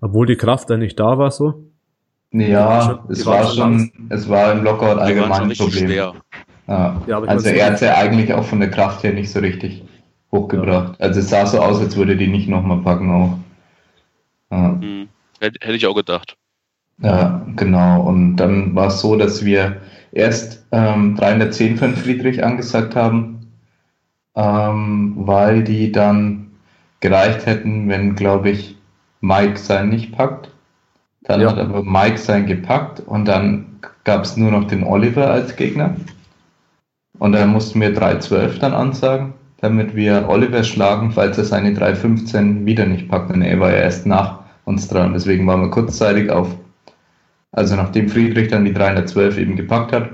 Obwohl 0.00 0.26
die 0.26 0.36
Kraft 0.36 0.68
dann 0.70 0.80
nicht 0.80 0.98
da 0.98 1.18
war, 1.18 1.30
so. 1.30 1.64
Ja, 2.32 2.82
schon, 2.82 3.10
es 3.10 3.26
war 3.26 3.46
schon, 3.46 3.92
es 4.08 4.28
war 4.28 4.52
im 4.52 4.64
Lockout 4.64 4.98
allgemein 4.98 5.50
ein 5.50 5.56
Problem. 5.56 5.90
Ja. 5.90 6.14
ja 7.06 7.20
also 7.20 7.48
er 7.48 7.72
hat 7.72 7.80
ja 7.80 7.94
eigentlich 7.94 8.32
auch 8.32 8.44
von 8.44 8.58
der 8.58 8.70
Kraft 8.70 9.02
her 9.04 9.12
nicht 9.12 9.30
so 9.30 9.40
richtig 9.40 9.84
hochgebracht. 10.32 10.98
Ja. 10.98 11.06
Also 11.06 11.20
es 11.20 11.28
sah 11.28 11.46
so 11.46 11.60
aus, 11.60 11.80
als 11.80 11.96
würde 11.96 12.16
die 12.16 12.28
nicht 12.28 12.48
nochmal 12.48 12.78
packen 12.78 13.10
auch. 13.10 13.38
Ja. 14.50 14.78
Hm. 14.80 15.08
Hätte 15.40 15.72
ich 15.72 15.86
auch 15.86 15.94
gedacht. 15.94 16.36
Ja, 17.02 17.44
genau. 17.56 18.02
Und 18.02 18.36
dann 18.36 18.74
war 18.74 18.88
es 18.88 19.00
so, 19.00 19.16
dass 19.16 19.44
wir 19.44 19.80
erst 20.12 20.64
ähm, 20.72 21.16
310 21.16 21.76
von 21.76 21.96
Friedrich 21.96 22.44
angesagt 22.44 22.96
haben, 22.96 23.52
ähm, 24.36 25.14
weil 25.16 25.64
die 25.64 25.92
dann 25.92 26.50
gereicht 27.00 27.46
hätten, 27.46 27.88
wenn, 27.88 28.14
glaube 28.14 28.50
ich, 28.50 28.76
Mike 29.20 29.58
sein 29.58 29.88
nicht 29.88 30.12
packt. 30.12 30.50
Dann 31.22 31.40
ja. 31.40 31.50
hat 31.50 31.58
aber 31.58 31.82
Mike 31.82 32.18
sein 32.18 32.46
gepackt 32.46 33.00
und 33.00 33.26
dann 33.26 33.66
gab 34.04 34.24
es 34.24 34.36
nur 34.36 34.50
noch 34.50 34.64
den 34.64 34.84
Oliver 34.84 35.30
als 35.30 35.56
Gegner. 35.56 35.96
Und 37.18 37.32
dann 37.32 37.50
mussten 37.50 37.80
wir 37.80 37.92
312 37.92 38.58
dann 38.58 38.74
ansagen 38.74 39.34
damit 39.62 39.94
wir 39.94 40.28
Oliver 40.28 40.64
schlagen, 40.64 41.12
falls 41.12 41.38
er 41.38 41.44
seine 41.44 41.70
3.15 41.70 42.66
wieder 42.66 42.84
nicht 42.84 43.08
packt. 43.08 43.30
Denn 43.30 43.42
er 43.42 43.60
war 43.60 43.70
ja 43.70 43.78
erst 43.78 44.06
nach 44.06 44.40
uns 44.64 44.88
dran. 44.88 45.12
Deswegen 45.14 45.46
waren 45.46 45.62
wir 45.62 45.70
kurzzeitig 45.70 46.30
auf. 46.30 46.48
Also 47.52 47.76
nachdem 47.76 48.08
Friedrich 48.08 48.48
dann 48.48 48.64
die 48.64 48.72
312 48.72 49.38
eben 49.38 49.56
gepackt 49.56 49.92
hat, 49.92 50.10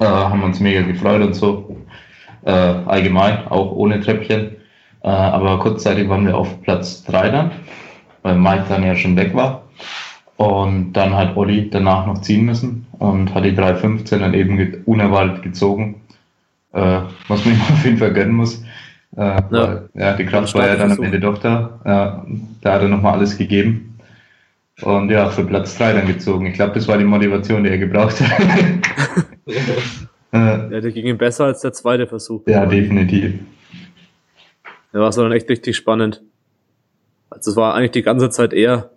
äh, 0.00 0.04
haben 0.04 0.40
wir 0.40 0.46
uns 0.46 0.60
mega 0.60 0.82
gefreut 0.82 1.22
und 1.22 1.34
so. 1.34 1.76
Äh, 2.44 2.50
allgemein, 2.50 3.46
auch 3.48 3.72
ohne 3.72 4.00
Treppchen. 4.00 4.56
Äh, 5.02 5.08
aber 5.08 5.58
kurzzeitig 5.58 6.08
waren 6.08 6.26
wir 6.26 6.36
auf 6.36 6.62
Platz 6.62 7.04
3 7.04 7.30
dann, 7.30 7.50
weil 8.22 8.36
Mike 8.36 8.64
dann 8.68 8.84
ja 8.84 8.96
schon 8.96 9.16
weg 9.16 9.34
war. 9.34 9.62
Und 10.36 10.94
dann 10.94 11.14
hat 11.14 11.36
Olli 11.36 11.68
danach 11.68 12.06
noch 12.06 12.22
ziehen 12.22 12.46
müssen 12.46 12.86
und 12.98 13.34
hat 13.34 13.44
die 13.44 13.52
3.15 13.52 14.18
dann 14.18 14.32
eben 14.32 14.82
unerwartet 14.86 15.42
gezogen 15.42 16.00
äh, 16.72 17.00
was 17.28 17.44
man 17.44 17.54
ihm 17.54 17.60
auf 17.60 17.84
jeden 17.84 17.98
Fall 17.98 18.12
gönnen 18.12 18.34
muss. 18.34 18.62
Äh, 19.16 19.20
ja. 19.20 19.50
Weil, 19.50 19.88
ja, 19.94 20.12
die 20.14 20.26
Kraft 20.26 20.54
war 20.54 20.66
ja 20.66 20.76
dann 20.76 20.92
am 20.92 21.02
Ende 21.02 21.20
doch 21.20 21.38
da. 21.38 21.80
Ja, 21.84 22.24
da 22.60 22.72
hat 22.72 22.82
er 22.82 22.88
nochmal 22.88 23.14
alles 23.14 23.36
gegeben. 23.36 23.89
Und 24.82 25.10
ja, 25.10 25.28
für 25.28 25.44
Platz 25.44 25.76
3 25.76 25.92
dann 25.92 26.06
gezogen. 26.06 26.46
Ich 26.46 26.54
glaube, 26.54 26.74
das 26.74 26.88
war 26.88 26.98
die 26.98 27.04
Motivation, 27.04 27.64
die 27.64 27.70
er 27.70 27.78
gebraucht 27.78 28.20
hat. 28.20 28.42
ja, 30.32 30.68
der 30.68 30.92
ging 30.92 31.06
ihm 31.06 31.18
besser 31.18 31.46
als 31.46 31.60
der 31.60 31.72
zweite 31.72 32.06
Versuch. 32.06 32.42
Ja, 32.46 32.66
definitiv. 32.66 33.34
Ja, 34.92 35.00
war 35.00 35.08
es 35.08 35.16
dann 35.16 35.32
echt 35.32 35.48
richtig 35.48 35.76
spannend. 35.76 36.22
Also 37.28 37.52
es 37.52 37.56
war 37.56 37.74
eigentlich 37.74 37.92
die 37.92 38.02
ganze 38.02 38.30
Zeit 38.30 38.52
eher 38.52 38.90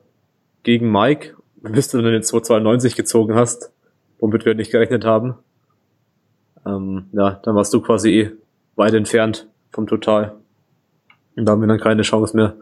gegen 0.63 0.91
Mike, 0.91 1.35
bis 1.61 1.89
du 1.89 2.01
dann 2.01 2.11
den 2.11 2.23
292 2.23 2.95
gezogen 2.95 3.35
hast, 3.35 3.71
womit 4.19 4.45
wir 4.45 4.55
nicht 4.55 4.71
gerechnet 4.71 5.05
haben 5.05 5.35
ähm, 6.65 7.05
ja, 7.11 7.39
dann 7.43 7.55
warst 7.55 7.73
du 7.73 7.81
quasi 7.81 8.09
eh 8.09 8.31
weit 8.75 8.93
entfernt 8.93 9.47
vom 9.71 9.87
Total. 9.87 10.35
Und 11.35 11.45
da 11.45 11.53
haben 11.53 11.61
wir 11.61 11.67
dann 11.67 11.79
keine 11.79 12.03
Chance 12.03 12.35
mehr. 12.35 12.55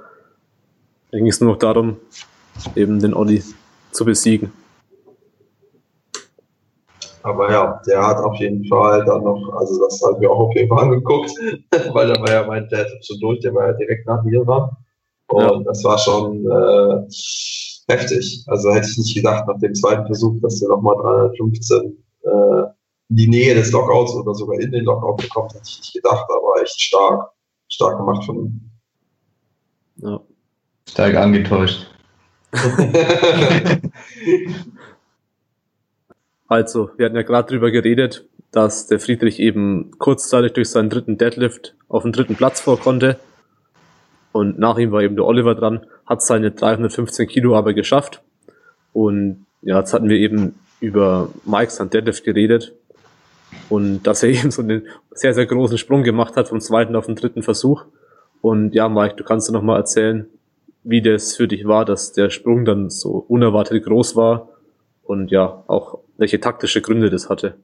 Da 1.12 1.18
ging 1.18 1.28
es 1.28 1.42
nur 1.42 1.52
noch 1.52 1.60
darum, 1.60 1.98
eben 2.76 3.00
den 3.00 3.14
Olli 3.14 3.44
zu 3.92 4.06
besiegen. 4.06 4.52
Aber 7.24 7.52
ja, 7.52 7.82
der 7.86 8.06
hat 8.06 8.18
auf 8.18 8.36
jeden 8.38 8.66
Fall 8.66 9.06
dann 9.06 9.24
noch, 9.24 9.54
also 9.54 9.80
das 9.86 10.02
haben 10.02 10.20
wir 10.22 10.32
auch 10.32 10.48
auf 10.50 10.56
jeden 10.56 10.70
Fall 10.70 10.86
angeguckt, 10.86 11.32
weil 11.94 12.08
da 12.08 12.20
war 12.20 12.32
ja 12.32 12.48
mein 12.48 12.68
Dad 12.70 12.88
schon 13.02 13.20
durch, 13.20 13.40
der 13.42 13.54
war 13.54 13.68
ja 13.68 13.74
direkt 13.74 14.08
nach 14.08 14.24
mir 14.24 14.44
dran. 14.44 14.70
Und 15.28 15.42
ja. 15.42 15.64
das 15.64 15.84
war 15.84 15.98
schon 15.98 16.46
äh, 16.50 17.94
heftig. 17.94 18.44
Also 18.48 18.74
hätte 18.74 18.88
ich 18.90 18.98
nicht 18.98 19.16
gedacht 19.16 19.48
nach 19.48 19.60
dem 19.60 19.74
zweiten 19.76 20.06
Versuch, 20.06 20.36
dass 20.42 20.60
der 20.60 20.70
nochmal 20.70 20.96
315 20.98 21.98
äh, 22.24 22.64
die 23.10 23.28
Nähe 23.28 23.56
des 23.56 23.72
Lockouts 23.72 24.14
oder 24.16 24.34
sogar 24.34 24.60
in 24.60 24.72
den 24.72 24.86
Lockout 24.86 25.18
bekommt, 25.18 25.54
hätte 25.54 25.68
ich 25.68 25.80
nicht 25.80 25.94
gedacht, 25.94 26.26
aber 26.30 26.62
echt 26.62 26.80
stark, 26.80 27.30
stark 27.68 27.98
gemacht 27.98 28.26
von 28.26 28.38
ihm. 28.38 28.72
Ja. 29.98 30.20
Stark 30.90 31.16
angetäuscht. 31.16 31.91
also, 36.48 36.92
wir 36.98 37.06
hatten 37.06 37.16
ja 37.16 37.22
gerade 37.22 37.48
drüber 37.48 37.72
geredet, 37.72 38.26
dass 38.52 38.88
der 38.88 39.00
Friedrich 39.00 39.40
eben 39.40 39.92
kurzzeitig 39.98 40.54
durch 40.54 40.70
seinen 40.70 40.90
dritten 40.90 41.18
Deadlift 41.18 41.76
auf 41.88 42.04
den 42.04 42.12
dritten 42.12 42.36
Platz 42.36 42.60
vor 42.60 42.80
konnte. 42.80 43.18
Und 44.34 44.60
nach 44.60 44.78
ihm 44.78 44.92
war 44.92 45.02
eben 45.02 45.16
der 45.16 45.26
Oliver 45.26 45.56
dran, 45.56 45.86
hat 46.06 46.22
seine 46.22 46.52
315 46.52 47.28
Kilo 47.28 47.56
aber 47.56 47.74
geschafft. 47.74 48.22
Und 48.94 49.46
ja, 49.62 49.80
jetzt 49.80 49.94
hatten 49.94 50.10
wir 50.10 50.18
eben 50.18 50.56
über 50.80 51.30
Mike's 51.46 51.78
Deadlift 51.78 52.24
geredet. 52.24 52.74
Und 53.70 54.04
dass 54.04 54.24
er 54.24 54.30
eben 54.34 54.52
so 54.52 54.62
einen 54.62 54.88
sehr, 55.12 55.34
sehr 55.34 55.46
großen 55.46 55.78
Sprung 55.78 56.04
gemacht 56.04 56.36
hat 56.36 56.50
vom 56.50 56.60
zweiten 56.60 56.96
auf 56.96 57.06
den 57.06 57.16
dritten 57.16 57.44
Versuch. 57.44 57.86
Und 58.42 58.74
ja, 58.74 58.90
Mike, 58.90 59.16
du 59.16 59.24
kannst 59.24 59.48
dir 59.48 59.54
nochmal 59.54 59.78
erzählen, 59.78 60.28
wie 60.84 61.02
das 61.02 61.36
für 61.36 61.48
dich 61.48 61.68
war, 61.68 61.86
dass 61.86 62.14
der 62.14 62.30
Sprung 62.30 62.66
dann 62.66 62.90
so 62.90 63.26
unerwartet 63.28 63.84
groß 63.84 64.16
war 64.16 64.50
und 65.04 65.32
ja, 65.32 65.64
auch 65.68 66.00
welche 66.18 66.40
taktische 66.40 66.82
Gründe 66.82 67.10
das 67.10 67.30
hatte. 67.30 67.58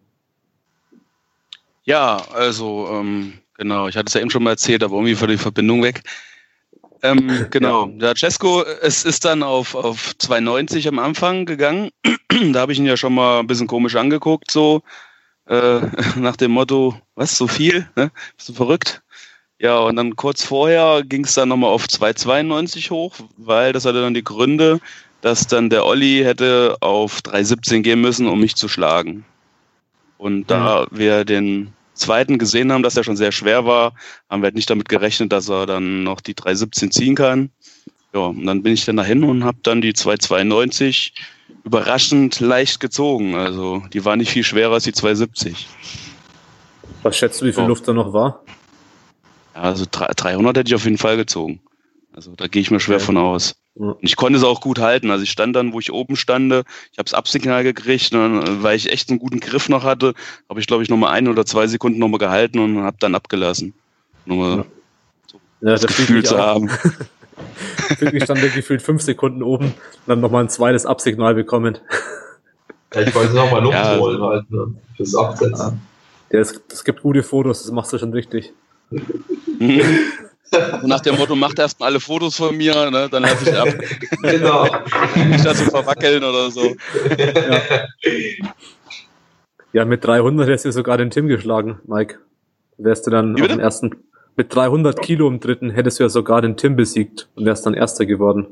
Ja, 1.83 2.17
also 2.33 2.89
ähm, 2.91 3.39
genau, 3.57 3.87
ich 3.87 3.95
hatte 3.95 4.07
es 4.07 4.13
ja 4.13 4.21
eben 4.21 4.29
schon 4.29 4.43
mal 4.43 4.51
erzählt, 4.51 4.83
aber 4.83 4.95
irgendwie 4.95 5.19
war 5.19 5.27
die 5.27 5.37
Verbindung 5.37 5.83
weg. 5.83 6.03
Ähm, 7.01 7.47
genau, 7.51 7.87
ja. 7.87 7.93
der 7.93 8.15
Cesco, 8.15 8.63
es 8.63 9.05
ist 9.05 9.25
dann 9.25 9.43
auf, 9.43 9.75
auf 9.75 10.15
2,90 10.19 10.87
am 10.87 10.99
Anfang 10.99 11.45
gegangen. 11.45 11.91
da 12.53 12.59
habe 12.59 12.73
ich 12.73 12.79
ihn 12.79 12.85
ja 12.85 12.97
schon 12.97 13.13
mal 13.13 13.39
ein 13.39 13.47
bisschen 13.47 13.67
komisch 13.67 13.95
angeguckt, 13.95 14.51
so 14.51 14.81
äh, 15.47 15.79
nach 16.17 16.35
dem 16.35 16.51
Motto, 16.51 16.95
was, 17.15 17.37
so 17.37 17.47
viel? 17.47 17.87
Ne? 17.95 18.11
Bist 18.35 18.49
du 18.49 18.53
verrückt? 18.53 19.01
Ja, 19.59 19.79
und 19.79 19.95
dann 19.95 20.15
kurz 20.15 20.43
vorher 20.43 21.03
ging 21.03 21.25
es 21.25 21.33
dann 21.33 21.49
nochmal 21.49 21.71
auf 21.71 21.85
2,92 21.85 22.91
hoch, 22.91 23.15
weil 23.37 23.73
das 23.73 23.85
hatte 23.85 24.01
dann 24.01 24.13
die 24.13 24.23
Gründe, 24.23 24.79
dass 25.21 25.47
dann 25.47 25.69
der 25.69 25.85
Olli 25.85 26.21
hätte 26.23 26.77
auf 26.81 27.21
3,17 27.21 27.81
gehen 27.81 28.01
müssen, 28.01 28.27
um 28.27 28.39
mich 28.39 28.55
zu 28.55 28.67
schlagen. 28.67 29.25
Und 30.19 30.51
da 30.51 30.87
mhm. 30.91 30.97
wir 30.97 31.25
den 31.25 31.73
zweiten 31.95 32.37
gesehen 32.37 32.71
haben, 32.71 32.83
dass 32.83 32.97
er 32.97 33.03
schon 33.03 33.17
sehr 33.17 33.31
schwer 33.31 33.65
war, 33.65 33.93
haben 34.29 34.41
wir 34.41 34.47
halt 34.47 34.55
nicht 34.55 34.69
damit 34.69 34.89
gerechnet, 34.89 35.31
dass 35.31 35.49
er 35.49 35.65
dann 35.65 36.03
noch 36.03 36.21
die 36.21 36.35
317 36.35 36.91
ziehen 36.91 37.15
kann. 37.15 37.49
Ja, 38.13 38.21
und 38.21 38.45
dann 38.45 38.61
bin 38.63 38.73
ich 38.73 38.85
dann 38.85 38.97
dahin 38.97 39.23
und 39.23 39.43
habe 39.43 39.57
dann 39.63 39.81
die 39.81 39.93
292 39.93 41.13
überraschend 41.63 42.39
leicht 42.39 42.79
gezogen. 42.79 43.35
Also 43.35 43.83
die 43.91 44.05
war 44.05 44.15
nicht 44.15 44.31
viel 44.31 44.43
schwerer 44.43 44.73
als 44.73 44.83
die 44.83 44.93
270. 44.93 45.67
Was 47.01 47.17
schätzt 47.17 47.41
du, 47.41 47.45
wie 47.45 47.53
viel 47.53 47.63
oh. 47.63 47.67
Luft 47.67 47.87
da 47.87 47.93
noch 47.93 48.13
war? 48.13 48.43
Ja, 49.57 49.63
also 49.63 49.85
300 49.89 50.55
hätte 50.55 50.69
ich 50.69 50.75
auf 50.75 50.83
jeden 50.83 50.99
Fall 50.99 51.17
gezogen. 51.17 51.59
Also 52.13 52.35
da 52.35 52.47
gehe 52.47 52.61
ich 52.61 52.69
mir 52.69 52.79
schwer 52.79 52.97
okay. 52.97 53.05
von 53.05 53.17
aus. 53.17 53.55
Und 53.73 53.97
ich 54.01 54.15
konnte 54.15 54.37
es 54.37 54.43
auch 54.43 54.61
gut 54.61 54.79
halten. 54.79 55.09
Also 55.09 55.23
ich 55.23 55.31
stand 55.31 55.55
dann, 55.55 55.73
wo 55.73 55.79
ich 55.79 55.91
oben 55.91 56.15
stande, 56.15 56.63
ich 56.91 56.99
habe 56.99 57.05
das 57.05 57.13
Absignal 57.15 57.63
gekriegt, 57.63 58.13
und 58.13 58.19
dann, 58.19 58.43
äh, 58.43 58.63
weil 58.63 58.75
ich 58.75 58.91
echt 58.91 59.09
einen 59.09 59.19
guten 59.19 59.39
Griff 59.39 59.67
noch 59.67 59.83
hatte, 59.83 60.13
habe 60.47 60.59
ich, 60.59 60.67
glaube 60.67 60.83
ich, 60.83 60.89
nochmal 60.89 61.13
ein 61.13 61.27
oder 61.27 61.45
zwei 61.45 61.65
Sekunden 61.65 61.99
nochmal 61.99 62.19
gehalten 62.19 62.59
und 62.59 62.83
habe 62.83 62.97
dann 62.99 63.15
abgelassen. 63.15 63.73
Nochmal 64.25 64.57
ja. 64.57 64.65
so 65.25 65.37
ja, 65.61 65.71
das 65.71 65.87
Gefühl 65.87 66.23
zu 66.23 66.37
haben. 66.37 66.69
ich 68.11 68.23
stand 68.23 68.41
gefühlt 68.41 68.83
fünf 68.83 69.01
Sekunden 69.01 69.41
oben 69.41 69.65
und 69.65 69.73
dann 70.05 70.19
nochmal 70.19 70.43
ein 70.43 70.49
zweites 70.49 70.85
Absignal 70.85 71.33
bekommen. 71.33 71.79
Ja, 72.93 73.01
ich 73.01 73.15
wollte 73.15 73.33
nochmal 73.33 73.63
Luft 73.63 73.75
ja. 73.75 73.97
holen 73.97 74.21
halt, 74.21 74.51
ne? 74.51 74.75
fürs 74.95 75.15
Absetzen. 75.15 75.81
Ja, 76.31 76.39
es, 76.39 76.61
es 76.71 76.83
gibt 76.83 77.01
gute 77.01 77.23
Fotos, 77.23 77.63
das 77.63 77.71
machst 77.71 77.91
du 77.93 77.97
schon 77.97 78.13
richtig. 78.13 78.53
Und 80.81 80.87
nach 80.87 81.01
dem 81.01 81.17
Motto, 81.17 81.35
macht 81.35 81.59
erstmal 81.59 81.89
alle 81.89 81.99
Fotos 81.99 82.37
von 82.37 82.55
mir, 82.55 82.89
ne, 82.89 83.09
dann 83.11 83.23
lasse 83.23 83.49
ich 83.49 83.57
ab. 83.57 83.67
Genau. 84.21 84.63
Nicht 85.29 85.45
dazu 85.45 85.65
verwackeln 85.65 86.23
oder 86.23 86.49
so. 86.49 86.73
Ja, 87.17 87.61
ja 89.73 89.85
mit 89.85 90.05
300 90.05 90.47
hättest 90.47 90.65
du 90.65 90.71
sogar 90.71 90.97
den 90.97 91.09
Tim 91.09 91.27
geschlagen, 91.27 91.79
Mike. 91.85 92.19
Wärst 92.77 93.07
du 93.07 93.11
dann 93.11 93.39
auf 93.39 93.47
dem 93.47 93.59
ersten, 93.59 93.95
mit 94.37 94.53
300 94.55 95.01
Kilo 95.01 95.27
im 95.27 95.39
dritten 95.39 95.71
hättest 95.71 95.99
du 95.99 96.03
ja 96.03 96.09
sogar 96.09 96.41
den 96.41 96.55
Tim 96.55 96.75
besiegt 96.75 97.27
und 97.35 97.45
wärst 97.45 97.65
dann 97.65 97.73
Erster 97.73 98.05
geworden. 98.05 98.47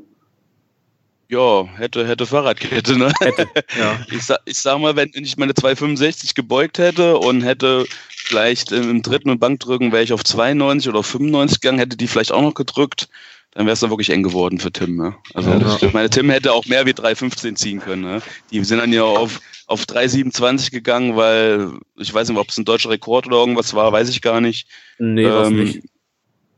Ja, 1.28 1.64
hätte, 1.76 2.06
hätte 2.06 2.26
Fahrradkette, 2.26 2.96
ne? 2.96 3.12
Hätte, 3.20 3.46
ja. 3.78 3.98
Ich, 4.10 4.22
sag, 4.22 4.38
ich 4.44 4.58
sag 4.58 4.78
mal, 4.78 4.94
wenn 4.94 5.10
ich 5.14 5.36
meine 5.36 5.54
265 5.54 6.34
gebeugt 6.34 6.78
hätte 6.78 7.18
und 7.18 7.42
hätte 7.42 7.84
vielleicht 8.26 8.72
im 8.72 9.02
dritten 9.02 9.30
und 9.30 9.38
Bankdrücken 9.38 9.92
wäre 9.92 10.02
ich 10.02 10.12
auf 10.12 10.24
92 10.24 10.88
oder 10.88 11.02
95 11.02 11.60
gegangen, 11.60 11.78
hätte 11.78 11.96
die 11.96 12.06
vielleicht 12.06 12.32
auch 12.32 12.42
noch 12.42 12.54
gedrückt, 12.54 13.08
dann 13.52 13.66
wäre 13.66 13.74
es 13.74 13.80
dann 13.80 13.90
wirklich 13.90 14.10
eng 14.10 14.22
geworden 14.22 14.58
für 14.58 14.72
Tim. 14.72 14.96
Ne? 14.96 15.14
Also 15.34 15.50
ja, 15.50 15.76
ich 15.80 15.92
meine, 15.92 16.10
Tim 16.10 16.28
hätte 16.30 16.52
auch 16.52 16.66
mehr 16.66 16.86
wie 16.86 16.92
315 16.92 17.56
ziehen 17.56 17.80
können. 17.80 18.02
Ne? 18.02 18.22
Die 18.50 18.62
sind 18.64 18.78
dann 18.78 18.92
ja 18.92 19.04
auf, 19.04 19.40
auf 19.66 19.86
327 19.86 20.70
gegangen, 20.70 21.16
weil 21.16 21.70
ich 21.96 22.12
weiß 22.12 22.28
nicht, 22.28 22.38
ob 22.38 22.48
es 22.48 22.58
ein 22.58 22.64
deutscher 22.64 22.90
Rekord 22.90 23.26
oder 23.26 23.36
irgendwas 23.36 23.74
war, 23.74 23.92
weiß 23.92 24.08
ich 24.10 24.20
gar 24.20 24.40
nicht. 24.40 24.68
Nee, 24.98 25.24
ähm, 25.24 25.64
nicht. 25.64 25.82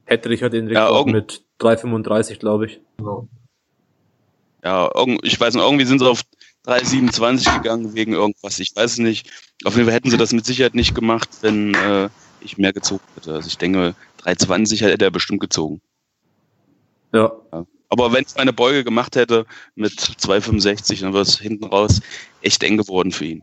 Hätte 0.07 0.33
ich 0.33 0.43
halt 0.43 0.55
den 0.55 0.69
Rekord 0.69 1.07
ja, 1.07 1.12
mit 1.12 1.43
335, 1.59 2.39
glaube 2.39 2.66
ich. 2.66 2.81
Genau 2.97 3.29
ja, 4.64 4.91
ich 5.23 5.41
weiß 5.41 5.55
nicht, 5.55 5.62
irgendwie 5.62 5.85
sind 5.85 6.01
sie 6.01 6.09
auf 6.09 6.23
3,27 6.66 7.56
gegangen 7.56 7.94
wegen 7.94 8.12
irgendwas, 8.12 8.59
ich 8.59 8.74
weiß 8.74 8.92
es 8.92 8.98
nicht. 8.98 9.30
Auf 9.64 9.74
jeden 9.74 9.86
Fall 9.86 9.94
hätten 9.94 10.11
sie 10.11 10.16
das 10.16 10.32
mit 10.32 10.44
Sicherheit 10.44 10.74
nicht 10.74 10.94
gemacht, 10.94 11.28
wenn 11.40 11.74
äh, 11.74 12.09
ich 12.40 12.59
mehr 12.59 12.72
gezogen 12.72 13.02
hätte. 13.14 13.34
Also 13.34 13.48
ich 13.48 13.59
denke, 13.59 13.94
3,20 14.22 14.80
hätte 14.82 15.04
er 15.04 15.11
bestimmt 15.11 15.40
gezogen. 15.40 15.80
Ja. 17.12 17.32
ja. 17.52 17.66
Aber 17.88 18.12
wenn 18.12 18.24
ich 18.26 18.36
meine 18.36 18.52
Beuge 18.52 18.84
gemacht 18.84 19.16
hätte 19.16 19.46
mit 19.74 19.92
2,65, 19.92 21.00
dann 21.00 21.12
wäre 21.12 21.22
es 21.22 21.38
hinten 21.38 21.64
raus 21.64 22.00
echt 22.42 22.62
eng 22.62 22.76
geworden 22.76 23.12
für 23.12 23.24
ihn. 23.24 23.42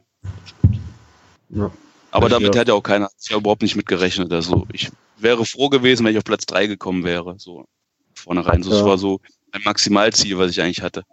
Ja. 1.49 1.71
Aber 2.11 2.29
damit 2.29 2.53
ja. 2.53 2.61
hätte 2.61 2.73
auch 2.73 2.83
keiner 2.83 3.09
ja 3.27 3.37
überhaupt 3.37 3.61
nicht 3.61 3.75
mitgerechnet. 3.75 4.31
Also 4.31 4.67
ich 4.71 4.89
wäre 5.17 5.45
froh 5.45 5.69
gewesen, 5.69 6.05
wenn 6.05 6.11
ich 6.11 6.17
auf 6.17 6.23
Platz 6.23 6.45
3 6.45 6.67
gekommen 6.67 7.03
wäre. 7.03 7.35
So 7.39 7.65
vornherein. 8.13 8.63
So, 8.63 8.69
ja. 8.69 8.77
Das 8.77 8.85
war 8.85 8.97
so 8.97 9.19
ein 9.51 9.61
Maximalziel, 9.63 10.37
was 10.37 10.51
ich 10.51 10.61
eigentlich 10.61 10.81
hatte. 10.81 11.03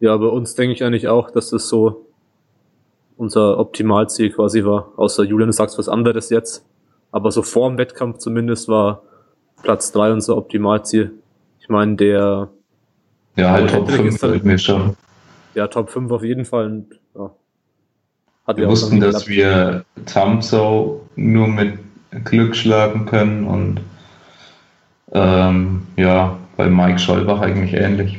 Ja, 0.00 0.16
bei 0.16 0.26
uns 0.26 0.54
denke 0.54 0.72
ich 0.72 0.82
eigentlich 0.82 1.08
auch, 1.08 1.30
dass 1.30 1.50
das 1.50 1.68
so 1.68 2.06
unser 3.16 3.58
Optimalziel 3.58 4.30
quasi 4.30 4.64
war. 4.64 4.92
Außer 4.96 5.24
Julian 5.24 5.52
sagt 5.52 5.76
was 5.78 5.88
anderes 5.88 6.30
jetzt. 6.30 6.64
Aber 7.12 7.30
so 7.30 7.42
vor 7.42 7.68
dem 7.68 7.76
Wettkampf 7.76 8.18
zumindest 8.18 8.68
war 8.68 9.02
Platz 9.62 9.92
drei 9.92 10.10
unser 10.12 10.36
Optimalziel. 10.38 11.12
Ich 11.60 11.68
meine, 11.68 11.96
der 11.96 12.48
ja, 13.36 13.50
halt 13.50 13.70
Top 13.70 13.90
5 13.90 14.22
halt, 14.22 14.44
mir 14.44 14.58
schon. 14.58 14.96
Ja, 15.54 15.66
Top 15.66 15.90
5 15.90 16.10
auf 16.10 16.24
jeden 16.24 16.46
Fall. 16.46 16.66
Und, 16.66 16.98
ja, 17.14 17.30
hat 18.46 18.56
wir 18.56 18.68
wussten, 18.68 19.00
dass 19.00 19.28
wir 19.28 19.84
Tamso 20.06 21.06
nur 21.14 21.46
mit 21.46 21.78
Glück 22.24 22.56
schlagen 22.56 23.06
können 23.06 23.46
und 23.46 23.80
ähm, 25.12 25.86
ja, 25.96 26.38
bei 26.56 26.68
Mike 26.68 26.98
Schollbach 26.98 27.40
eigentlich 27.40 27.74
ähnlich. 27.74 28.18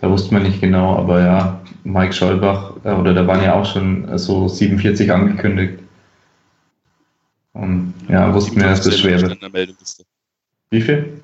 Da 0.00 0.10
wusste 0.10 0.32
man 0.32 0.42
nicht 0.42 0.60
genau, 0.60 0.96
aber 0.96 1.20
ja, 1.20 1.60
Mike 1.84 2.12
Schollbach, 2.12 2.72
äh, 2.84 2.92
oder 2.92 3.14
da 3.14 3.26
waren 3.26 3.42
ja 3.42 3.54
auch 3.54 3.66
schon 3.66 4.08
äh, 4.08 4.18
so 4.18 4.48
47 4.48 5.12
angekündigt. 5.12 5.78
Und 7.52 7.94
ja, 8.08 8.32
wussten 8.32 8.56
wir, 8.56 8.68
dass 8.68 8.82
das 8.82 8.98
schwer 8.98 9.20
wird. 9.20 9.38
Wie 10.70 10.80
viel? 10.80 11.20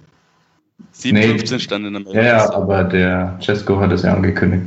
57 0.92 1.50
nee, 1.50 1.58
stand 1.58 1.86
in 1.86 1.92
der 1.94 2.02
Meldung. 2.02 2.22
Ja, 2.22 2.22
ja, 2.22 2.52
aber 2.52 2.84
der 2.84 3.38
Cesco 3.40 3.80
hat 3.80 3.92
es 3.92 4.02
ja 4.02 4.12
angekündigt. 4.12 4.66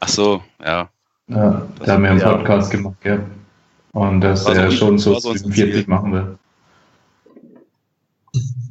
Ach 0.00 0.08
so, 0.08 0.42
ja. 0.60 0.88
Ja, 1.28 1.66
da 1.84 1.92
haben 1.92 2.02
wir 2.02 2.10
einen 2.10 2.20
Podcast 2.20 2.72
ja. 2.72 2.78
gemacht, 2.78 2.96
ja. 3.04 3.18
Und 3.92 4.20
dass 4.20 4.44
er 4.46 4.70
schon 4.70 4.98
so 4.98 5.18
47 5.18 5.86
machen 5.86 6.12
will 6.12 6.38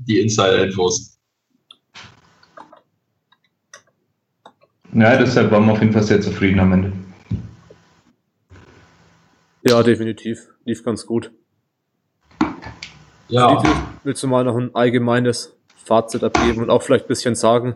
die 0.08 0.22
Insider-Infos. 0.22 1.17
Ja, 4.98 5.16
deshalb 5.16 5.52
waren 5.52 5.68
wir 5.68 5.74
auf 5.74 5.80
jeden 5.80 5.94
Fall 5.94 6.02
sehr 6.02 6.20
zufrieden 6.20 6.60
am 6.60 6.74
Ende. 6.74 6.92
Ja, 9.62 9.84
definitiv. 9.84 10.48
Lief 10.66 10.84
ganz 10.84 11.06
gut. 11.06 11.32
Ja. 13.28 13.62
Willst 14.04 14.24
du 14.24 14.28
mal 14.28 14.44
noch 14.44 14.58
ein 14.58 14.74
allgemeines 14.74 15.56
Fazit 15.86 16.24
abgeben 16.24 16.64
und 16.64 16.72
auch 16.72 16.82
vielleicht 16.82 17.06
ein 17.06 17.10
bisschen 17.10 17.36
sagen, 17.36 17.76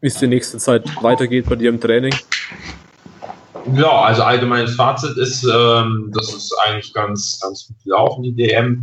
wie 0.00 0.06
es 0.06 0.18
die 0.18 0.26
nächste 0.26 0.56
Zeit 0.56 0.84
weitergeht 1.02 1.50
bei 1.50 1.56
dir 1.56 1.68
im 1.68 1.80
Training? 1.80 2.14
Ja, 3.74 4.00
also 4.00 4.22
allgemeines 4.22 4.74
Fazit 4.74 5.18
ist, 5.18 5.44
ähm, 5.44 6.12
das 6.14 6.32
ist 6.32 6.56
eigentlich 6.64 6.94
ganz, 6.94 7.40
ganz 7.42 7.66
gut 7.68 7.76
gelaufen, 7.84 8.22
die 8.22 8.34
DM. 8.34 8.82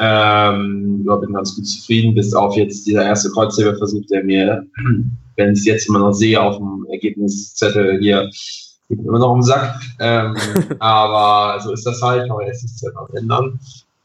Ähm, 0.00 1.04
ja, 1.06 1.14
bin 1.14 1.32
ganz 1.32 1.54
gut 1.54 1.68
zufrieden, 1.68 2.16
bis 2.16 2.34
auf 2.34 2.56
jetzt 2.56 2.88
dieser 2.88 3.04
erste 3.04 3.30
Kreuzheberversuch, 3.30 4.04
der 4.06 4.24
mir, 4.24 4.66
wenn 5.36 5.52
ich 5.52 5.60
es 5.60 5.64
jetzt 5.64 5.88
immer 5.88 6.00
noch 6.00 6.12
sehe, 6.12 6.40
auf 6.40 6.56
dem 6.56 6.86
Ergebniszettel 6.90 7.98
hier, 8.00 8.30
immer 8.88 9.18
noch 9.18 9.34
im 9.34 9.42
Sack. 9.42 9.80
Ähm, 10.00 10.36
aber 10.78 11.60
so 11.60 11.72
ist 11.72 11.86
das 11.86 12.00
halt, 12.02 12.28
kann 12.28 12.36
man 12.36 12.46
jetzt 12.46 12.62
nichts 12.62 12.84
ändern. 13.14 13.58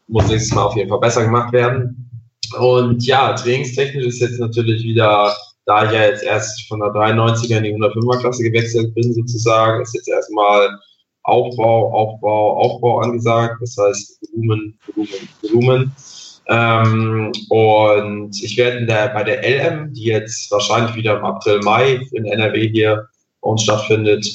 Muss 0.07 0.27
nächstes 0.27 0.53
Mal 0.55 0.63
auf 0.63 0.75
jeden 0.75 0.89
Fall 0.89 0.99
besser 0.99 1.23
gemacht 1.23 1.53
werden. 1.53 2.09
Und 2.57 3.05
ja, 3.05 3.33
trainingstechnisch 3.33 4.05
ist 4.05 4.21
jetzt 4.21 4.39
natürlich 4.39 4.83
wieder, 4.83 5.35
da 5.65 5.85
ich 5.85 5.91
ja 5.91 6.03
jetzt 6.05 6.23
erst 6.23 6.67
von 6.67 6.79
der 6.79 6.89
93er 6.89 7.57
in 7.57 7.63
die 7.63 7.75
105er 7.75 8.19
Klasse 8.19 8.43
gewechselt 8.43 8.93
bin, 8.95 9.13
sozusagen, 9.13 9.81
ist 9.81 9.93
jetzt 9.93 10.09
erstmal 10.09 10.69
Aufbau, 11.23 11.91
Aufbau, 11.93 12.57
Aufbau 12.57 12.99
angesagt. 13.01 13.57
Das 13.61 13.77
heißt 13.77 14.19
Volumen, 14.21 14.79
Volumen, 14.95 15.29
Volumen. 15.43 15.95
Ähm, 16.49 17.31
und 17.49 18.41
ich 18.41 18.57
werde 18.57 18.85
der, 18.85 19.09
bei 19.09 19.23
der 19.23 19.43
LM, 19.43 19.93
die 19.93 20.05
jetzt 20.05 20.51
wahrscheinlich 20.51 20.95
wieder 20.95 21.17
im 21.17 21.25
April, 21.25 21.59
Mai 21.63 22.01
in 22.11 22.25
NRW 22.25 22.69
hier 22.69 23.07
uns 23.41 23.63
stattfindet, 23.63 24.25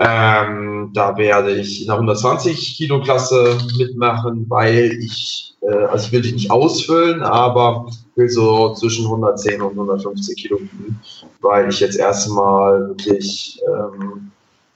ähm, 0.00 0.90
da 0.94 1.16
werde 1.16 1.54
ich 1.54 1.80
in 1.80 1.86
der 1.86 1.96
120 1.96 2.76
Kilo 2.76 3.00
Klasse 3.02 3.56
mitmachen, 3.78 4.46
weil 4.48 4.92
ich, 5.00 5.54
äh, 5.60 5.84
also 5.86 6.06
ich 6.06 6.12
will 6.12 6.22
dich 6.22 6.34
nicht 6.34 6.50
ausfüllen, 6.50 7.22
aber 7.22 7.88
will 8.14 8.28
so 8.28 8.74
zwischen 8.74 9.06
110 9.06 9.60
und 9.60 9.72
150 9.72 10.36
Kilo 10.40 10.58
bieten, 10.58 11.00
weil 11.40 11.68
ich 11.68 11.80
jetzt 11.80 11.98
erstmal 11.98 12.88
wirklich 12.88 13.60
ähm, 13.66 14.30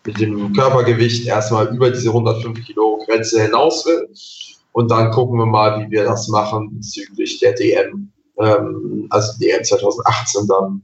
mit 0.05 0.21
dem 0.21 0.53
Körpergewicht 0.53 1.27
erstmal 1.27 1.73
über 1.75 1.91
diese 1.91 2.09
105 2.09 2.65
Kilo 2.65 3.01
Grenze 3.07 3.43
hinaus 3.43 3.87
will. 3.87 4.09
Und 4.73 4.91
dann 4.91 5.11
gucken 5.11 5.39
wir 5.39 5.47
mal, 5.47 5.81
wie 5.81 5.91
wir 5.91 6.05
das 6.05 6.29
machen 6.29 6.75
bezüglich 6.75 7.39
der 7.41 7.53
DM, 7.55 8.11
ähm, 8.39 9.07
also 9.11 9.39
DM 9.39 9.63
2018 9.63 10.47
dann, 10.47 10.83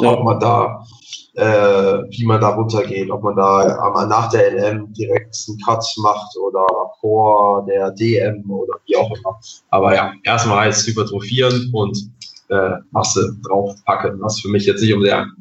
ja. 0.00 0.12
ob 0.12 0.24
man 0.24 0.40
da, 0.40 0.84
äh, 1.34 2.02
wie 2.10 2.26
man 2.26 2.40
da 2.40 2.50
runtergeht, 2.50 3.10
ob 3.10 3.22
man 3.22 3.36
da 3.36 3.62
äh, 3.62 4.06
nach 4.06 4.30
der 4.30 4.52
LM 4.52 4.92
direkt 4.94 5.36
einen 5.48 5.60
Cut 5.60 5.84
macht 5.98 6.36
oder 6.36 6.64
vor 7.00 7.64
der 7.66 7.92
DM 7.92 8.50
oder 8.50 8.74
wie 8.86 8.96
auch 8.96 9.10
immer. 9.16 9.38
Aber 9.70 9.94
ja, 9.94 10.12
erstmal 10.24 10.66
heißt 10.66 10.86
hypertrophieren 10.86 11.70
und 11.72 11.96
äh, 12.48 12.70
Masse 12.90 13.36
draufpacken, 13.46 14.20
was 14.20 14.40
für 14.40 14.48
mich 14.48 14.66
jetzt 14.66 14.82
nicht, 14.82 14.96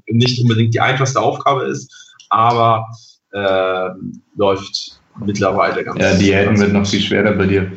nicht 0.07 0.41
unbedingt 0.41 0.73
die 0.73 0.79
einfachste 0.79 1.19
Aufgabe 1.19 1.63
ist, 1.63 1.91
aber 2.29 2.87
äh, 3.31 3.89
läuft 4.35 5.01
mittlerweile 5.19 5.83
ganz 5.83 5.99
Ja, 5.99 6.15
die 6.15 6.33
hätten 6.33 6.59
wird 6.59 6.73
noch 6.73 6.85
viel 6.85 7.01
schwerer 7.01 7.33
bei 7.33 7.45
dir. 7.45 7.71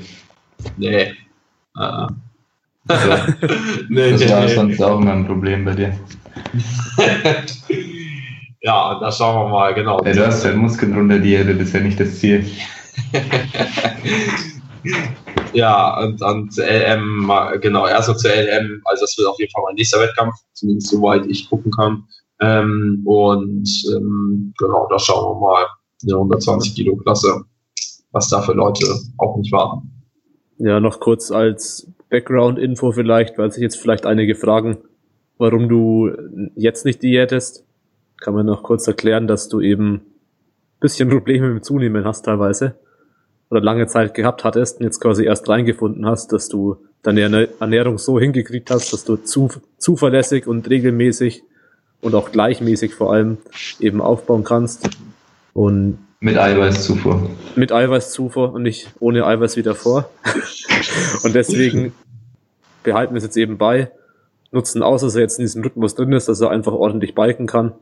Nee. 0.76 1.12
Uh. 1.76 2.08
Also, 2.88 3.32
nee, 3.88 4.10
das 4.12 4.20
nee, 4.20 4.30
war 4.30 4.44
nee. 4.44 4.54
sonst 4.54 4.82
auch 4.82 5.00
immer 5.00 5.12
ein 5.12 5.26
Problem 5.26 5.64
bei 5.64 5.74
dir. 5.74 5.98
ja, 8.60 8.98
da 9.00 9.12
schauen 9.12 9.46
wir 9.46 9.50
mal, 9.50 9.74
genau. 9.74 10.02
Ja, 10.04 10.12
du 10.12 10.26
hast 10.26 10.44
ja 10.44 10.52
Muskeln 10.52 10.94
runter 10.94 11.18
Diät, 11.18 11.48
das 11.48 11.68
ist 11.68 11.74
ja 11.74 11.80
nicht 11.80 11.98
das 11.98 12.18
Ziel. 12.18 12.46
ja, 15.52 15.98
und 16.00 16.20
dann 16.20 16.50
zur 16.50 16.64
LM, 16.66 17.30
genau, 17.60 17.86
erst 17.86 18.08
noch 18.08 18.16
zur 18.16 18.30
LM, 18.30 18.82
also 18.84 19.02
das 19.02 19.16
wird 19.18 19.28
auf 19.28 19.38
jeden 19.38 19.50
Fall 19.50 19.62
mein 19.66 19.74
nächster 19.74 20.00
Wettkampf, 20.00 20.34
zumindest 20.52 20.88
soweit 20.88 21.26
ich 21.26 21.48
gucken 21.48 21.72
kann. 21.72 22.04
Ähm, 22.40 23.02
und 23.04 23.68
ähm, 23.94 24.54
genau, 24.58 24.86
da 24.90 24.98
schauen 24.98 25.34
wir 25.34 25.40
mal 25.40 25.66
in 26.02 26.08
der 26.08 26.16
120 26.16 26.74
Kilo 26.74 26.96
Klasse, 26.96 27.44
was 28.12 28.28
da 28.28 28.42
für 28.42 28.52
Leute 28.52 28.86
auf 29.16 29.36
mich 29.36 29.50
warten. 29.52 29.90
Ja, 30.58 30.80
noch 30.80 31.00
kurz 31.00 31.30
als 31.30 31.90
Background-Info 32.08 32.92
vielleicht, 32.92 33.36
weil 33.38 33.50
sich 33.50 33.62
jetzt 33.62 33.76
vielleicht 33.76 34.06
einige 34.06 34.34
fragen, 34.34 34.78
warum 35.38 35.68
du 35.68 36.10
jetzt 36.54 36.84
nicht 36.84 37.02
diätest. 37.02 37.64
Kann 38.18 38.34
man 38.34 38.46
noch 38.46 38.62
kurz 38.62 38.86
erklären, 38.86 39.26
dass 39.26 39.48
du 39.48 39.60
eben 39.60 40.00
bisschen 40.80 41.08
Probleme 41.10 41.52
mit 41.52 41.64
Zunehmen 41.64 42.04
hast 42.04 42.24
teilweise 42.24 42.76
oder 43.50 43.60
lange 43.60 43.86
Zeit 43.86 44.14
gehabt 44.14 44.44
hattest 44.44 44.80
und 44.80 44.84
jetzt 44.84 45.00
quasi 45.00 45.24
erst 45.24 45.48
reingefunden 45.48 46.06
hast, 46.06 46.32
dass 46.32 46.48
du 46.48 46.78
deine 47.02 47.48
Ernährung 47.60 47.98
so 47.98 48.18
hingekriegt 48.18 48.70
hast, 48.70 48.92
dass 48.92 49.04
du 49.04 49.16
zu, 49.16 49.50
zuverlässig 49.78 50.46
und 50.48 50.68
regelmäßig 50.68 51.44
und 52.00 52.14
auch 52.14 52.32
gleichmäßig 52.32 52.94
vor 52.94 53.12
allem 53.12 53.38
eben 53.78 54.00
aufbauen 54.00 54.42
kannst. 54.42 54.90
Und 55.56 55.96
mit 56.20 56.36
Eiweißzufuhr. 56.36 57.30
Mit 57.54 57.72
Eiweißzufuhr 57.72 58.52
und 58.52 58.62
nicht 58.62 58.90
ohne 59.00 59.24
Eiweiß 59.24 59.56
wieder 59.56 59.74
vor. 59.74 60.10
und 61.22 61.34
deswegen 61.34 61.94
behalten 62.82 63.14
wir 63.14 63.18
es 63.18 63.24
jetzt 63.24 63.38
eben 63.38 63.56
bei, 63.56 63.90
nutzen 64.52 64.82
aus, 64.82 65.00
dass 65.00 65.14
er 65.14 65.22
jetzt 65.22 65.38
in 65.38 65.44
diesem 65.44 65.62
Rhythmus 65.62 65.94
drin 65.94 66.12
ist, 66.12 66.28
dass 66.28 66.42
er 66.42 66.50
einfach 66.50 66.74
ordentlich 66.74 67.14
biken 67.14 67.46
kann 67.46 67.72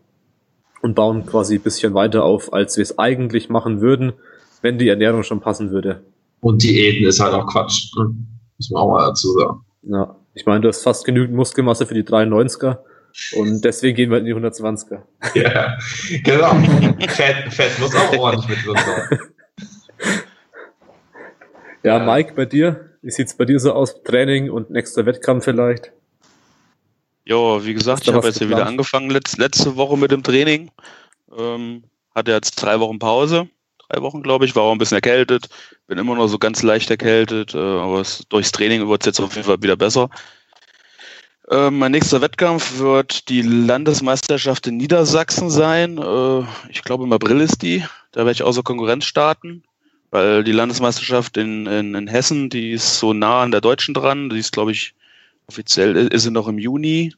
und 0.82 0.94
bauen 0.94 1.26
quasi 1.26 1.56
ein 1.56 1.62
bisschen 1.62 1.94
weiter 1.94 2.22
auf, 2.22 2.52
als 2.52 2.76
wir 2.76 2.82
es 2.82 2.96
eigentlich 2.96 3.48
machen 3.48 3.80
würden, 3.80 4.12
wenn 4.62 4.78
die 4.78 4.88
Ernährung 4.88 5.24
schon 5.24 5.40
passen 5.40 5.72
würde. 5.72 6.04
Und 6.38 6.62
Diäten 6.62 7.08
ist 7.08 7.18
halt 7.18 7.34
auch 7.34 7.48
Quatsch. 7.48 7.92
Ne? 7.98 8.14
Muss 8.56 8.70
man 8.70 8.82
auch 8.82 8.90
mal 8.92 9.08
dazu 9.08 9.32
sagen. 9.32 9.64
Ja, 9.82 10.14
ich 10.32 10.46
meine, 10.46 10.60
du 10.60 10.68
hast 10.68 10.84
fast 10.84 11.04
genügend 11.04 11.34
Muskelmasse 11.34 11.86
für 11.86 11.94
die 11.94 12.04
93er 12.04 12.78
und 13.34 13.64
deswegen 13.64 13.96
gehen 13.96 14.10
wir 14.10 14.18
in 14.18 14.24
die 14.24 14.34
120er. 14.34 15.02
Ja, 15.34 15.78
genau. 16.22 16.54
Fett, 17.08 17.52
Fett 17.52 17.78
muss 17.78 17.94
auch 17.94 18.16
ordentlich 18.16 18.48
mit 18.48 18.66
drin 18.66 18.84
sein. 18.84 19.18
Ja, 21.82 21.98
Mike, 21.98 22.34
bei 22.34 22.46
dir? 22.46 22.90
Wie 23.02 23.10
sieht's 23.10 23.36
bei 23.36 23.44
dir 23.44 23.58
so 23.60 23.72
aus? 23.72 24.02
Training 24.02 24.50
und 24.50 24.70
nächster 24.70 25.04
Wettkampf 25.06 25.44
vielleicht? 25.44 25.92
Ja, 27.26 27.64
wie 27.64 27.74
gesagt, 27.74 28.06
ich 28.06 28.12
habe 28.12 28.26
jetzt 28.26 28.38
hier 28.38 28.48
wieder 28.48 28.66
angefangen 28.66 29.10
letzte, 29.10 29.40
letzte 29.40 29.76
Woche 29.76 29.96
mit 29.96 30.10
dem 30.10 30.22
Training. 30.22 30.70
Ähm, 31.36 31.84
hatte 32.14 32.32
jetzt 32.32 32.56
drei 32.56 32.80
Wochen 32.80 32.98
Pause 32.98 33.48
drei 33.88 34.02
Wochen, 34.02 34.22
glaube 34.22 34.44
ich, 34.44 34.54
war 34.56 34.64
auch 34.64 34.72
ein 34.72 34.78
bisschen 34.78 34.96
erkältet, 34.96 35.48
bin 35.86 35.98
immer 35.98 36.14
noch 36.14 36.28
so 36.28 36.38
ganz 36.38 36.62
leicht 36.62 36.90
erkältet, 36.90 37.54
äh, 37.54 37.58
aber 37.58 38.00
es, 38.00 38.24
durchs 38.28 38.52
Training 38.52 38.88
wird 38.88 39.02
es 39.02 39.06
jetzt 39.06 39.20
auf 39.20 39.34
jeden 39.34 39.46
Fall 39.46 39.62
wieder 39.62 39.76
besser. 39.76 40.10
Äh, 41.50 41.70
mein 41.70 41.92
nächster 41.92 42.20
Wettkampf 42.20 42.78
wird 42.78 43.28
die 43.28 43.42
Landesmeisterschaft 43.42 44.66
in 44.66 44.78
Niedersachsen 44.78 45.50
sein. 45.50 45.98
Äh, 45.98 46.42
ich 46.70 46.82
glaube, 46.82 47.04
im 47.04 47.12
April 47.12 47.40
ist 47.40 47.62
die. 47.62 47.84
Da 48.12 48.20
werde 48.20 48.32
ich 48.32 48.42
außer 48.42 48.62
Konkurrenz 48.62 49.04
starten, 49.04 49.62
weil 50.10 50.42
die 50.42 50.52
Landesmeisterschaft 50.52 51.36
in, 51.36 51.66
in, 51.66 51.94
in 51.94 52.06
Hessen, 52.06 52.48
die 52.48 52.72
ist 52.72 52.98
so 52.98 53.12
nah 53.12 53.42
an 53.42 53.50
der 53.50 53.60
Deutschen 53.60 53.92
dran. 53.92 54.30
Die 54.30 54.38
ist, 54.38 54.52
glaube 54.52 54.72
ich, 54.72 54.94
offiziell 55.46 55.96
ist 55.96 56.22
sie 56.22 56.30
noch 56.30 56.48
im 56.48 56.58
Juni. 56.58 57.12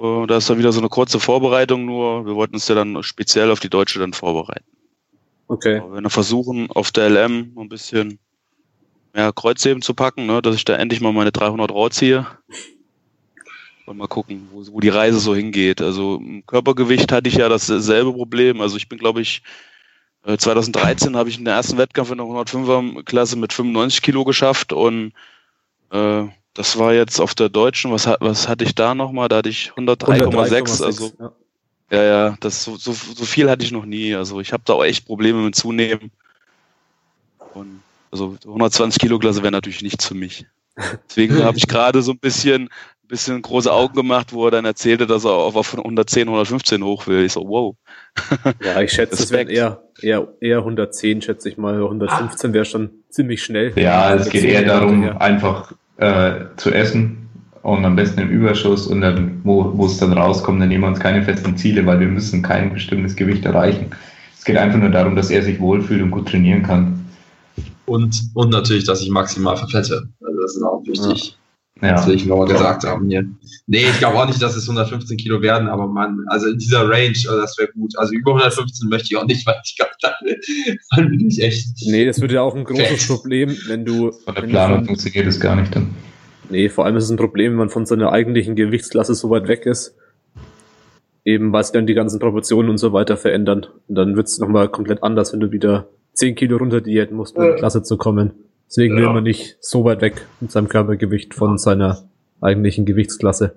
Äh, 0.00 0.26
da 0.26 0.36
ist 0.36 0.48
dann 0.48 0.58
wieder 0.58 0.72
so 0.72 0.80
eine 0.80 0.88
kurze 0.88 1.18
Vorbereitung 1.18 1.86
nur. 1.86 2.26
Wir 2.26 2.36
wollten 2.36 2.54
uns 2.54 2.68
ja 2.68 2.76
dann 2.76 3.02
speziell 3.02 3.50
auf 3.50 3.58
die 3.58 3.70
Deutsche 3.70 3.98
dann 3.98 4.12
vorbereiten. 4.12 4.64
Okay. 5.48 5.80
Wir 5.80 5.92
werden 5.92 6.10
versuchen, 6.10 6.70
auf 6.70 6.92
der 6.92 7.10
LM 7.10 7.58
ein 7.58 7.68
bisschen 7.68 8.20
mehr 9.12 9.32
Kreuzheben 9.32 9.82
zu 9.82 9.94
packen, 9.94 10.26
ne, 10.26 10.40
dass 10.40 10.54
ich 10.54 10.64
da 10.64 10.76
endlich 10.76 11.00
mal 11.00 11.12
meine 11.12 11.32
300 11.32 11.72
rausziehe. 11.72 12.28
Und 13.90 13.96
mal 13.96 14.06
gucken, 14.06 14.48
wo, 14.52 14.64
wo 14.70 14.78
die 14.78 14.88
Reise 14.88 15.18
so 15.18 15.34
hingeht. 15.34 15.82
Also 15.82 16.18
im 16.18 16.46
Körpergewicht 16.46 17.10
hatte 17.10 17.28
ich 17.28 17.34
ja 17.34 17.48
dasselbe 17.48 18.12
Problem. 18.12 18.60
Also 18.60 18.76
ich 18.76 18.88
bin, 18.88 19.00
glaube 19.00 19.20
ich, 19.20 19.42
2013 20.24 21.12
äh, 21.12 21.16
habe 21.16 21.28
ich 21.28 21.38
in 21.38 21.44
der 21.44 21.54
ersten 21.54 21.76
Wettkampf 21.76 22.12
in 22.12 22.18
der 22.18 22.26
105er 22.28 23.02
Klasse 23.02 23.36
mit 23.36 23.52
95 23.52 24.00
Kilo 24.00 24.22
geschafft 24.24 24.72
und 24.72 25.12
äh, 25.90 26.22
das 26.54 26.78
war 26.78 26.94
jetzt 26.94 27.18
auf 27.20 27.34
der 27.34 27.48
deutschen, 27.48 27.90
was, 27.90 28.06
was 28.20 28.46
hatte 28.46 28.62
ich 28.62 28.76
da 28.76 28.94
nochmal? 28.94 29.28
Da 29.28 29.38
hatte 29.38 29.48
ich 29.48 29.72
103,6, 29.76 30.84
also 30.84 31.12
ja. 31.18 31.32
Ja, 31.90 32.04
ja, 32.04 32.36
das 32.38 32.62
so, 32.62 32.76
so, 32.76 32.92
so 32.92 33.24
viel 33.24 33.50
hatte 33.50 33.64
ich 33.64 33.72
noch 33.72 33.86
nie. 33.86 34.14
Also 34.14 34.38
ich 34.38 34.52
habe 34.52 34.62
da 34.64 34.74
auch 34.74 34.84
echt 34.84 35.04
Probleme 35.04 35.40
mit 35.40 35.56
Zunehmen. 35.56 36.12
Und 37.54 37.82
also 38.12 38.36
120 38.44 39.00
Kilo 39.00 39.18
Klasse 39.18 39.42
wäre 39.42 39.50
natürlich 39.50 39.82
nichts 39.82 40.06
für 40.06 40.14
mich. 40.14 40.46
Deswegen 41.08 41.34
habe 41.42 41.58
ich 41.58 41.66
gerade 41.66 42.02
so 42.02 42.12
ein 42.12 42.18
bisschen, 42.18 42.68
bisschen 43.10 43.42
große 43.42 43.70
Augen 43.70 43.94
gemacht, 43.94 44.32
wo 44.32 44.46
er 44.46 44.50
dann 44.50 44.64
erzählte, 44.64 45.06
dass 45.06 45.24
er 45.24 45.32
auf 45.32 45.74
110, 45.76 46.22
115 46.22 46.82
hoch 46.82 47.06
will. 47.06 47.24
Ich 47.24 47.32
so, 47.32 47.46
wow. 47.46 47.74
Ja, 48.64 48.80
ich 48.80 48.92
schätze, 48.92 49.22
es 49.22 49.30
wären 49.30 49.48
eher, 49.48 49.82
eher, 50.00 50.28
eher 50.40 50.58
110, 50.58 51.20
schätze 51.20 51.48
ich 51.48 51.58
mal. 51.58 51.74
115 51.74 52.52
wäre 52.52 52.64
schon 52.64 52.90
ziemlich 53.10 53.42
schnell. 53.42 53.72
Ja, 53.76 54.14
es 54.14 54.30
geht 54.30 54.44
eher 54.44 54.64
darum, 54.64 55.04
einfach 55.18 55.72
äh, 55.98 56.46
zu 56.56 56.70
essen 56.70 57.28
und 57.62 57.84
am 57.84 57.96
besten 57.96 58.20
im 58.20 58.30
Überschuss 58.30 58.86
und 58.86 59.02
dann, 59.02 59.40
wo, 59.44 59.76
wo 59.76 59.86
es 59.86 59.98
dann 59.98 60.12
rauskommt, 60.12 60.62
dann 60.62 60.68
nehmen 60.68 60.84
wir 60.84 60.88
uns 60.88 61.00
keine 61.00 61.22
festen 61.22 61.56
Ziele, 61.56 61.84
weil 61.84 62.00
wir 62.00 62.08
müssen 62.08 62.42
kein 62.42 62.72
bestimmtes 62.72 63.16
Gewicht 63.16 63.44
erreichen. 63.44 63.90
Es 64.38 64.44
geht 64.44 64.56
einfach 64.56 64.78
nur 64.78 64.88
darum, 64.88 65.16
dass 65.16 65.30
er 65.30 65.42
sich 65.42 65.60
wohlfühlt 65.60 66.00
und 66.00 66.10
gut 66.10 66.28
trainieren 66.28 66.62
kann. 66.62 67.04
Und, 67.84 68.30
und 68.34 68.50
natürlich, 68.50 68.84
dass 68.84 69.02
ich 69.02 69.10
maximal 69.10 69.56
verfette. 69.56 70.08
Also 70.20 70.40
das 70.40 70.56
ist 70.56 70.62
auch 70.62 70.82
wichtig. 70.86 71.28
Ja. 71.28 71.39
Das 71.80 72.06
will 72.06 72.14
ich 72.14 72.26
nur 72.26 72.46
gesagt 72.46 72.84
haben 72.84 73.08
hier. 73.08 73.24
Nee, 73.66 73.84
ich 73.84 73.98
glaube 73.98 74.18
auch 74.18 74.26
nicht, 74.26 74.42
dass 74.42 74.54
es 74.54 74.68
115 74.68 75.16
Kilo 75.16 75.40
werden, 75.40 75.68
aber 75.68 75.86
man, 75.86 76.24
also 76.26 76.48
in 76.48 76.58
dieser 76.58 76.88
Range, 76.88 77.08
also 77.08 77.40
das 77.40 77.56
wäre 77.58 77.70
gut. 77.72 77.96
Also 77.96 78.12
über 78.12 78.32
115 78.32 78.88
möchte 78.88 79.08
ich 79.10 79.16
auch 79.16 79.24
nicht, 79.24 79.46
weil 79.46 79.56
ich 79.64 79.76
glaube, 79.76 79.92
dann, 80.02 80.12
dann 80.94 81.10
bin 81.10 81.28
ich 81.28 81.42
echt. 81.42 81.68
Nee, 81.86 82.04
das 82.04 82.20
wird 82.20 82.32
ja 82.32 82.42
auch 82.42 82.54
ein 82.54 82.64
großes 82.64 83.06
fett. 83.06 83.08
Problem, 83.08 83.56
wenn 83.66 83.84
du. 83.84 84.12
Von 84.12 84.34
der 84.34 84.42
Planung 84.42 84.84
funktioniert 84.84 85.26
es 85.26 85.40
gar 85.40 85.56
nicht 85.56 85.74
dann. 85.74 85.94
Nee, 86.50 86.68
vor 86.68 86.84
allem 86.84 86.96
ist 86.96 87.04
es 87.04 87.10
ein 87.10 87.16
Problem, 87.16 87.52
wenn 87.52 87.58
man 87.58 87.70
von 87.70 87.86
seiner 87.86 88.12
eigentlichen 88.12 88.56
Gewichtsklasse 88.56 89.14
so 89.14 89.30
weit 89.30 89.48
weg 89.48 89.66
ist. 89.66 89.94
Eben, 91.24 91.52
weil 91.52 91.62
sich 91.62 91.72
dann 91.72 91.86
die 91.86 91.94
ganzen 91.94 92.18
Proportionen 92.18 92.70
und 92.70 92.78
so 92.78 92.92
weiter 92.92 93.16
verändern. 93.16 93.66
Und 93.88 93.94
dann 93.94 94.16
wird 94.16 94.26
es 94.26 94.38
nochmal 94.38 94.68
komplett 94.68 95.02
anders, 95.02 95.32
wenn 95.32 95.40
du 95.40 95.52
wieder 95.52 95.88
10 96.14 96.34
Kilo 96.34 96.56
runter 96.56 96.80
diäten 96.80 97.16
musst, 97.16 97.36
um 97.36 97.44
in 97.44 97.52
die 97.52 97.58
Klasse 97.58 97.82
zu 97.82 97.96
kommen. 97.96 98.32
Deswegen 98.70 98.96
ja. 98.96 99.02
will 99.02 99.12
man 99.12 99.24
nicht 99.24 99.56
so 99.60 99.84
weit 99.84 100.00
weg 100.00 100.26
mit 100.40 100.52
seinem 100.52 100.68
Körpergewicht 100.68 101.34
von 101.34 101.58
seiner 101.58 102.04
eigentlichen 102.40 102.86
Gewichtsklasse. 102.86 103.56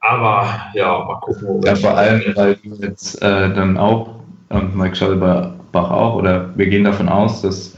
Aber 0.00 0.48
ja, 0.74 1.04
mal 1.04 1.20
gucken. 1.20 1.62
Ja, 1.64 1.76
vor 1.76 1.96
allem, 1.96 2.22
weil 2.34 2.56
du 2.56 2.74
jetzt 2.74 3.22
äh, 3.22 3.54
dann 3.54 3.78
auch 3.78 4.18
und 4.48 4.76
Mike 4.76 4.96
Schalbach 4.96 5.52
auch, 5.72 6.16
oder 6.16 6.56
wir 6.56 6.66
gehen 6.66 6.84
davon 6.84 7.08
aus, 7.08 7.42
dass 7.42 7.76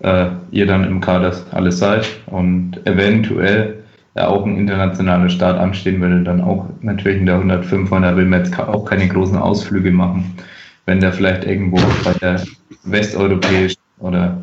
äh, 0.00 0.28
ihr 0.50 0.66
dann 0.66 0.84
im 0.84 1.00
Kader 1.00 1.34
alles 1.52 1.78
seid 1.78 2.06
und 2.26 2.80
eventuell 2.84 3.84
ja 4.14 4.28
auch 4.28 4.44
ein 4.44 4.58
internationaler 4.58 5.28
Start 5.28 5.58
anstehen 5.58 6.00
würde, 6.00 6.22
dann 6.22 6.42
auch 6.42 6.66
natürlich 6.80 7.18
in 7.18 7.26
der 7.26 7.36
105 7.36 7.90
und 7.90 8.02
da 8.02 8.16
will 8.16 8.26
man 8.26 8.44
jetzt 8.44 8.58
auch 8.58 8.84
keine 8.84 9.08
großen 9.08 9.38
Ausflüge 9.38 9.90
machen. 9.90 10.36
Wenn 10.84 11.00
der 11.00 11.12
vielleicht 11.12 11.44
irgendwo 11.44 11.78
bei 12.04 12.12
der 12.20 12.42
westeuropäischen 12.84 13.80
oder 14.00 14.42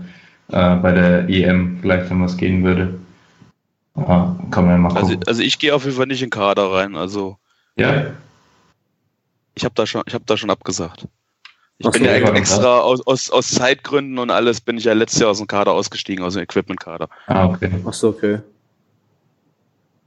äh, 0.51 0.75
bei 0.75 0.91
der 0.91 1.29
EM 1.29 1.77
vielleicht 1.81 2.09
dann 2.09 2.23
was 2.23 2.37
gehen 2.37 2.63
würde. 2.63 2.99
Ja, 3.95 4.35
kann 4.51 4.65
man 4.65 4.73
ja 4.73 4.77
mal 4.77 4.89
also, 4.89 5.01
gucken. 5.01 5.17
Also, 5.19 5.27
also 5.27 5.41
ich 5.41 5.59
gehe 5.59 5.73
auf 5.73 5.85
jeden 5.85 5.97
Fall 5.97 6.07
nicht 6.07 6.21
in 6.21 6.27
den 6.27 6.31
Kader 6.31 6.71
rein, 6.71 6.95
also. 6.95 7.37
Ja. 7.75 8.07
Ich 9.55 9.65
habe 9.65 9.75
da 9.75 9.85
schon, 9.85 10.03
ich 10.05 10.13
habe 10.13 10.23
da 10.25 10.37
schon 10.37 10.49
abgesagt. 10.49 11.07
Ich 11.77 11.87
Ach 11.87 11.91
bin 11.91 12.03
ja 12.03 12.11
extra 12.11 12.79
aus, 12.79 13.05
aus, 13.07 13.29
aus 13.29 13.51
Zeitgründen 13.51 14.19
und 14.19 14.31
alles 14.31 14.59
bin 14.59 14.77
ich 14.77 14.83
ja 14.83 14.93
letztes 14.93 15.21
Jahr 15.21 15.29
aus 15.29 15.37
dem 15.37 15.47
Kader 15.47 15.71
ausgestiegen, 15.71 16.25
aus 16.25 16.33
dem 16.33 16.43
Equipment-Kader. 16.43 17.07
Ah, 17.27 17.45
okay. 17.45 17.71
Ach 17.85 17.93
so, 17.93 18.09
okay. 18.09 18.39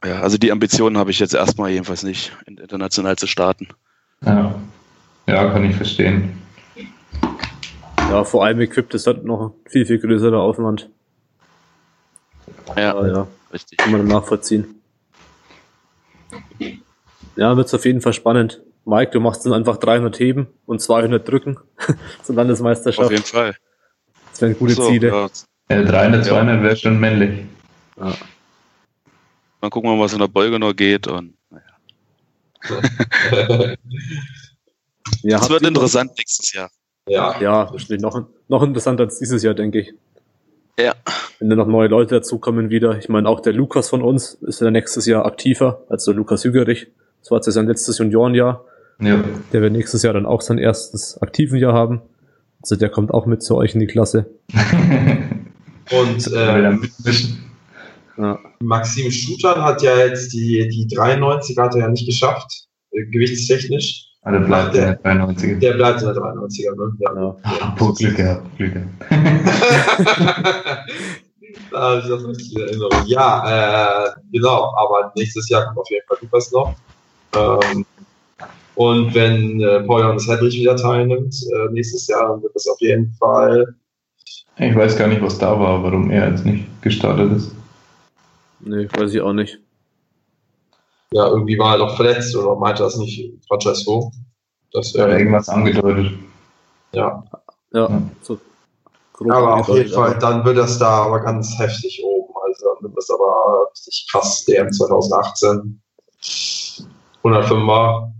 Ja, 0.04 0.20
also 0.20 0.36
die 0.36 0.52
Ambitionen 0.52 0.98
habe 0.98 1.10
ich 1.10 1.18
jetzt 1.18 1.34
erstmal 1.34 1.70
jedenfalls 1.70 2.02
nicht, 2.02 2.36
international 2.46 3.16
zu 3.16 3.26
starten. 3.26 3.68
Ja, 4.24 4.54
ja 5.26 5.50
kann 5.50 5.64
ich 5.64 5.76
verstehen. 5.76 6.42
Ja, 8.10 8.24
vor 8.24 8.44
allem 8.44 8.60
Equipped 8.60 8.94
ist 8.94 9.06
halt 9.06 9.24
noch 9.24 9.40
ein 9.40 9.70
viel, 9.70 9.86
viel 9.86 9.98
größerer 9.98 10.40
Aufwand. 10.40 10.90
Ja, 12.76 13.06
ja, 13.06 13.26
richtig. 13.52 13.78
Kann 13.78 13.92
man 13.92 14.06
nachvollziehen. 14.06 14.80
Ja, 17.36 17.56
wird 17.56 17.66
es 17.66 17.74
auf 17.74 17.84
jeden 17.84 18.00
Fall 18.00 18.12
spannend. 18.12 18.62
Mike, 18.84 19.12
du 19.12 19.20
machst 19.20 19.46
dann 19.46 19.52
einfach 19.52 19.76
300 19.76 20.18
Heben 20.18 20.48
und 20.66 20.80
200 20.80 21.26
Drücken 21.26 21.58
zur 22.22 22.34
Landesmeisterschaft. 22.34 23.06
Auf 23.06 23.12
jeden 23.12 23.24
Fall. 23.24 23.56
wären 24.38 24.58
gute 24.58 24.74
so, 24.74 24.88
Ziele. 24.88 25.08
Ja. 25.08 25.28
Ja, 25.70 25.82
300, 25.84 26.24
200 26.26 26.62
wäre 26.62 26.76
schon 26.76 26.98
männlich. 26.98 27.46
Ja. 27.98 28.14
Dann 29.60 29.70
gucken 29.70 29.90
wir 29.90 29.96
mal, 29.96 30.04
was 30.04 30.12
in 30.12 30.18
der 30.18 30.28
Beuge 30.28 30.58
noch 30.58 30.74
geht. 30.74 31.06
Und, 31.06 31.34
naja. 31.50 31.64
ja, 35.22 35.38
das 35.38 35.48
wird 35.48 35.62
interessant 35.62 36.10
noch? 36.10 36.18
nächstes 36.18 36.52
Jahr. 36.52 36.70
Ja, 37.08 37.40
ja 37.40 37.72
noch, 38.00 38.26
noch 38.48 38.62
interessanter 38.62 39.04
als 39.04 39.18
dieses 39.18 39.42
Jahr, 39.42 39.54
denke 39.54 39.80
ich. 39.80 39.94
Ja. 40.78 40.94
Wenn 41.38 41.50
dann 41.50 41.58
noch 41.58 41.66
neue 41.66 41.88
Leute 41.88 42.16
dazukommen 42.16 42.70
wieder. 42.70 42.98
Ich 42.98 43.08
meine, 43.08 43.28
auch 43.28 43.40
der 43.40 43.52
Lukas 43.52 43.88
von 43.88 44.02
uns 44.02 44.34
ist 44.34 44.60
ja 44.60 44.70
nächstes 44.70 45.06
Jahr 45.06 45.26
aktiver, 45.26 45.84
also 45.88 46.12
Lukas 46.12 46.44
Hügerich. 46.44 46.88
Das 47.20 47.30
war 47.30 47.38
jetzt 47.38 47.52
sein 47.52 47.66
letztes 47.66 47.98
Juniorenjahr. 47.98 48.64
Ja. 49.00 49.22
Der 49.52 49.62
wird 49.62 49.72
nächstes 49.72 50.02
Jahr 50.02 50.14
dann 50.14 50.26
auch 50.26 50.40
sein 50.40 50.58
erstes 50.58 51.20
aktiven 51.20 51.58
Jahr 51.58 51.72
haben. 51.72 52.02
Also 52.62 52.76
der 52.76 52.88
kommt 52.88 53.12
auch 53.12 53.26
mit 53.26 53.42
zu 53.42 53.56
euch 53.56 53.74
in 53.74 53.80
die 53.80 53.86
Klasse. 53.86 54.30
Und 55.90 56.32
äh, 56.32 56.78
ja. 58.18 58.38
Maxim 58.60 59.10
Stutan 59.10 59.62
hat 59.62 59.82
ja 59.82 59.96
jetzt 59.96 60.32
die, 60.32 60.68
die 60.68 60.86
93 60.94 61.56
hat 61.58 61.74
er 61.74 61.82
ja 61.82 61.88
nicht 61.88 62.06
geschafft, 62.06 62.68
äh, 62.92 63.04
gewichtstechnisch. 63.06 64.11
Also 64.24 64.46
bleibt 64.46 64.74
der, 64.74 64.94
der 64.94 65.14
93er. 65.14 65.58
Der 65.58 65.72
bleibt 65.74 66.00
in 66.00 66.06
der 66.08 66.16
93er, 66.16 66.76
ne? 66.76 66.92
Ja. 67.00 67.14
ja. 67.14 67.36
Ach, 67.42 67.94
Glück 67.96 68.16
gehabt, 68.16 68.56
Glück 68.56 68.74
gehabt. 68.74 68.90
da 71.72 71.80
habe 71.80 72.00
ich 72.00 72.08
das 72.08 72.22
nicht 72.22 72.56
in 72.56 72.62
Erinnerung. 72.62 73.06
Ja, 73.06 74.06
äh, 74.06 74.10
genau, 74.30 74.72
aber 74.76 75.12
nächstes 75.16 75.48
Jahr 75.48 75.64
kommt 75.66 75.78
auf 75.78 75.90
jeden 75.90 76.06
Fall 76.06 76.18
Lukas 76.20 76.52
noch. 76.52 76.74
Ähm, 77.34 77.84
und 78.76 79.12
wenn 79.14 79.60
äh, 79.60 79.80
Paul 79.80 80.02
Johannes 80.02 80.28
Hedrich 80.28 80.54
wieder 80.54 80.76
teilnimmt, 80.76 81.34
äh, 81.52 81.72
nächstes 81.72 82.06
Jahr, 82.06 82.28
dann 82.28 82.42
wird 82.42 82.54
das 82.54 82.68
auf 82.68 82.80
jeden 82.80 83.12
Fall. 83.14 83.74
Ich 84.56 84.74
weiß 84.74 84.96
gar 84.96 85.08
nicht, 85.08 85.22
was 85.22 85.38
da 85.38 85.58
war, 85.58 85.82
warum 85.82 86.10
er 86.10 86.30
jetzt 86.30 86.44
nicht 86.44 86.64
gestartet 86.80 87.32
ist. 87.32 87.52
Nee, 88.60 88.86
weiß 88.92 89.12
ich 89.12 89.20
auch 89.20 89.32
nicht. 89.32 89.61
Ja, 91.12 91.28
irgendwie 91.28 91.58
war 91.58 91.74
er 91.74 91.78
doch 91.78 91.96
verletzt 91.96 92.34
oder 92.36 92.56
meinte 92.56 92.82
das 92.82 92.96
nicht 92.96 93.32
Francesco. 93.46 94.12
Dass 94.72 94.94
er 94.94 95.08
ja, 95.08 95.18
irgendwas 95.18 95.48
angedeutet. 95.48 96.12
Ja. 96.92 97.22
Ja, 97.72 97.88
ja. 97.88 98.02
so. 98.22 98.38
Aber 99.28 99.56
auf 99.56 99.68
jeden 99.68 99.92
Fall, 99.92 100.18
dann 100.18 100.44
wird 100.44 100.56
das 100.56 100.78
da 100.78 101.04
aber 101.04 101.20
ganz 101.20 101.58
heftig 101.58 102.02
oben. 102.04 102.32
Also 102.44 102.66
dann 102.74 102.84
wird 102.84 102.96
das 102.96 103.10
aber 103.10 103.68
richtig 103.70 104.08
krass, 104.10 104.44
DM 104.46 104.72
2018. 104.72 105.82
105er. 107.22 108.12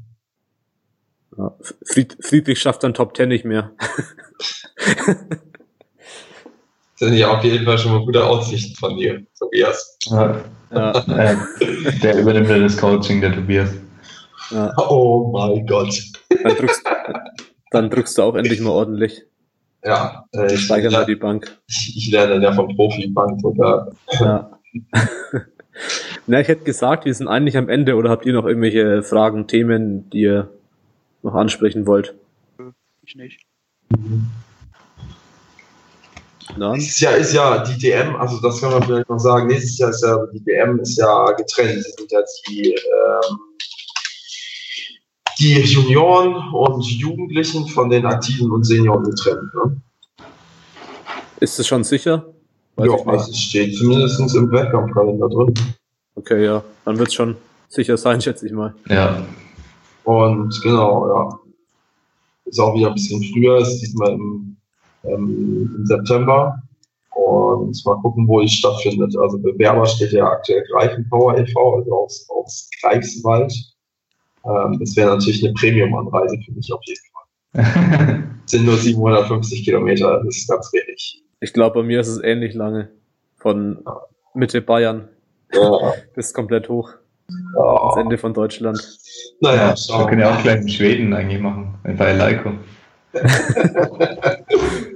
Ja, 1.39 1.55
Fried, 1.85 2.17
Friedrich 2.21 2.61
schafft 2.61 2.85
dann 2.85 2.95
Top 2.95 3.17
10 3.17 3.29
nicht 3.29 3.45
mehr. 3.45 3.73
das 7.03 7.09
sind 7.09 7.19
ja 7.19 7.37
auf 7.37 7.43
jeden 7.43 7.65
Fall 7.65 7.77
schon 7.79 7.91
mal 7.91 8.05
gute 8.05 8.25
Aussichten 8.25 8.77
von 8.77 8.97
dir, 8.97 9.27
Tobias. 9.37 9.99
Ja. 10.05 10.41
ja. 10.71 10.93
der 12.01 12.21
übernimmt 12.21 12.49
ja 12.49 12.61
das 12.61 12.77
Coaching, 12.77 13.21
der 13.21 13.35
Tobias. 13.35 13.75
Ja. 14.53 14.73
Oh 14.89 15.33
mein 15.33 15.67
Gott. 15.67 16.01
Dann 16.45 16.55
drückst, 16.55 16.85
dann 17.73 17.91
drückst 17.91 18.17
du 18.17 18.23
auch 18.23 18.37
endlich 18.37 18.61
mal 18.61 18.71
ordentlich. 18.71 19.25
Ja. 19.85 20.27
Äh, 20.33 20.55
ich 20.55 20.61
steigern 20.61 20.93
wir 20.93 21.05
die 21.05 21.17
Bank. 21.17 21.59
Ich, 21.67 21.93
ich 21.97 22.13
lerne 22.13 22.41
ja 22.41 22.53
vom 22.53 22.69
Profi-Bank 22.77 23.41
sogar. 23.41 23.91
Ja. 24.21 24.51
Na, 26.29 26.41
ich 26.41 26.47
hätte 26.47 26.63
gesagt, 26.63 27.05
wir 27.05 27.15
sind 27.15 27.27
eigentlich 27.27 27.57
am 27.57 27.69
Ende 27.69 27.97
oder 27.97 28.11
habt 28.11 28.27
ihr 28.27 28.33
noch 28.33 28.47
irgendwelche 28.47 29.03
Fragen, 29.03 29.49
Themen, 29.49 30.09
die 30.11 30.21
ihr 30.21 30.51
noch 31.25 31.35
ansprechen 31.35 31.85
wollt? 31.89 32.15
Ich 33.05 33.17
nicht. 33.17 33.41
Nächstes 36.57 37.01
Jahr 37.01 37.17
ist 37.17 37.33
ja 37.33 37.65
die 37.65 37.79
DM, 37.79 38.17
also 38.17 38.39
das 38.41 38.61
kann 38.61 38.73
man 38.73 38.83
vielleicht 38.83 39.09
noch 39.09 39.19
sagen, 39.19 39.47
nächstes 39.47 39.79
Jahr 39.79 39.91
ist 39.91 40.03
ja 40.03 40.27
die 40.33 40.45
DM 40.45 40.79
ist 40.81 40.99
ja 40.99 41.33
getrennt. 41.33 41.85
Das 41.85 41.95
sind 41.95 42.13
ja 42.13 42.21
die, 42.49 42.75
ähm, 42.75 43.39
die 45.39 45.61
Junioren 45.61 46.35
und 46.53 46.85
Jugendlichen 46.85 47.67
von 47.69 47.89
den 47.89 48.05
Aktiven 48.05 48.51
und 48.51 48.65
Senioren 48.65 49.05
getrennt. 49.05 49.55
Ne? 49.55 49.81
Ist 51.41 51.59
es 51.59 51.67
schon 51.67 51.85
sicher? 51.85 52.27
Weiß 52.77 52.89
ja, 52.89 53.07
also 53.07 53.31
es 53.31 53.39
steht 53.39 53.77
zumindest 53.77 54.19
im 54.35 54.51
Wettkampfkalender 54.51 55.29
drin. 55.29 55.55
Okay, 56.15 56.45
ja, 56.45 56.63
dann 56.85 56.99
wird 56.99 57.09
es 57.09 57.15
schon 57.15 57.37
sicher 57.69 57.97
sein, 57.97 58.21
schätze 58.23 58.47
ich 58.47 58.53
mal. 58.53 58.75
Ja. 58.89 59.25
Und 60.05 60.61
genau, 60.63 61.09
ja. 61.09 61.39
Ist 62.45 62.59
auch 62.61 62.75
wieder 62.75 62.89
ein 62.89 62.95
bisschen 62.95 63.23
früher, 63.33 63.59
ist 63.59 63.81
diesmal 63.81 64.13
im, 64.13 64.52
ähm, 65.05 65.71
im 65.77 65.87
September. 65.87 66.63
Und 67.15 67.81
mal 67.85 67.97
gucken, 67.97 68.27
wo 68.27 68.41
es 68.41 68.53
stattfindet. 68.53 69.15
Also 69.19 69.39
Bewerber 69.39 69.85
steht 69.87 70.13
ja 70.13 70.27
aktuell 70.27 70.65
Greifenpower 70.71 71.39
e.V., 71.39 71.77
also 71.77 71.95
aus, 71.95 72.27
aus 72.31 72.71
Greifswald. 72.81 73.53
Ähm, 74.45 74.79
das 74.81 74.97
wäre 74.97 75.11
natürlich 75.11 75.45
eine 75.45 75.53
Premium-Anreise 75.55 76.39
für 76.45 76.53
mich 76.53 76.73
auf 76.73 76.81
jeden 76.85 77.01
Fall. 77.13 78.25
sind 78.47 78.65
nur 78.65 78.77
750 78.77 79.65
Kilometer, 79.65 80.23
das 80.25 80.37
ist 80.37 80.49
ganz 80.49 80.73
wenig. 80.73 81.23
Ich 81.41 81.53
glaube, 81.53 81.81
bei 81.81 81.87
mir 81.87 82.01
ist 82.01 82.09
es 82.09 82.23
ähnlich 82.23 82.55
lange. 82.55 82.89
Von 83.37 83.85
Mitte 84.35 84.63
Bayern 84.63 85.09
ja. 85.53 85.93
bis 86.15 86.33
komplett 86.33 86.69
hoch. 86.69 86.91
Ja. 87.57 87.89
Das 87.89 87.97
Ende 87.97 88.19
von 88.19 88.35
Deutschland. 88.35 88.79
Naja, 89.41 89.75
ja, 89.75 89.99
wir 89.99 90.07
können 90.07 90.21
ja 90.21 90.35
auch 90.35 90.43
gleich 90.43 90.61
in 90.61 90.69
Schweden 90.69 91.13
eigentlich 91.13 91.41
machen, 91.41 91.75
bei 91.83 92.13
Leiko. 92.13 92.53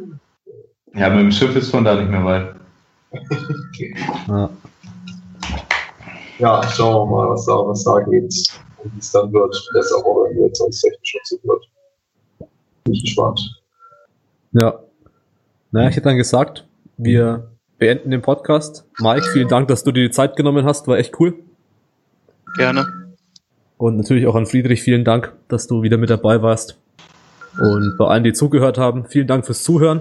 ja, 0.96 1.10
mit 1.10 1.20
dem 1.20 1.30
Schiff 1.30 1.54
ist 1.56 1.70
von 1.70 1.84
da 1.84 1.94
nicht 1.94 2.10
mehr 2.10 2.24
weit. 2.24 2.54
okay. 3.12 3.94
ja. 4.28 4.50
ja, 6.38 6.62
schauen 6.70 7.08
wir 7.08 7.16
mal, 7.16 7.30
was 7.30 7.46
da, 7.46 7.52
was 7.52 7.84
da 7.84 8.00
geht 8.00 8.32
und 8.78 8.94
wie 8.94 8.98
es 8.98 9.10
dann 9.12 9.32
wird, 9.32 9.70
besser 9.72 10.04
organisationstechnisch 10.04 11.14
und 11.14 11.26
so 11.26 11.48
wird. 11.48 11.64
Bin 12.84 12.94
ich 12.94 13.04
gespannt. 13.04 13.62
Ja. 14.52 14.80
Naja, 15.70 15.88
ich 15.88 15.96
hätte 15.96 16.08
dann 16.08 16.16
gesagt, 16.16 16.66
wir 16.96 17.50
beenden 17.78 18.10
den 18.10 18.22
Podcast. 18.22 18.84
Mike, 18.98 19.26
vielen 19.32 19.48
Dank, 19.48 19.68
dass 19.68 19.84
du 19.84 19.92
dir 19.92 20.04
die 20.04 20.10
Zeit 20.10 20.36
genommen 20.36 20.64
hast, 20.64 20.88
war 20.88 20.96
echt 20.96 21.18
cool. 21.20 21.34
Gerne. 22.56 22.86
Und 23.76 23.96
natürlich 23.96 24.26
auch 24.26 24.34
an 24.34 24.46
Friedrich 24.46 24.82
vielen 24.82 25.04
Dank, 25.04 25.32
dass 25.48 25.66
du 25.66 25.82
wieder 25.82 25.98
mit 25.98 26.08
dabei 26.08 26.40
warst. 26.40 26.78
Und 27.58 27.96
bei 27.98 28.06
allen, 28.06 28.24
die 28.24 28.32
zugehört 28.32 28.78
haben, 28.78 29.06
vielen 29.06 29.26
Dank 29.26 29.44
fürs 29.44 29.62
Zuhören. 29.62 30.00